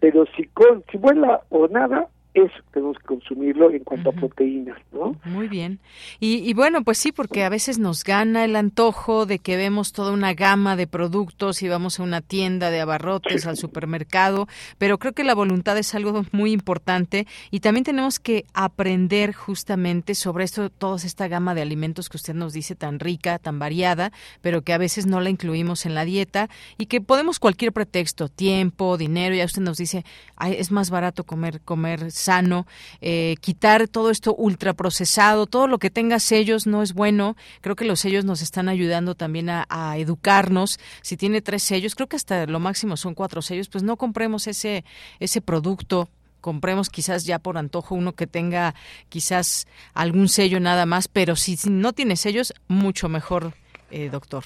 [0.00, 2.08] pero si, con, si vuela o nada,
[2.42, 5.16] eso tenemos que consumirlo en cuanto a proteínas, ¿no?
[5.24, 5.78] Muy bien.
[6.20, 9.92] Y, y, bueno, pues sí, porque a veces nos gana el antojo de que vemos
[9.92, 14.48] toda una gama de productos y vamos a una tienda de abarrotes, al supermercado,
[14.78, 20.14] pero creo que la voluntad es algo muy importante y también tenemos que aprender justamente
[20.14, 24.12] sobre esto, toda esta gama de alimentos que usted nos dice tan rica, tan variada,
[24.40, 26.48] pero que a veces no la incluimos en la dieta
[26.78, 30.04] y que podemos cualquier pretexto, tiempo, dinero, ya usted nos dice,
[30.44, 32.66] es más barato comer, comer sano,
[33.00, 37.36] eh, quitar todo esto ultraprocesado, todo lo que tenga sellos no es bueno.
[37.60, 39.64] Creo que los sellos nos están ayudando también a,
[39.96, 40.78] educarnos.
[41.02, 44.46] Si tiene tres sellos, creo que hasta lo máximo son cuatro sellos, pues no compremos
[44.46, 44.84] ese,
[45.20, 46.08] ese producto
[46.40, 48.74] compremos quizás ya por antojo uno que tenga
[49.08, 53.52] quizás algún sello nada más, pero si no tiene sellos, mucho mejor,
[53.90, 54.44] eh, doctor.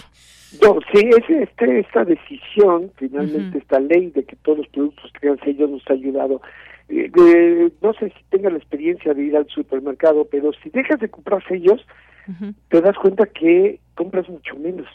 [0.63, 5.39] No, sí, es este, esta decisión, finalmente esta ley de que todos los productos tengan
[5.45, 6.41] sellos nos ha ayudado
[6.91, 11.09] eh, no sé si tenga la experiencia de ir al supermercado, pero si dejas de
[11.09, 11.85] comprar sellos,
[12.69, 14.87] te das cuenta que compras mucho menos.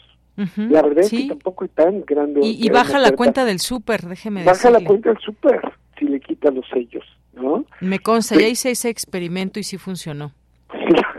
[0.56, 2.40] La verdad es que tampoco es tan grande.
[2.42, 5.60] Y, baja la cuenta del súper, déjeme Baja la cuenta del súper
[5.98, 7.04] si le quitas los sellos,
[7.34, 7.64] ¿no?
[7.80, 10.32] Me consta, ya hice ese experimento y sí funcionó.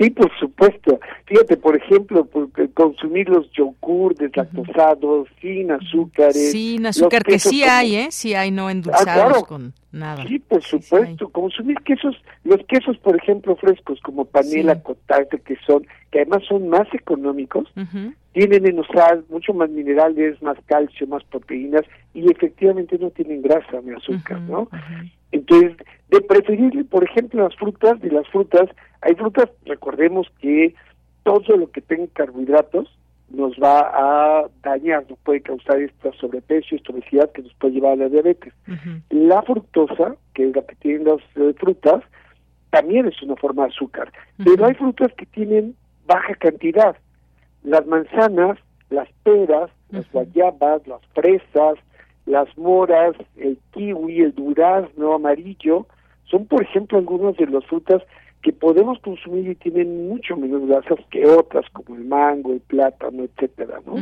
[0.00, 1.00] Sí, por supuesto.
[1.26, 2.28] Fíjate, por ejemplo,
[2.74, 6.52] consumir los yogur deslactosados, sin azúcares.
[6.52, 8.08] Sin azúcar, que sí hay, ¿eh?
[8.10, 10.24] Sí hay, no endulzados con nada.
[10.26, 11.28] Sí, por supuesto.
[11.30, 15.38] consumir quesos, los quesos, por ejemplo, frescos, como panela, sí.
[15.44, 17.72] que son, que además son más económicos,
[18.32, 21.82] tienen en sal, mucho más minerales, más calcio, más proteínas,
[22.14, 24.68] y efectivamente no tienen grasa ni azúcar, ¿no?
[25.32, 25.76] Entonces,
[26.08, 28.68] de preferirle, por ejemplo, las frutas, de las frutas,
[29.02, 30.74] hay frutas, recordemos que
[31.22, 32.88] todo lo que tenga carbohidratos
[33.30, 37.92] nos va a dañar, nos puede causar esta sobrepeso, esta obesidad que nos puede llevar
[37.92, 38.54] a la diabetes.
[39.10, 42.02] La fructosa, que es la que tienen las eh, frutas,
[42.70, 45.74] también es una forma de azúcar, pero hay frutas que tienen
[46.06, 46.96] baja cantidad.
[47.62, 48.58] Las manzanas,
[48.90, 51.78] las peras, las guayabas, las fresas,
[52.26, 55.86] las moras, el kiwi, el durazno amarillo,
[56.24, 58.02] son por ejemplo algunas de las frutas
[58.42, 63.24] que podemos consumir y tienen mucho menos grasas que otras como el mango, el plátano,
[63.24, 63.96] etcétera, ¿no?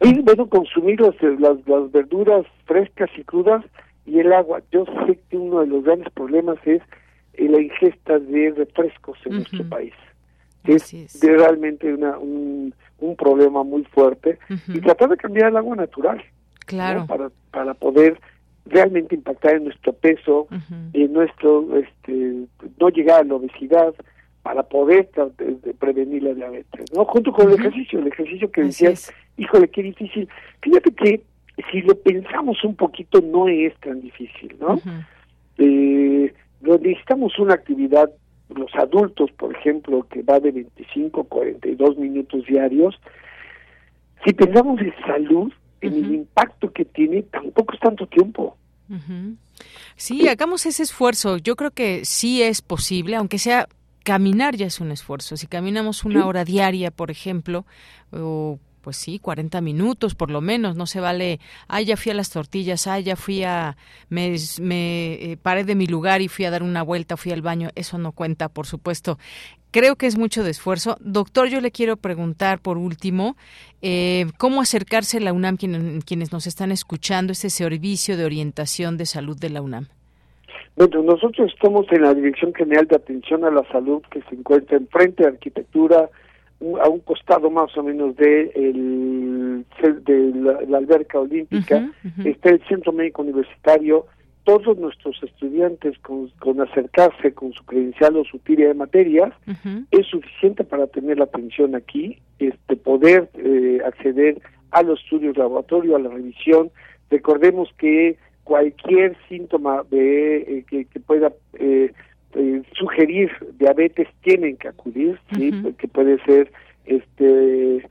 [0.00, 3.64] Y bueno, consumir las, las, verduras frescas y crudas
[4.04, 4.62] y el agua.
[4.70, 6.82] Yo sé que uno de los grandes problemas es
[7.34, 9.94] eh, la ingesta de refrescos en nuestro país.
[10.64, 10.92] Es,
[11.22, 16.22] realmente una, un, un problema muy fuerte y tratar de cambiar el agua natural
[16.66, 17.06] claro.
[17.06, 18.18] para, para poder
[18.66, 20.48] realmente impactar en nuestro peso,
[20.92, 22.46] en nuestro, este,
[22.78, 23.94] no llegar a la obesidad,
[24.46, 25.08] para poder
[25.80, 27.04] prevenir la diabetes, ¿no?
[27.04, 30.28] Junto con el ejercicio, el ejercicio que decías, híjole, qué difícil.
[30.62, 31.22] Fíjate que
[31.72, 34.78] si lo pensamos un poquito no es tan difícil, ¿no?
[35.58, 38.08] eh, necesitamos una actividad,
[38.54, 42.94] los adultos, por ejemplo, que va de 25 a 42 minutos diarios,
[44.24, 48.56] si pensamos en salud, en el impacto que tiene, tampoco es tanto tiempo.
[49.96, 51.38] Sí, hagamos ese esfuerzo.
[51.38, 53.68] Yo creo que sí es posible, aunque sea
[54.04, 55.36] caminar ya es un esfuerzo.
[55.36, 57.66] Si caminamos una hora diaria, por ejemplo,
[58.12, 62.14] o pues sí, 40 minutos por lo menos, no se vale, ah, ya fui a
[62.14, 63.76] las tortillas, ah, ya fui a,
[64.10, 67.42] me, me eh, paré de mi lugar y fui a dar una vuelta, fui al
[67.42, 69.18] baño, eso no cuenta, por supuesto.
[69.72, 70.98] Creo que es mucho de esfuerzo.
[71.00, 73.36] Doctor, yo le quiero preguntar por último,
[73.82, 79.06] eh, ¿cómo acercarse a la UNAM quienes nos están escuchando, este servicio de orientación de
[79.06, 79.88] salud de la UNAM?
[80.76, 84.76] Bueno, nosotros estamos en la Dirección General de Atención a la Salud que se encuentra
[84.76, 86.08] en frente de Arquitectura,
[86.82, 89.66] a un costado más o menos de, el,
[90.04, 90.32] de
[90.68, 91.90] la, alberca olímpica,
[92.24, 94.06] está el Centro Médico Universitario,
[94.44, 99.32] todos nuestros estudiantes con, acercarse con su credencial o su tira de materias
[99.90, 105.96] es suficiente para tener la atención aquí, este poder eh, acceder a los estudios laboratorio,
[105.96, 106.70] a la revisión.
[107.10, 111.92] Recordemos que cualquier síntoma de eh, que, pueda eh,
[112.36, 115.50] eh, sugerir diabetes tienen que acudir, ¿sí?
[115.78, 116.52] que puede ser
[116.84, 117.88] este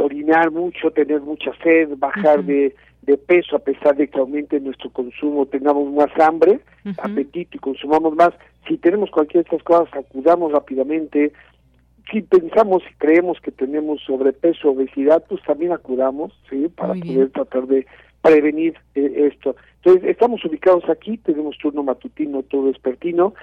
[0.00, 4.90] orinar mucho, tener mucha sed, bajar de, de, peso a pesar de que aumente nuestro
[4.90, 6.60] consumo, tengamos más hambre,
[6.98, 8.30] apetito y consumamos más.
[8.66, 11.32] Si tenemos cualquiera de estas cosas, acudamos rápidamente.
[12.10, 16.68] Si pensamos y creemos que tenemos sobrepeso, obesidad, pues también acudamos, ¿sí?
[16.74, 17.86] Para poder tratar de
[18.22, 19.56] prevenir eh, esto.
[19.82, 23.34] Entonces, estamos ubicados aquí, tenemos turno matutino, todo despertino,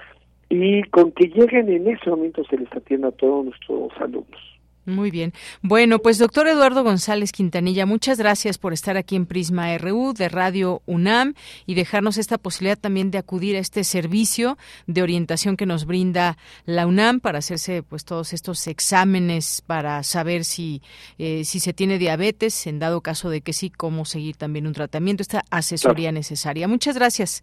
[0.48, 4.54] y con que lleguen en ese momento se les atienda a todos nuestros alumnos.
[4.86, 5.32] Muy bien.
[5.62, 10.28] Bueno, pues doctor Eduardo González Quintanilla, muchas gracias por estar aquí en Prisma RU de
[10.28, 11.34] Radio UNAM
[11.64, 16.36] y dejarnos esta posibilidad también de acudir a este servicio de orientación que nos brinda
[16.66, 20.82] la UNAM para hacerse pues todos estos exámenes para saber si,
[21.16, 24.74] eh, si se tiene diabetes, en dado caso de que sí, cómo seguir también un
[24.74, 26.68] tratamiento, esta asesoría necesaria.
[26.68, 27.42] Muchas gracias.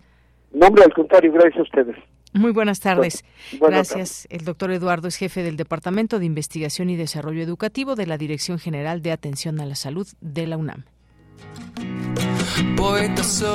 [0.53, 1.97] Nombre al contrario, gracias a ustedes.
[2.33, 3.23] Muy buenas tardes.
[3.59, 4.27] Gracias.
[4.29, 8.59] El doctor Eduardo es jefe del Departamento de Investigación y Desarrollo Educativo de la Dirección
[8.59, 10.85] General de Atención a la Salud de la UNAM.
[12.77, 13.51] Poeta soy,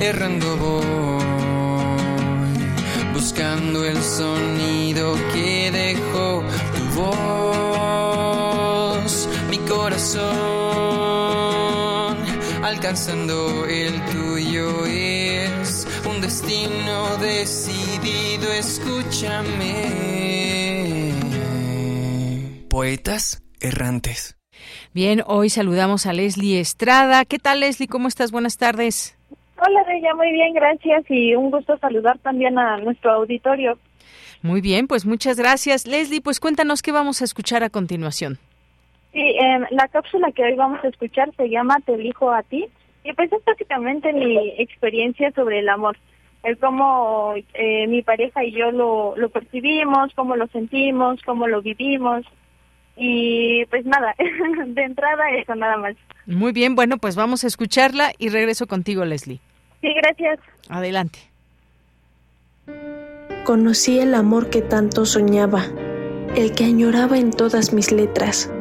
[0.00, 1.24] errando voy,
[3.14, 6.44] buscando el sonido que dejó
[6.76, 7.18] tu voz,
[9.50, 10.28] mi corazón,
[12.62, 15.27] alcanzando el tuyo es
[16.18, 19.84] un destino decidido, escúchame.
[22.68, 24.36] Poetas errantes.
[24.92, 27.24] Bien, hoy saludamos a Leslie Estrada.
[27.24, 27.86] ¿Qué tal, Leslie?
[27.86, 28.32] ¿Cómo estás?
[28.32, 29.16] Buenas tardes.
[29.64, 33.78] Hola, Bella, muy bien, gracias y un gusto saludar también a nuestro auditorio.
[34.42, 35.86] Muy bien, pues muchas gracias.
[35.86, 38.38] Leslie, pues cuéntanos qué vamos a escuchar a continuación.
[39.12, 42.68] Sí, eh, la cápsula que hoy vamos a escuchar se llama Te elijo a ti
[43.08, 45.96] y pues es básicamente mi experiencia sobre el amor,
[46.42, 51.62] el cómo eh, mi pareja y yo lo, lo percibimos, cómo lo sentimos, cómo lo
[51.62, 52.26] vivimos
[52.96, 54.14] y pues nada,
[54.66, 55.96] de entrada eso nada más.
[56.26, 59.40] Muy bien, bueno, pues vamos a escucharla y regreso contigo, Leslie.
[59.80, 60.38] Sí, gracias.
[60.68, 61.18] Adelante.
[63.44, 65.64] Conocí el amor que tanto soñaba,
[66.36, 68.52] el que añoraba en todas mis letras,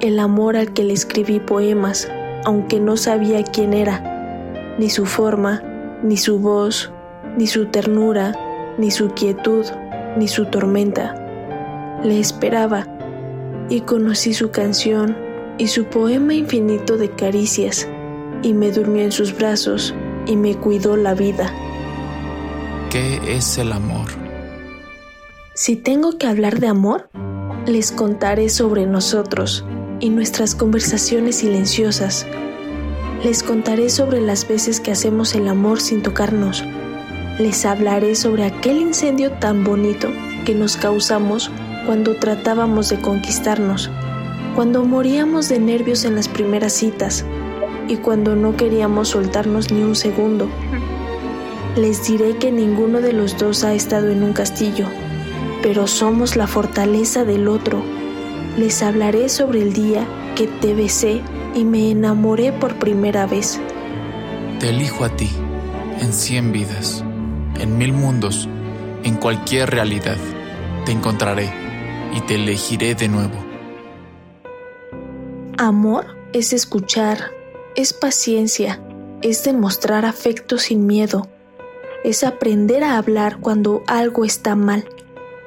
[0.00, 2.10] el amor al que le escribí poemas,
[2.44, 5.62] aunque no sabía quién era, ni su forma,
[6.02, 6.90] ni su voz,
[7.36, 8.34] ni su ternura,
[8.78, 9.64] ni su quietud,
[10.16, 11.14] ni su tormenta.
[12.02, 12.86] Le esperaba
[13.68, 15.16] y conocí su canción
[15.58, 17.88] y su poema infinito de caricias,
[18.42, 19.94] y me durmió en sus brazos
[20.26, 21.52] y me cuidó la vida.
[22.90, 24.08] ¿Qué es el amor?
[25.54, 27.08] Si tengo que hablar de amor,
[27.66, 29.64] les contaré sobre nosotros
[30.02, 32.26] y nuestras conversaciones silenciosas.
[33.22, 36.64] Les contaré sobre las veces que hacemos el amor sin tocarnos.
[37.38, 40.08] Les hablaré sobre aquel incendio tan bonito
[40.44, 41.52] que nos causamos
[41.86, 43.90] cuando tratábamos de conquistarnos,
[44.56, 47.24] cuando moríamos de nervios en las primeras citas
[47.86, 50.48] y cuando no queríamos soltarnos ni un segundo.
[51.76, 54.88] Les diré que ninguno de los dos ha estado en un castillo,
[55.62, 57.84] pero somos la fortaleza del otro.
[58.56, 60.06] Les hablaré sobre el día
[60.36, 61.22] que te besé
[61.54, 63.58] y me enamoré por primera vez.
[64.60, 65.30] Te elijo a ti,
[66.00, 67.02] en cien vidas,
[67.58, 68.48] en mil mundos,
[69.04, 70.18] en cualquier realidad.
[70.84, 71.50] Te encontraré
[72.14, 73.34] y te elegiré de nuevo.
[75.56, 77.30] Amor es escuchar,
[77.74, 78.82] es paciencia,
[79.22, 81.28] es demostrar afecto sin miedo,
[82.04, 84.84] es aprender a hablar cuando algo está mal,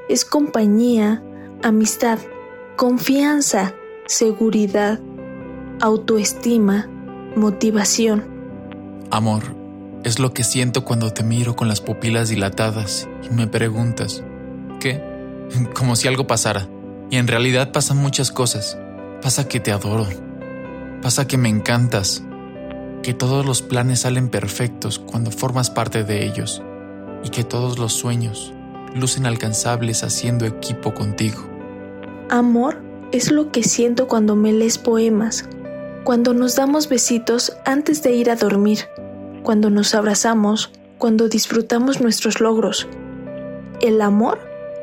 [0.10, 1.22] es compañía,
[1.62, 2.20] amistad,
[2.76, 3.74] confianza,
[4.06, 5.00] seguridad,
[5.80, 6.90] autoestima,
[7.36, 8.26] motivación.
[9.12, 9.44] Amor
[10.04, 14.24] es lo que siento cuando te miro con las pupilas dilatadas y me preguntas,
[14.80, 15.02] ¿qué?
[15.74, 16.68] Como si algo pasara.
[17.10, 18.78] Y en realidad pasan muchas cosas.
[19.22, 20.08] Pasa que te adoro.
[21.02, 22.24] Pasa que me encantas.
[23.04, 26.64] Que todos los planes salen perfectos cuando formas parte de ellos.
[27.24, 28.54] Y que todos los sueños
[28.96, 31.55] lucen alcanzables haciendo equipo contigo.
[32.30, 32.82] Amor
[33.12, 35.48] es lo que siento cuando me lees poemas,
[36.04, 38.88] cuando nos damos besitos antes de ir a dormir,
[39.44, 42.88] cuando nos abrazamos, cuando disfrutamos nuestros logros.
[43.80, 44.40] El amor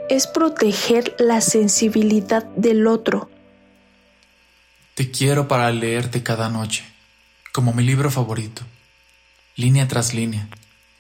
[0.09, 3.29] es proteger la sensibilidad del otro.
[4.95, 6.85] Te quiero para leerte cada noche,
[7.53, 8.63] como mi libro favorito,
[9.57, 10.49] línea tras línea,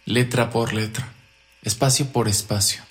[0.07, 1.13] letra por letra,
[1.63, 2.83] espacio por espacio.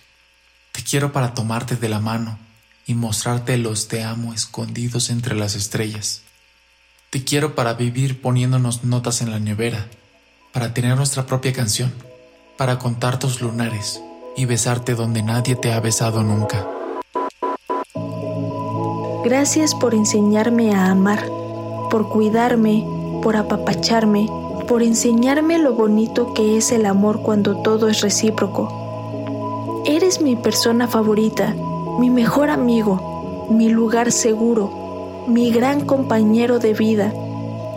[0.71, 2.39] Te quiero para tomarte de la mano
[2.85, 6.21] y mostrarte los te amo escondidos entre las estrellas.
[7.09, 9.87] Te quiero para vivir poniéndonos notas en la nevera,
[10.53, 11.93] para tener nuestra propia canción,
[12.57, 14.01] para contar tus lunares
[14.35, 16.67] y besarte donde nadie te ha besado nunca.
[19.23, 21.25] Gracias por enseñarme a amar,
[21.89, 22.85] por cuidarme,
[23.21, 24.27] por apapacharme,
[24.67, 29.83] por enseñarme lo bonito que es el amor cuando todo es recíproco.
[29.85, 31.55] Eres mi persona favorita,
[31.99, 37.13] mi mejor amigo, mi lugar seguro, mi gran compañero de vida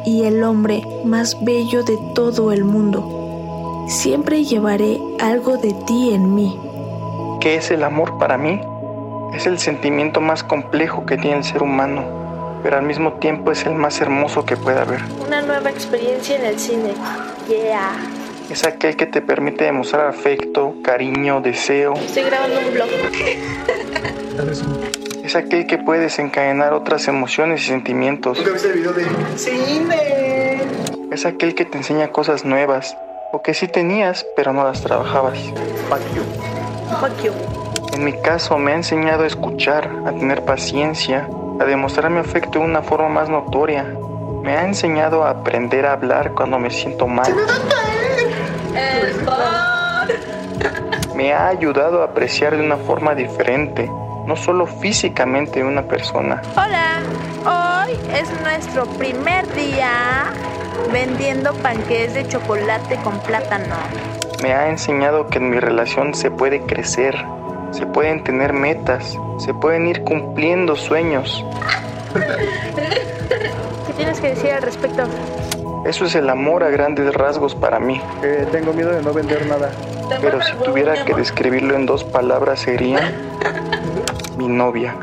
[0.05, 3.85] y el hombre más bello de todo el mundo.
[3.89, 6.59] Siempre llevaré algo de ti en mí.
[7.41, 8.61] ¿Qué es el amor para mí?
[9.35, 12.05] Es el sentimiento más complejo que tiene el ser humano,
[12.62, 15.01] pero al mismo tiempo es el más hermoso que puede haber.
[15.27, 16.95] Una nueva experiencia en el cine.
[17.49, 17.93] Yeah.
[18.51, 21.95] Es aquel que te permite demostrar afecto, cariño, deseo.
[21.95, 22.89] Estoy grabando un blog.
[25.23, 28.39] Es aquel que puede desencadenar otras emociones y sentimientos.
[28.39, 29.06] ¿Nunca viste el video de
[29.36, 30.62] cine?
[31.12, 32.97] Es aquel que te enseña cosas nuevas
[33.32, 35.39] o que sí tenías pero no las trabajabas.
[35.89, 36.23] Fuck you.
[37.01, 37.32] Fuck you.
[37.94, 41.28] En mi caso me ha enseñado a escuchar, a tener paciencia,
[41.61, 43.85] a demostrar mi afecto de una forma más notoria.
[44.43, 47.32] Me ha enseñado a aprender a hablar cuando me siento mal.
[51.15, 53.89] Me ha ayudado a apreciar de una forma diferente,
[54.26, 56.40] no solo físicamente de una persona.
[56.56, 60.32] Hola, hoy es nuestro primer día
[60.92, 63.74] vendiendo panqués de chocolate con plátano.
[64.42, 67.16] Me ha enseñado que en mi relación se puede crecer,
[67.70, 71.44] se pueden tener metas, se pueden ir cumpliendo sueños.
[73.86, 75.05] ¿Qué tienes que decir al respecto?
[75.84, 78.01] Eso es el amor a grandes rasgos para mí.
[78.22, 79.70] Eh, tengo miedo de no vender nada.
[80.20, 83.12] Pero si tuviera que describirlo en dos palabras sería
[84.36, 84.97] mi novia.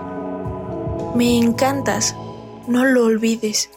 [1.16, 2.16] Me encantas.
[2.68, 3.70] No lo olvides.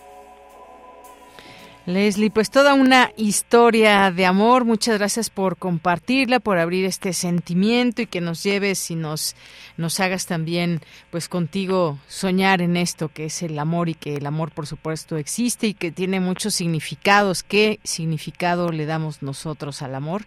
[1.87, 4.65] Leslie, pues toda una historia de amor.
[4.65, 9.37] Muchas gracias por compartirla, por abrir este sentimiento y que nos lleves y nos,
[9.77, 14.25] nos hagas también, pues contigo, soñar en esto que es el amor y que el
[14.25, 17.43] amor, por supuesto, existe y que tiene muchos significados.
[17.43, 20.25] ¿Qué significado le damos nosotros al amor?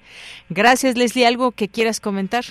[0.50, 1.26] Gracias, Leslie.
[1.26, 2.46] ¿Algo que quieras comentar?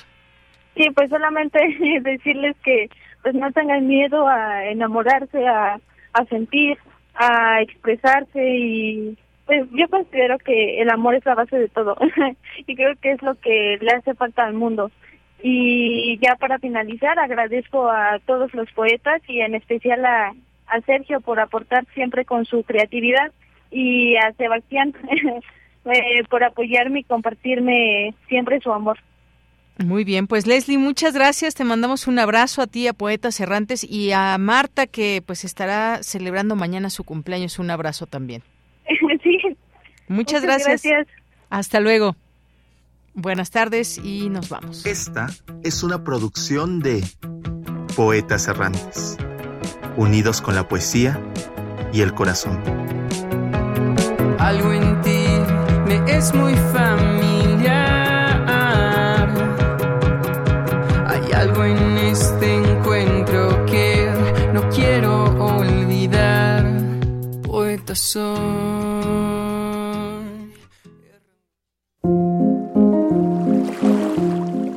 [0.77, 1.59] Sí, pues solamente
[2.03, 2.91] decirles que
[3.23, 5.81] pues no tengan miedo a enamorarse, a,
[6.13, 6.79] a sentir,
[7.15, 11.97] a expresarse y pues yo considero que el amor es la base de todo
[12.67, 14.91] y creo que es lo que le hace falta al mundo.
[15.43, 20.35] Y ya para finalizar, agradezco a todos los poetas y en especial a,
[20.67, 23.33] a Sergio por aportar siempre con su creatividad
[23.71, 24.95] y a Sebastián
[25.85, 28.99] eh, por apoyarme y compartirme siempre su amor.
[29.79, 31.55] Muy bien, pues Leslie, muchas gracias.
[31.55, 36.03] Te mandamos un abrazo a ti, a Poetas Errantes y a Marta que pues estará
[36.03, 37.59] celebrando mañana su cumpleaños.
[37.59, 38.43] Un abrazo también.
[39.23, 39.39] sí.
[40.09, 40.83] Muchas, gracias.
[40.83, 41.07] gracias.
[41.51, 42.17] Hasta luego.
[43.13, 44.85] Buenas tardes y nos vamos.
[44.87, 45.29] Esta
[45.63, 47.03] es una producción de
[47.97, 49.17] Poetas Errantes,
[49.97, 51.21] unidos con la poesía
[51.93, 52.63] y el corazón.
[54.39, 55.25] Algo en ti
[55.87, 57.16] me es muy familiar.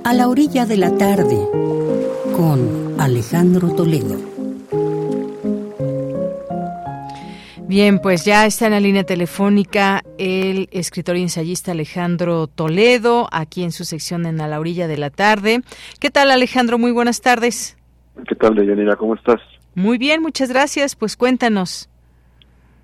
[0.05, 1.37] A la orilla de la tarde,
[2.35, 4.17] con Alejandro Toledo.
[7.67, 13.63] Bien, pues ya está en la línea telefónica el escritor y ensayista Alejandro Toledo, aquí
[13.63, 15.61] en su sección en A la orilla de la tarde.
[15.99, 16.77] ¿Qué tal, Alejandro?
[16.77, 17.77] Muy buenas tardes.
[18.27, 18.95] ¿Qué tal, Deyanira?
[18.95, 19.41] ¿Cómo estás?
[19.75, 20.95] Muy bien, muchas gracias.
[20.95, 21.88] Pues cuéntanos.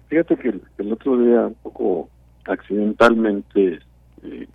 [0.08, 2.10] Fíjate que el, el otro día, un poco
[2.46, 3.80] accidentalmente,
[4.24, 4.48] eh,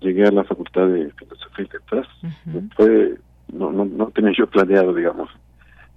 [0.00, 2.06] llegué a la Facultad de Filosofía y Letras.
[2.76, 3.18] Fue,
[3.52, 5.28] no, no, no tenía yo planeado, digamos,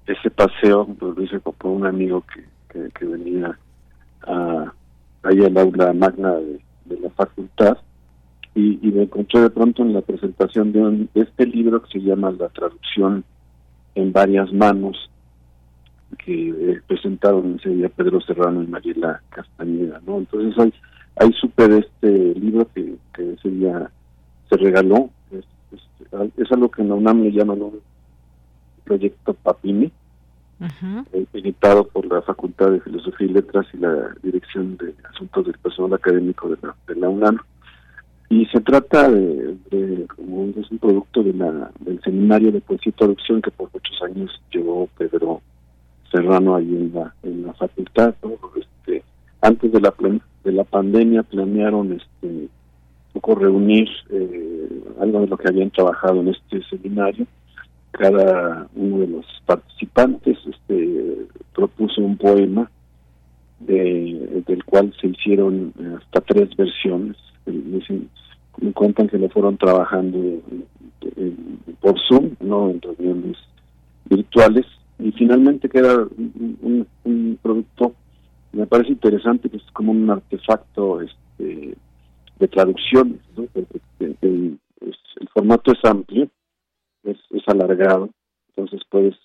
[0.07, 3.57] ese paseo, pues lo hice por un amigo que, que, que venía
[4.27, 4.73] a,
[5.23, 7.77] ahí al aula magna de, de la facultad.
[8.53, 11.99] Y, y, me encontré de pronto en la presentación de, un, de este libro que
[11.99, 13.23] se llama La traducción
[13.95, 15.09] en varias manos
[16.17, 20.17] que presentaron ese día Pedro Serrano y Mariela Castañeda, ¿no?
[20.17, 20.73] Entonces
[21.15, 23.89] ahí supe de este libro que, que ese día
[24.49, 27.79] se regaló, es, es, es algo que en la UNAM le llaman un
[28.83, 29.91] proyecto Papini,
[30.61, 35.57] eh, editado por la Facultad de Filosofía y Letras y la Dirección de Asuntos del
[35.57, 37.39] Personal Académico de la, de la UNAM.
[38.29, 42.91] Y se trata de, de como es un producto de la, del seminario de poesía
[42.91, 45.41] y traducción que por muchos años llevó Pedro
[46.11, 48.13] Serrano ahí en la, en la facultad.
[48.23, 48.31] ¿no?
[48.55, 49.03] Este,
[49.41, 49.93] antes de la
[50.43, 52.47] de la pandemia planearon este
[53.13, 57.27] poco reunir eh, algo de lo que habían trabajado en este seminario
[57.91, 61.17] cada uno de los participantes este
[61.53, 62.71] propuso un poema
[63.59, 67.81] de, del cual se hicieron eh, hasta tres versiones Eh,
[68.61, 70.17] me cuentan que lo fueron trabajando
[71.17, 73.37] en- por Zoom no en reuniones
[74.09, 74.65] virtuales
[75.03, 77.95] y finalmente queda un, un- producto
[78.53, 81.75] me parece interesante que es como un artefacto este
[82.39, 83.43] de traducción ¿no?
[83.55, 86.29] Eh, el, es- formato es amplio
[87.03, 88.09] es, es alargado,
[88.49, 89.15] entonces puedes,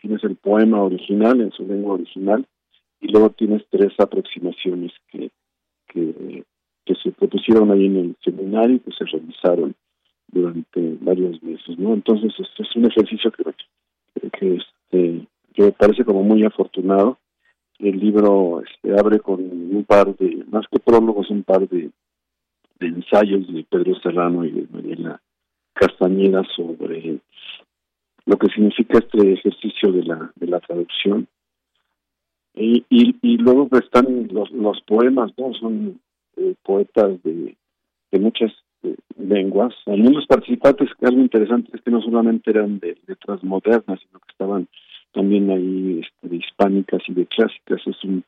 [0.00, 2.46] tienes el poema original en su lengua original
[3.00, 5.30] y luego tienes tres aproximaciones que,
[5.88, 6.44] que,
[7.02, 9.74] se propusieron ahí en el seminario y que se realizaron
[10.28, 11.92] durante varios meses, ¿no?
[11.94, 13.44] Entonces este es un ejercicio que,
[14.30, 14.58] que,
[14.90, 17.18] este, que me parece como muy afortunado.
[17.78, 21.90] El libro este, abre con un par de, más que prólogos, un par de,
[22.80, 25.20] ensayos de Pedro Serrano y de Mariela
[25.74, 27.20] Castañeda sobre
[28.24, 31.26] lo que significa este ejercicio de la, de la traducción.
[32.54, 35.52] Y, y, luego están los, los poemas, ¿no?
[35.52, 36.00] Son
[36.36, 37.54] eh, poetas de,
[38.10, 38.50] de muchas
[39.18, 39.74] lenguas.
[39.86, 44.68] Algunos participantes, algo interesante es que no solamente eran de letras modernas, sino que estaban
[45.12, 47.80] también ahí este, de hispánicas y de clásicas.
[47.86, 48.24] Es un,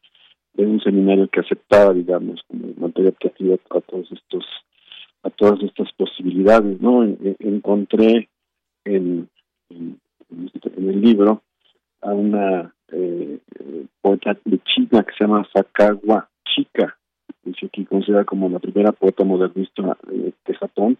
[0.57, 4.45] un seminario que aceptaba, digamos, como materia creativa a todos estos
[5.25, 7.03] a todas estas posibilidades, ¿no?
[7.41, 8.29] encontré
[8.85, 9.29] en,
[9.69, 10.01] en,
[10.77, 11.43] el libro
[12.03, 13.39] a una eh,
[14.01, 16.98] poeta de China que se llama Sakawa Chika,
[17.43, 20.99] dice aquí considerada como la primera poeta modernista de Japón.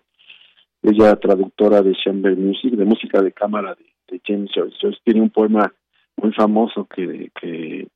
[0.83, 4.99] Ella traductora de chamber music, de música de cámara de, James Joyce.
[5.05, 5.73] tiene un poema
[6.17, 7.87] muy famoso que, que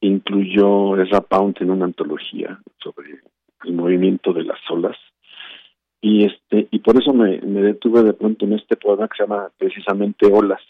[0.00, 3.20] incluyó Ezra Pound en una antología sobre
[3.64, 4.96] el movimiento de las olas
[6.00, 9.50] y este y por eso me, detuve de pronto en este poema que se llama
[9.56, 10.62] precisamente Olas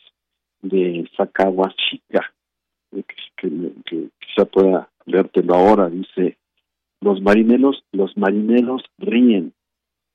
[0.62, 2.32] de Sakawa Shika
[2.90, 3.04] que,
[3.84, 6.38] que, quizá pueda leértelo ahora dice
[7.06, 9.52] los marineros los marineros ríen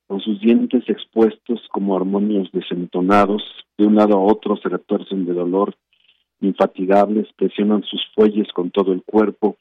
[0.08, 3.42] con sus dientes expuestos como armonios desentonados
[3.78, 5.74] de un lado a otro se retuercen de dolor
[6.42, 9.58] infatigables presionan sus fuelles con todo el cuerpo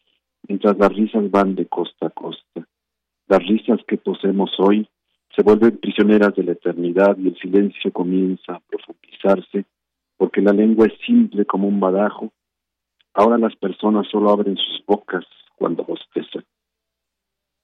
[0.49, 2.67] mientras las risas van de costa a costa
[3.29, 4.89] las risas que poseemos hoy
[5.37, 9.65] se vuelven prisioneras de la eternidad y el silencio comienza a profundizarse
[10.17, 12.33] porque la lengua es simple como un badajo.
[13.15, 15.25] Ahora las personas solo abren sus bocas
[15.57, 16.45] cuando bostezan.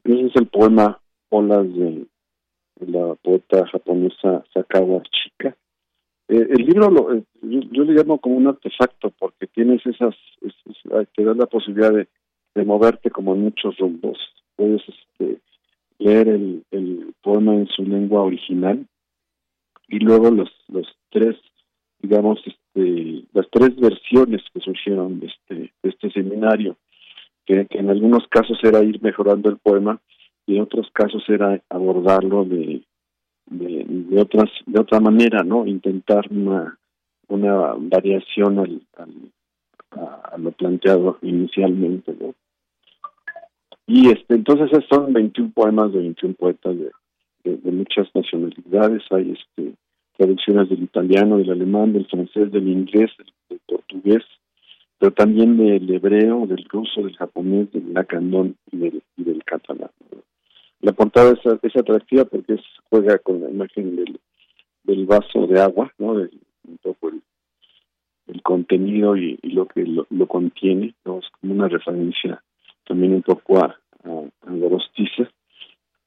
[0.07, 1.01] Ese es el poema
[1.31, 2.07] Olas de,
[2.87, 5.57] la poeta japonesa Sakawa Chika.
[6.29, 10.15] Eh, el libro lo, eh, yo, le llamo como un artefacto porque tienes esas,
[11.15, 12.07] te da la posibilidad de,
[12.55, 14.19] de moverte como en muchos rumbos.
[14.55, 15.41] Puedes este,
[15.99, 18.87] leer el, el poema en su lengua original
[19.89, 21.37] y luego los, los tres,
[21.99, 26.77] digamos, este, las tres versiones que surgieron de este, de este seminario,
[27.47, 30.01] que, en algunos casos era ir mejorando el poema
[30.47, 32.83] y en otros casos era abordarlo de,
[33.47, 35.67] de, otras de otra manera, ¿no?
[35.67, 36.79] Intentar una,
[37.29, 38.83] una variación al,
[39.93, 42.35] a, lo planteado inicialmente, ¿no?
[43.89, 46.91] Y este, entonces son 21 poemas de 21 poetas de,
[47.45, 49.03] de, muchas nacionalidades.
[49.11, 49.75] Hay este,
[50.17, 53.11] traducciones del italiano, del alemán, del francés, del inglés,
[53.49, 54.25] del, portugués,
[54.99, 59.91] pero también del hebreo, del ruso, del japonés, del lacandón y del, y del catalán.
[60.81, 64.21] La portada es, es atractiva porque es, juega con la imagen del,
[64.85, 66.13] del vaso de agua, ¿no?
[66.13, 71.19] un poco el, contenido y, lo que lo, contiene, ¿no?
[71.19, 72.43] es como una referencia
[72.87, 74.53] también un poco a, a, a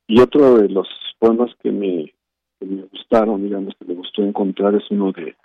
[0.08, 0.88] Y otro de los
[1.20, 2.14] poemas que me,
[2.62, 5.36] me gustaron, digamos, que me gustó encontrar es uno de,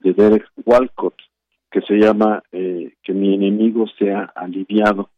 [0.00, 1.14] de Derek Walcott,
[1.70, 5.10] que se llama eh, Que mi enemigo sea aliviado,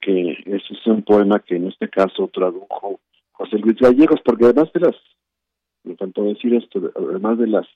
[0.00, 3.00] que ese es un poema que en este caso tradujo
[3.32, 4.96] José Luis Gallegos, porque además de las,
[5.84, 7.66] me faltó decir esto, además de las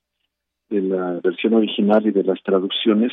[0.70, 3.12] de la versión original y de las traducciones,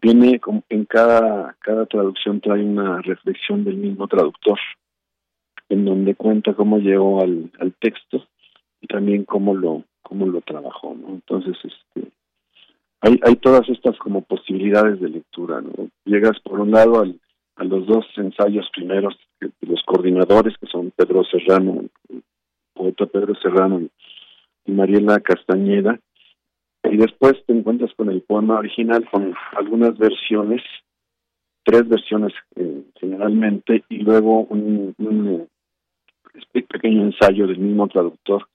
[0.00, 4.58] viene en cada, cada traducción trae una reflexión del mismo traductor,
[5.68, 8.26] en donde cuenta cómo llegó al, al texto
[8.80, 11.08] y también cómo lo, cómo lo trabajó, ¿no?
[11.08, 12.10] Entonces, este,
[13.00, 15.88] hay, hay todas estas como posibilidades de lectura, ¿no?
[16.04, 17.20] Llegas por un lado al,
[17.56, 22.22] a los dos ensayos primeros de los coordinadores, que son Pedro Serrano, el
[22.74, 23.82] poeta Pedro Serrano
[24.64, 25.98] y Mariela Castañeda,
[26.84, 30.62] y después te encuentras con el poema original con algunas versiones,
[31.64, 35.48] tres versiones eh, generalmente, y luego un, un,
[36.54, 38.46] eh, pequeño ensayo del mismo traductor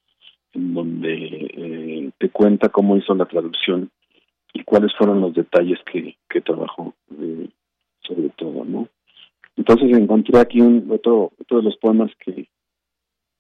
[0.53, 3.89] en donde eh, te cuenta cómo hizo la traducción
[4.53, 6.93] y cuáles fueron los detalles que, que trabajó
[8.01, 8.87] sobre todo, ¿no?
[9.55, 12.47] Entonces encontré aquí un otro otro de los poemas que,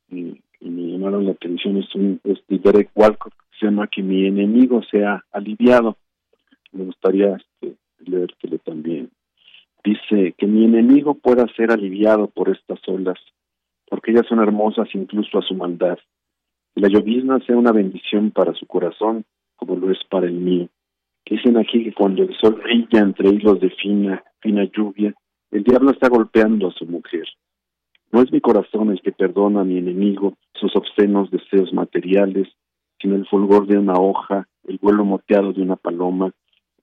[0.09, 4.25] que me llamaron la atención es, un, es de Derek Walcott se llama Que mi
[4.25, 5.97] enemigo sea aliviado.
[6.71, 9.11] Me gustaría este, leértelo también.
[9.83, 13.19] Dice que mi enemigo pueda ser aliviado por estas olas,
[13.87, 15.97] porque ellas son hermosas incluso a su maldad.
[16.73, 19.25] Que la llovizna sea una bendición para su corazón,
[19.55, 20.67] como lo es para el mío.
[21.25, 25.13] Dicen aquí que cuando el sol brilla entre hilos de fina, fina lluvia,
[25.51, 27.25] el diablo está golpeando a su mujer.
[28.11, 32.47] No es mi corazón el que perdona a mi enemigo sus obscenos deseos materiales,
[32.99, 36.31] sino el fulgor de una hoja, el vuelo moteado de una paloma,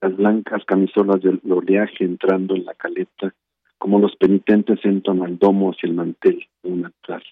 [0.01, 3.33] las blancas camisolas del oleaje entrando en la caleta,
[3.77, 7.23] como los penitentes entran al domo hacia el mantel de un altar.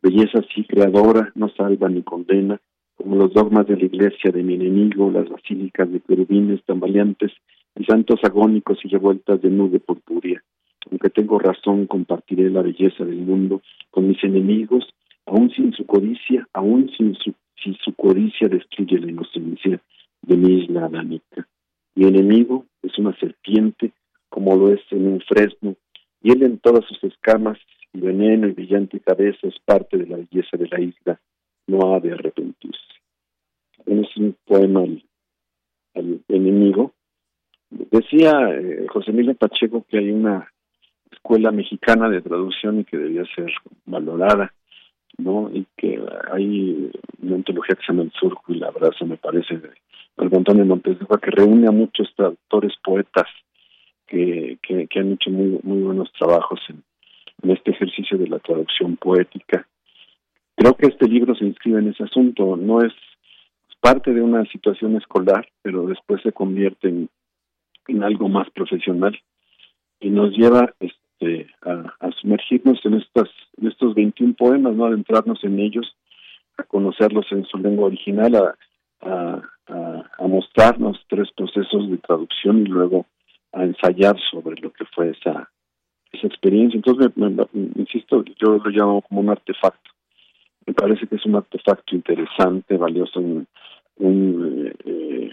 [0.00, 2.60] Belleza así creadora no salva ni condena,
[2.98, 7.32] como los dogmas de la iglesia de mi enemigo, las basílicas de querubines tambaleantes
[7.78, 10.42] y santos agónicos y revueltas de nube purpúrea.
[10.90, 14.84] Aunque tengo razón, compartiré la belleza del mundo con mis enemigos,
[15.26, 19.80] aún sin su codicia, aún sin su, si su codicia destruye la inocencia
[20.22, 21.46] de mi isla adánica.
[21.94, 23.92] Mi enemigo es una serpiente,
[24.28, 25.76] como lo es en un fresno,
[26.20, 27.58] y él en todas sus escamas
[27.92, 31.20] y veneno y brillante cabeza es parte de la belleza de la isla,
[31.68, 32.78] no ha de arrepentirse.
[33.86, 35.02] Es un poema al,
[36.28, 36.92] enemigo.
[37.70, 40.50] Decía eh, José Miguel Pacheco que hay una
[41.10, 43.52] escuela mexicana de traducción y que debía ser
[43.86, 44.52] valorada,
[45.18, 45.50] ¿no?
[45.52, 46.00] Y que
[46.32, 46.90] hay
[47.22, 49.70] una antología que se llama El Surco y la Abrazo, me parece, de
[50.16, 53.26] Alberto Antonio Montes de que reúne a muchos traductores, poetas
[54.06, 59.66] que, que, han hecho muy, muy buenos trabajos en este ejercicio de la traducción poética.
[60.58, 62.92] Creo que este libro se inscribe en ese asunto, no es
[63.80, 69.16] parte de una situación escolar, pero después se convierte en, algo más profesional
[70.00, 73.28] y nos lleva este, a, sumergirnos en, estas,
[73.62, 75.96] estos 21 poemas, no adentrarnos en ellos,
[76.56, 78.56] a conocerlos en su lengua original,
[79.00, 79.42] a,
[80.26, 83.06] mostrarnos tres procesos de traducción y luego
[83.52, 85.50] a ensayar sobre lo que fue esa,
[86.12, 86.76] esa experiencia.
[86.76, 87.12] Entonces,
[87.76, 89.90] insisto, yo lo llamo como un artefacto.
[90.68, 93.46] Me parece que es un artefacto interesante, valioso, un,
[93.96, 95.32] un, eh,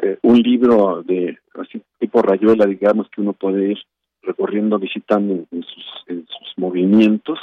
[0.00, 3.78] eh, un libro de así tipo rayuela, digamos, que uno puede ir
[4.22, 7.40] recorriendo, visitando en, sus, en sus movimientos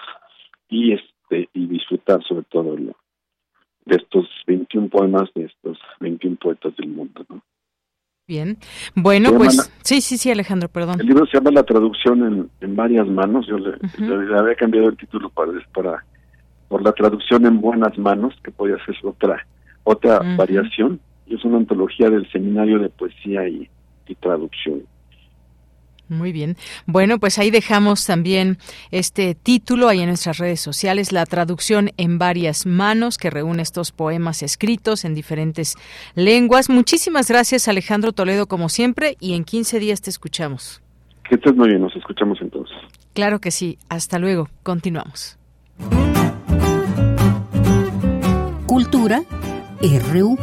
[0.70, 2.96] y este y disfrutar sobre todo lo,
[3.84, 7.42] de estos 21 poemas de estos 21 poetas del mundo, ¿no?
[8.26, 8.58] Bien.
[8.96, 11.02] Bueno, pues sí, sí, sí, Alejandro, perdón.
[11.02, 13.46] El libro se llama La traducción en, en varias manos.
[13.48, 13.74] Yo le,
[14.38, 16.06] había cambiado el título para, para
[16.70, 19.46] por la traducción en buenas manos, que podía ser otra
[19.84, 21.02] otra variación.
[21.28, 23.70] Y es una antología del seminario de poesía y
[24.22, 24.82] traducción.
[26.10, 26.58] Muy bien.
[26.88, 28.58] Bueno, pues ahí dejamos también
[28.90, 33.92] este título ahí en nuestras redes sociales, la traducción en varias manos que reúne estos
[33.92, 35.76] poemas escritos en diferentes
[36.16, 36.70] lenguas.
[36.70, 40.82] Muchísimas gracias Alejandro Toledo como siempre y en 15 días te escuchamos.
[41.30, 42.76] Que estés muy bien, nos escuchamos entonces.
[43.14, 43.78] Claro que sí.
[43.88, 44.50] Hasta luego.
[44.64, 45.38] Continuamos.
[48.80, 49.24] Cultura
[49.82, 50.38] RU.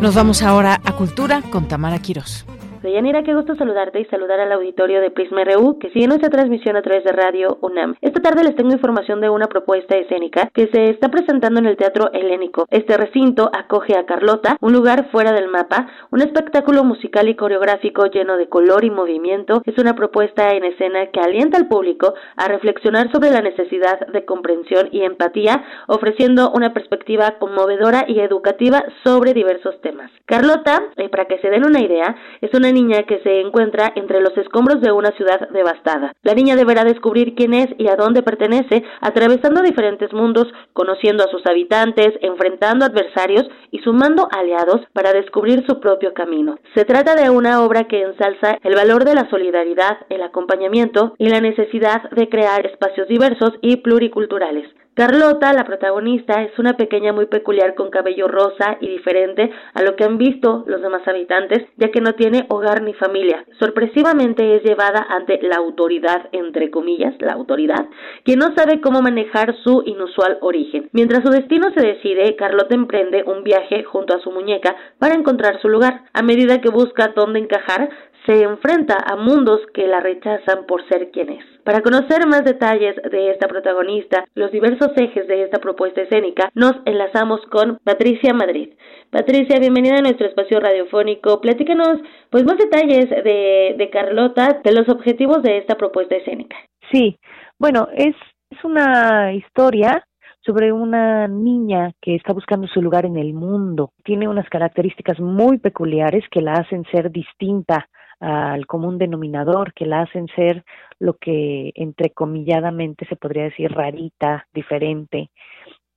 [0.00, 2.46] Nos vamos ahora a Cultura con Tamara Quirós.
[2.86, 6.76] Deyanira, qué gusto saludarte y saludar al auditorio de Prisma RU que sigue nuestra transmisión
[6.76, 7.96] a través de Radio UNAM.
[8.00, 11.76] Esta tarde les tengo información de una propuesta escénica que se está presentando en el
[11.76, 12.64] Teatro Helénico.
[12.70, 18.06] Este recinto acoge a Carlota, un lugar fuera del mapa, un espectáculo musical y coreográfico
[18.06, 19.62] lleno de color y movimiento.
[19.64, 24.24] Es una propuesta en escena que alienta al público a reflexionar sobre la necesidad de
[24.24, 30.12] comprensión y empatía, ofreciendo una perspectiva conmovedora y educativa sobre diversos temas.
[30.24, 34.20] Carlota, eh, para que se den una idea, es una niña que se encuentra entre
[34.20, 36.12] los escombros de una ciudad devastada.
[36.22, 41.30] La niña deberá descubrir quién es y a dónde pertenece, atravesando diferentes mundos, conociendo a
[41.30, 46.58] sus habitantes, enfrentando adversarios y sumando aliados para descubrir su propio camino.
[46.74, 51.28] Se trata de una obra que ensalza el valor de la solidaridad, el acompañamiento y
[51.30, 54.68] la necesidad de crear espacios diversos y pluriculturales.
[54.96, 59.94] Carlota, la protagonista, es una pequeña muy peculiar con cabello rosa y diferente a lo
[59.94, 63.44] que han visto los demás habitantes, ya que no tiene hogar ni familia.
[63.58, 67.84] Sorpresivamente es llevada ante la autoridad, entre comillas, la autoridad,
[68.24, 70.88] quien no sabe cómo manejar su inusual origen.
[70.92, 75.60] Mientras su destino se decide, Carlota emprende un viaje junto a su muñeca para encontrar
[75.60, 76.04] su lugar.
[76.14, 77.90] A medida que busca dónde encajar,
[78.24, 81.55] se enfrenta a mundos que la rechazan por ser quien es.
[81.66, 86.74] Para conocer más detalles de esta protagonista, los diversos ejes de esta propuesta escénica, nos
[86.84, 88.74] enlazamos con Patricia Madrid.
[89.10, 91.40] Patricia, bienvenida a nuestro espacio radiofónico.
[91.40, 91.98] Platícanos
[92.30, 96.56] pues más detalles de, Carlota, de los objetivos de esta propuesta escénica.
[96.92, 97.18] Sí,
[97.58, 98.14] bueno, es
[98.62, 100.06] una historia
[100.42, 103.90] sobre una niña que está buscando su lugar en el mundo.
[104.04, 107.88] Tiene unas características muy peculiares que la hacen ser distinta
[108.20, 110.64] al común denominador, que la hacen ser
[110.98, 115.30] lo que entrecomilladamente se podría decir rarita, diferente.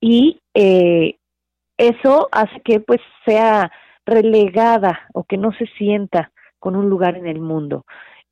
[0.00, 1.16] Y eh,
[1.78, 3.70] eso hace que pues sea
[4.04, 7.84] relegada o que no se sienta con un lugar en el mundo.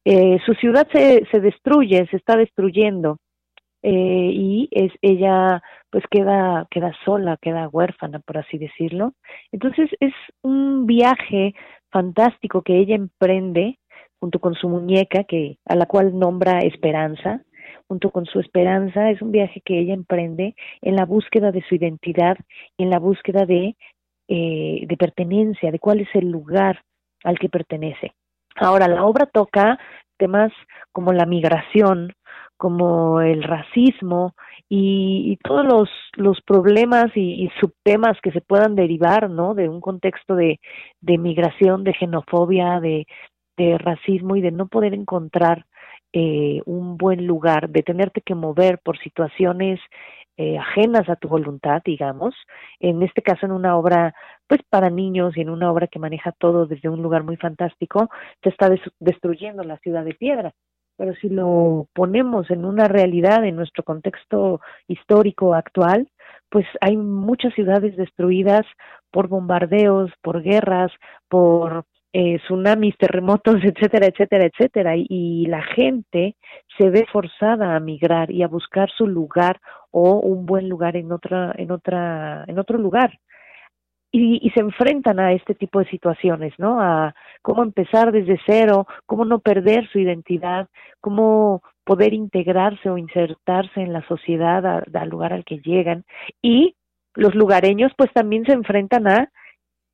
[0.05, 3.19] Eh, su ciudad se, se destruye, se está destruyendo
[3.83, 9.13] eh, y es ella pues queda queda sola, queda huérfana por así decirlo.
[9.53, 10.13] Entonces es
[10.43, 11.55] un viaje
[11.91, 13.79] fantástico que ella emprende
[14.21, 17.43] junto con su muñeca que a la cual nombra Esperanza
[17.89, 21.75] junto con su esperanza, es un viaje que ella emprende en la búsqueda de su
[21.75, 22.37] identidad
[22.77, 23.77] en la búsqueda de,
[24.29, 26.83] eh, de pertenencia, de cuál es el lugar
[27.25, 28.13] al que pertenece.
[28.57, 29.79] Ahora, la obra toca
[30.19, 30.53] temas
[30.93, 32.13] como la migración,
[32.59, 34.35] como el racismo
[34.69, 39.55] y, todos los, los problemas y, subtemas que se puedan derivar, ¿no?
[39.55, 40.61] De un contexto de,
[41.01, 43.07] de migración, de xenofobia, de,
[43.57, 45.65] de racismo y de no poder encontrar
[46.13, 49.79] eh, un buen lugar, de tenerte que mover por situaciones
[50.39, 52.35] eh, ajenas a tu voluntad, digamos,
[52.81, 54.15] en este caso en una obra
[54.47, 58.09] pues para niños y en una obra que maneja todo desde un lugar muy fantástico,
[58.43, 58.71] se está
[59.01, 60.55] destruyendo la ciudad de piedra.
[60.99, 66.09] Pero si lo ponemos en una realidad, en nuestro contexto histórico actual,
[66.51, 68.67] pues hay muchas ciudades destruidas
[69.11, 70.91] por bombardeos, por guerras,
[71.29, 76.37] por eh, tsunamis, terremotos, etcétera, etcétera, etcétera, y, la gente
[76.77, 79.61] se ve forzada a migrar y a buscar su lugar
[79.91, 83.19] o un buen lugar en otra, en otra, en otro lugar.
[84.11, 86.81] Y, y, se enfrentan a este tipo de situaciones, ¿no?
[86.81, 90.69] A cómo empezar desde cero, cómo no perder su identidad,
[91.01, 94.65] cómo poder integrarse o insertarse en la sociedad
[94.95, 96.05] al lugar al que llegan.
[96.41, 96.75] Y
[97.15, 99.31] los lugareños pues también se enfrentan a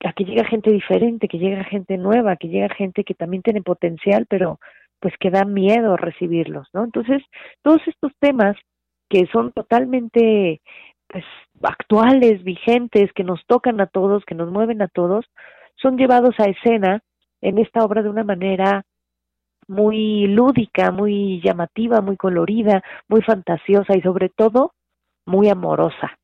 [0.05, 3.62] a que llega gente diferente, que llega gente nueva, que llega gente que también tiene
[3.62, 4.61] potencial, pero
[5.01, 6.85] pues que da miedo recibirlos, ¿no?
[6.85, 7.23] Entonces,
[7.62, 8.57] todos estos temas
[9.09, 10.61] que son totalmente
[11.09, 11.25] pues
[11.63, 15.27] actuales, vigentes, que nos tocan a todos, que nos mueven a todos,
[15.77, 17.03] son llevados a escena
[17.41, 18.85] en esta obra de una manera
[19.69, 24.73] muy lúdica, muy llamativa, muy colorida, muy fantasiosa y sobre todo
[25.27, 26.19] muy amorosa.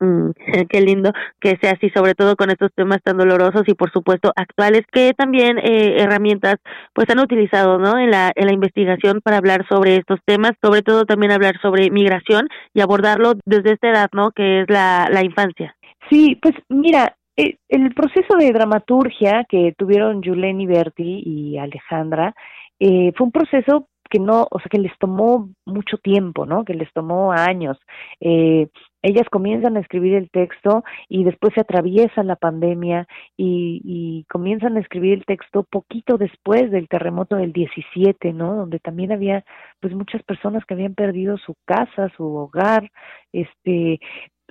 [0.00, 0.30] Mm,
[0.68, 4.32] qué lindo que sea así, sobre todo con estos temas tan dolorosos y por supuesto
[4.36, 6.56] actuales, que también eh, herramientas
[6.92, 7.98] pues han utilizado, ¿no?
[7.98, 11.90] En la en la investigación para hablar sobre estos temas, sobre todo también hablar sobre
[11.90, 14.32] migración y abordarlo desde esta edad, ¿no?
[14.32, 15.74] Que es la la infancia.
[16.10, 22.34] Sí, pues mira, eh, el proceso de dramaturgia que tuvieron Yuleni Berti y Alejandra
[22.78, 26.64] eh, fue un proceso que no, o sea, que les tomó mucho tiempo, ¿no?
[26.64, 27.76] Que les tomó años.
[28.20, 28.68] Eh,
[29.06, 33.06] ellas comienzan a escribir el texto y después se atraviesa la pandemia
[33.36, 38.56] y, y, comienzan a escribir el texto poquito después del terremoto del 17, ¿no?
[38.56, 39.44] Donde también había
[39.80, 42.90] pues muchas personas que habían perdido su casa, su hogar,
[43.32, 44.00] este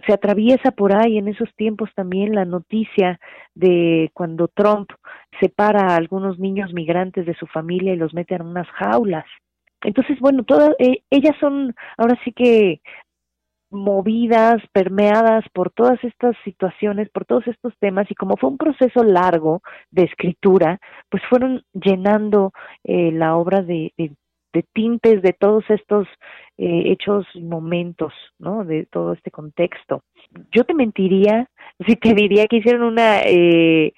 [0.06, 3.18] se atraviesa por ahí en esos tiempos también la noticia
[3.56, 4.90] de cuando Trump
[5.40, 9.26] separa a algunos niños migrantes de su familia y los mete en unas jaulas
[9.86, 12.82] entonces, bueno, todas eh, ellas son ahora sí que
[13.76, 19.04] movidas, permeadas por todas estas situaciones, por todos estos temas, y como fue un proceso
[19.04, 19.62] largo
[19.92, 20.80] de escritura,
[21.10, 22.52] pues fueron llenando
[22.84, 24.12] eh, la obra de, de,
[24.74, 26.08] tintes de todos estos
[26.58, 28.64] eh, hechos y momentos, ¿no?
[28.64, 30.02] De todo este contexto.
[30.52, 31.50] Yo te mentiría
[31.86, 33.92] si te diría que hicieron una eh,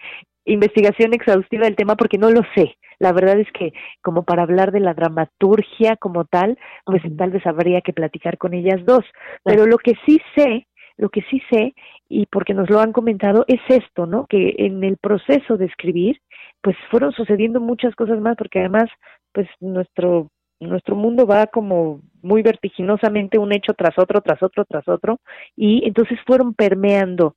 [0.45, 2.75] investigación exhaustiva del tema porque no lo sé.
[2.99, 7.45] La verdad es que como para hablar de la dramaturgia como tal, pues tal vez
[7.45, 9.05] habría que platicar con ellas dos.
[9.43, 10.67] Pero lo que sí sé,
[10.97, 11.73] lo que sí sé,
[12.09, 14.25] y porque nos lo han comentado, es esto, ¿no?
[14.27, 16.19] Que en el proceso de escribir,
[16.61, 18.89] pues fueron sucediendo muchas cosas más, porque además,
[19.31, 20.29] pues nuestro
[20.59, 25.19] nuestro mundo va como muy vertiginosamente un hecho tras otro, tras otro, tras otro,
[25.55, 27.35] y entonces fueron permeando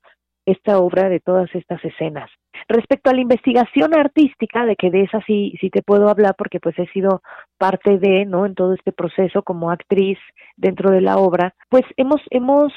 [0.52, 2.30] esta obra de todas estas escenas.
[2.68, 6.60] Respecto a la investigación artística, de que de esa sí, sí te puedo hablar porque
[6.60, 7.22] pues he sido
[7.58, 8.46] parte de, ¿no?
[8.46, 10.18] En todo este proceso como actriz
[10.56, 12.72] dentro de la obra, pues hemos, hemos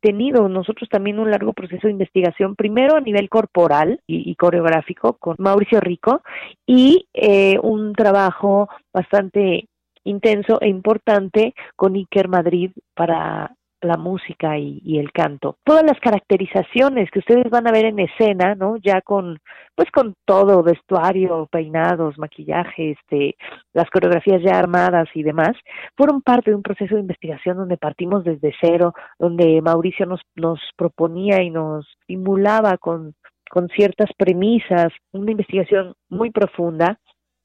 [0.00, 5.36] tenido nosotros también un largo proceso de investigación, primero a nivel corporal y, coreográfico con
[5.38, 6.22] Mauricio Rico
[6.66, 9.68] y eh, un trabajo bastante
[10.04, 15.56] intenso e importante con Iker Madrid para la música y, el canto.
[15.64, 18.76] Todas las caracterizaciones que ustedes van a ver en escena, ¿no?
[18.78, 19.38] Ya con,
[19.74, 23.36] pues con todo, vestuario, peinados, maquillaje, este,
[23.72, 25.52] las coreografías ya armadas y demás,
[25.96, 30.60] fueron parte de un proceso de investigación donde partimos desde cero, donde Mauricio nos, nos
[30.76, 33.14] proponía y nos estimulaba con,
[33.50, 36.98] con ciertas premisas, una investigación muy profunda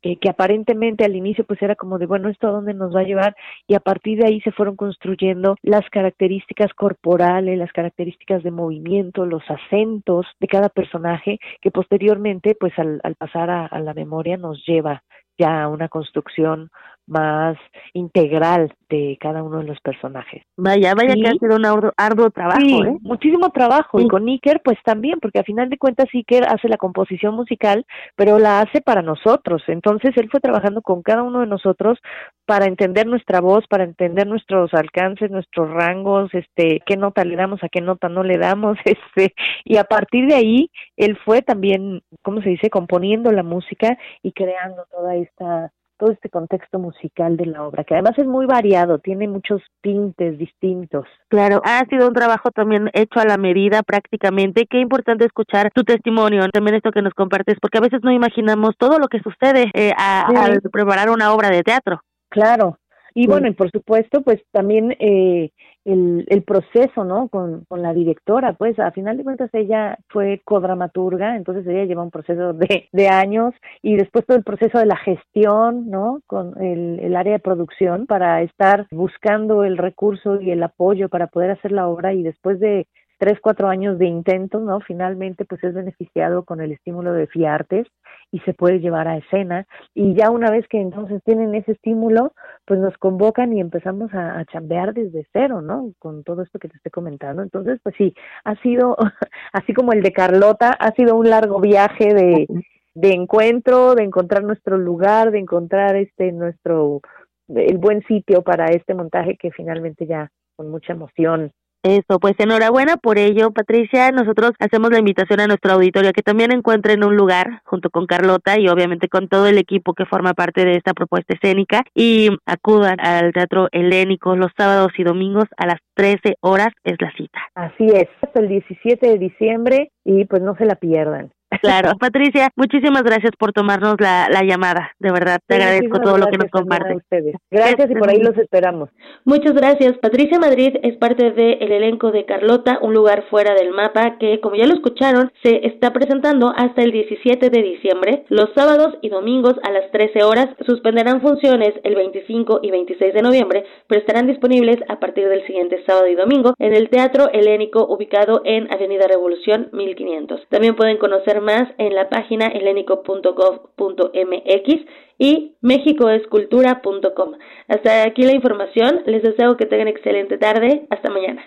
[0.03, 2.99] eh, que aparentemente al inicio pues era como de, bueno, ¿esto a dónde nos va
[2.99, 3.35] a llevar?
[3.67, 9.25] Y a partir de ahí se fueron construyendo las características corporales, las características de movimiento,
[9.25, 15.03] los acentos de cada personaje, que posteriormente pues al, pasar a la memoria nos lleva
[15.38, 16.69] ya a una construcción
[17.07, 17.57] más
[17.93, 20.43] integral de cada uno de los personajes.
[20.55, 22.97] Vaya, vaya que ha sido un arduo, trabajo, ¿eh?
[23.01, 23.99] muchísimo trabajo.
[23.99, 27.85] Y con Iker, pues también, porque a final de cuentas Iker hace la composición musical,
[28.15, 29.63] pero la hace para nosotros.
[29.67, 31.99] Entonces él fue trabajando con cada uno de nosotros
[32.45, 37.63] para entender nuestra voz, para entender nuestros alcances, nuestros rangos, este, qué nota le damos,
[37.63, 42.01] a qué nota no le damos, este, y a partir de ahí él fue también,
[42.21, 47.45] ¿cómo se dice?, componiendo la música y creando toda esta todo este contexto musical de
[47.45, 51.05] la obra, que además es muy variado, tiene muchos tintes distintos.
[51.29, 54.65] Claro, ha sido un trabajo también hecho a la medida prácticamente.
[54.69, 58.75] Qué importante escuchar tu testimonio, también esto que nos compartes, porque a veces no imaginamos
[58.77, 62.01] todo lo que sucede eh, al preparar una obra de teatro.
[62.29, 62.79] Claro,
[63.14, 65.52] y bueno, y por supuesto, pues también eh,
[65.85, 67.27] el, el proceso, ¿no?
[67.30, 72.03] Con, con la directora, pues a final de cuentas ella fue codramaturga, entonces ella lleva
[72.03, 76.22] un proceso de, de años y después todo el proceso de la gestión, ¿no?
[76.27, 81.27] Con el, el área de producción para estar buscando el recurso y el apoyo para
[81.27, 82.88] poder hacer la obra y después de
[83.23, 84.81] tres, cuatro años de intentos, ¿no?
[84.81, 87.87] Finalmente, pues es beneficiado con el estímulo de FIARTES
[88.31, 89.65] y se puede llevar a escena.
[89.93, 92.33] Y ya una vez que entonces tienen ese estímulo,
[92.65, 95.93] pues nos convocan y empezamos a, chambear desde cero, ¿no?
[95.99, 97.41] Con todo esto que te estoy comentando.
[97.41, 98.13] Entonces, pues sí,
[98.43, 98.97] ha sido,
[99.53, 102.45] así como el de Carlota, ha sido un largo viaje de,
[102.93, 106.99] de encuentro, de encontrar nuestro lugar, de encontrar este nuestro
[107.47, 111.53] el buen sitio para este montaje que finalmente ya con mucha emoción
[111.84, 114.11] eso, pues enhorabuena por ello, Patricia.
[114.11, 118.57] Nosotros hacemos la invitación a nuestro auditorio que también encuentren un lugar junto con Carlota
[118.57, 122.99] y obviamente con todo el equipo que forma parte de esta propuesta escénica y acudan
[122.99, 127.39] al Teatro Helénico los sábados y domingos a las 13 horas es la cita.
[127.55, 131.31] Así es, hasta el 17 de diciembre y pues no se la pierdan.
[131.64, 134.91] Claro, Patricia, muchísimas gracias por tomarnos la, la llamada.
[134.99, 137.02] De verdad, te agradezco todo lo que nos comparten.
[137.49, 138.90] Gracias y por ahí los esperamos.
[139.23, 139.98] Muchas gracias.
[139.99, 144.56] Patricia Madrid es parte del elenco de Carlota, un lugar fuera del mapa que, como
[144.56, 148.26] ya lo escucharon, se está presentando hasta el 17 de diciembre.
[148.27, 153.22] Los sábados y domingos a las 13 horas suspenderán funciones el 25 y 26 de
[153.22, 157.85] noviembre, pero estarán disponibles a partir del siguiente sábado y domingo en el Teatro Helénico
[157.88, 160.41] ubicado en Avenida Revolución 1500.
[160.49, 164.85] También pueden conocer más en la página helenico.gov.mx
[165.17, 167.31] y mexicoescultura.com.
[167.67, 169.01] Hasta aquí la información.
[169.05, 170.85] Les deseo que tengan excelente tarde.
[170.89, 171.41] Hasta mañana.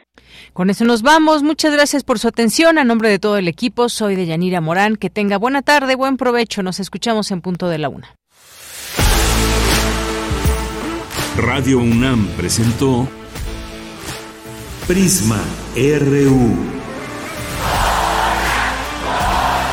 [0.53, 1.43] Con eso nos vamos.
[1.43, 2.79] Muchas gracias por su atención.
[2.79, 4.97] A nombre de todo el equipo, soy de Yanira Morán.
[4.97, 6.63] Que tenga buena tarde, buen provecho.
[6.63, 8.15] Nos escuchamos en punto de la una.
[11.37, 13.07] Radio UNAM presentó
[14.87, 15.43] Prisma
[15.77, 16.86] RU.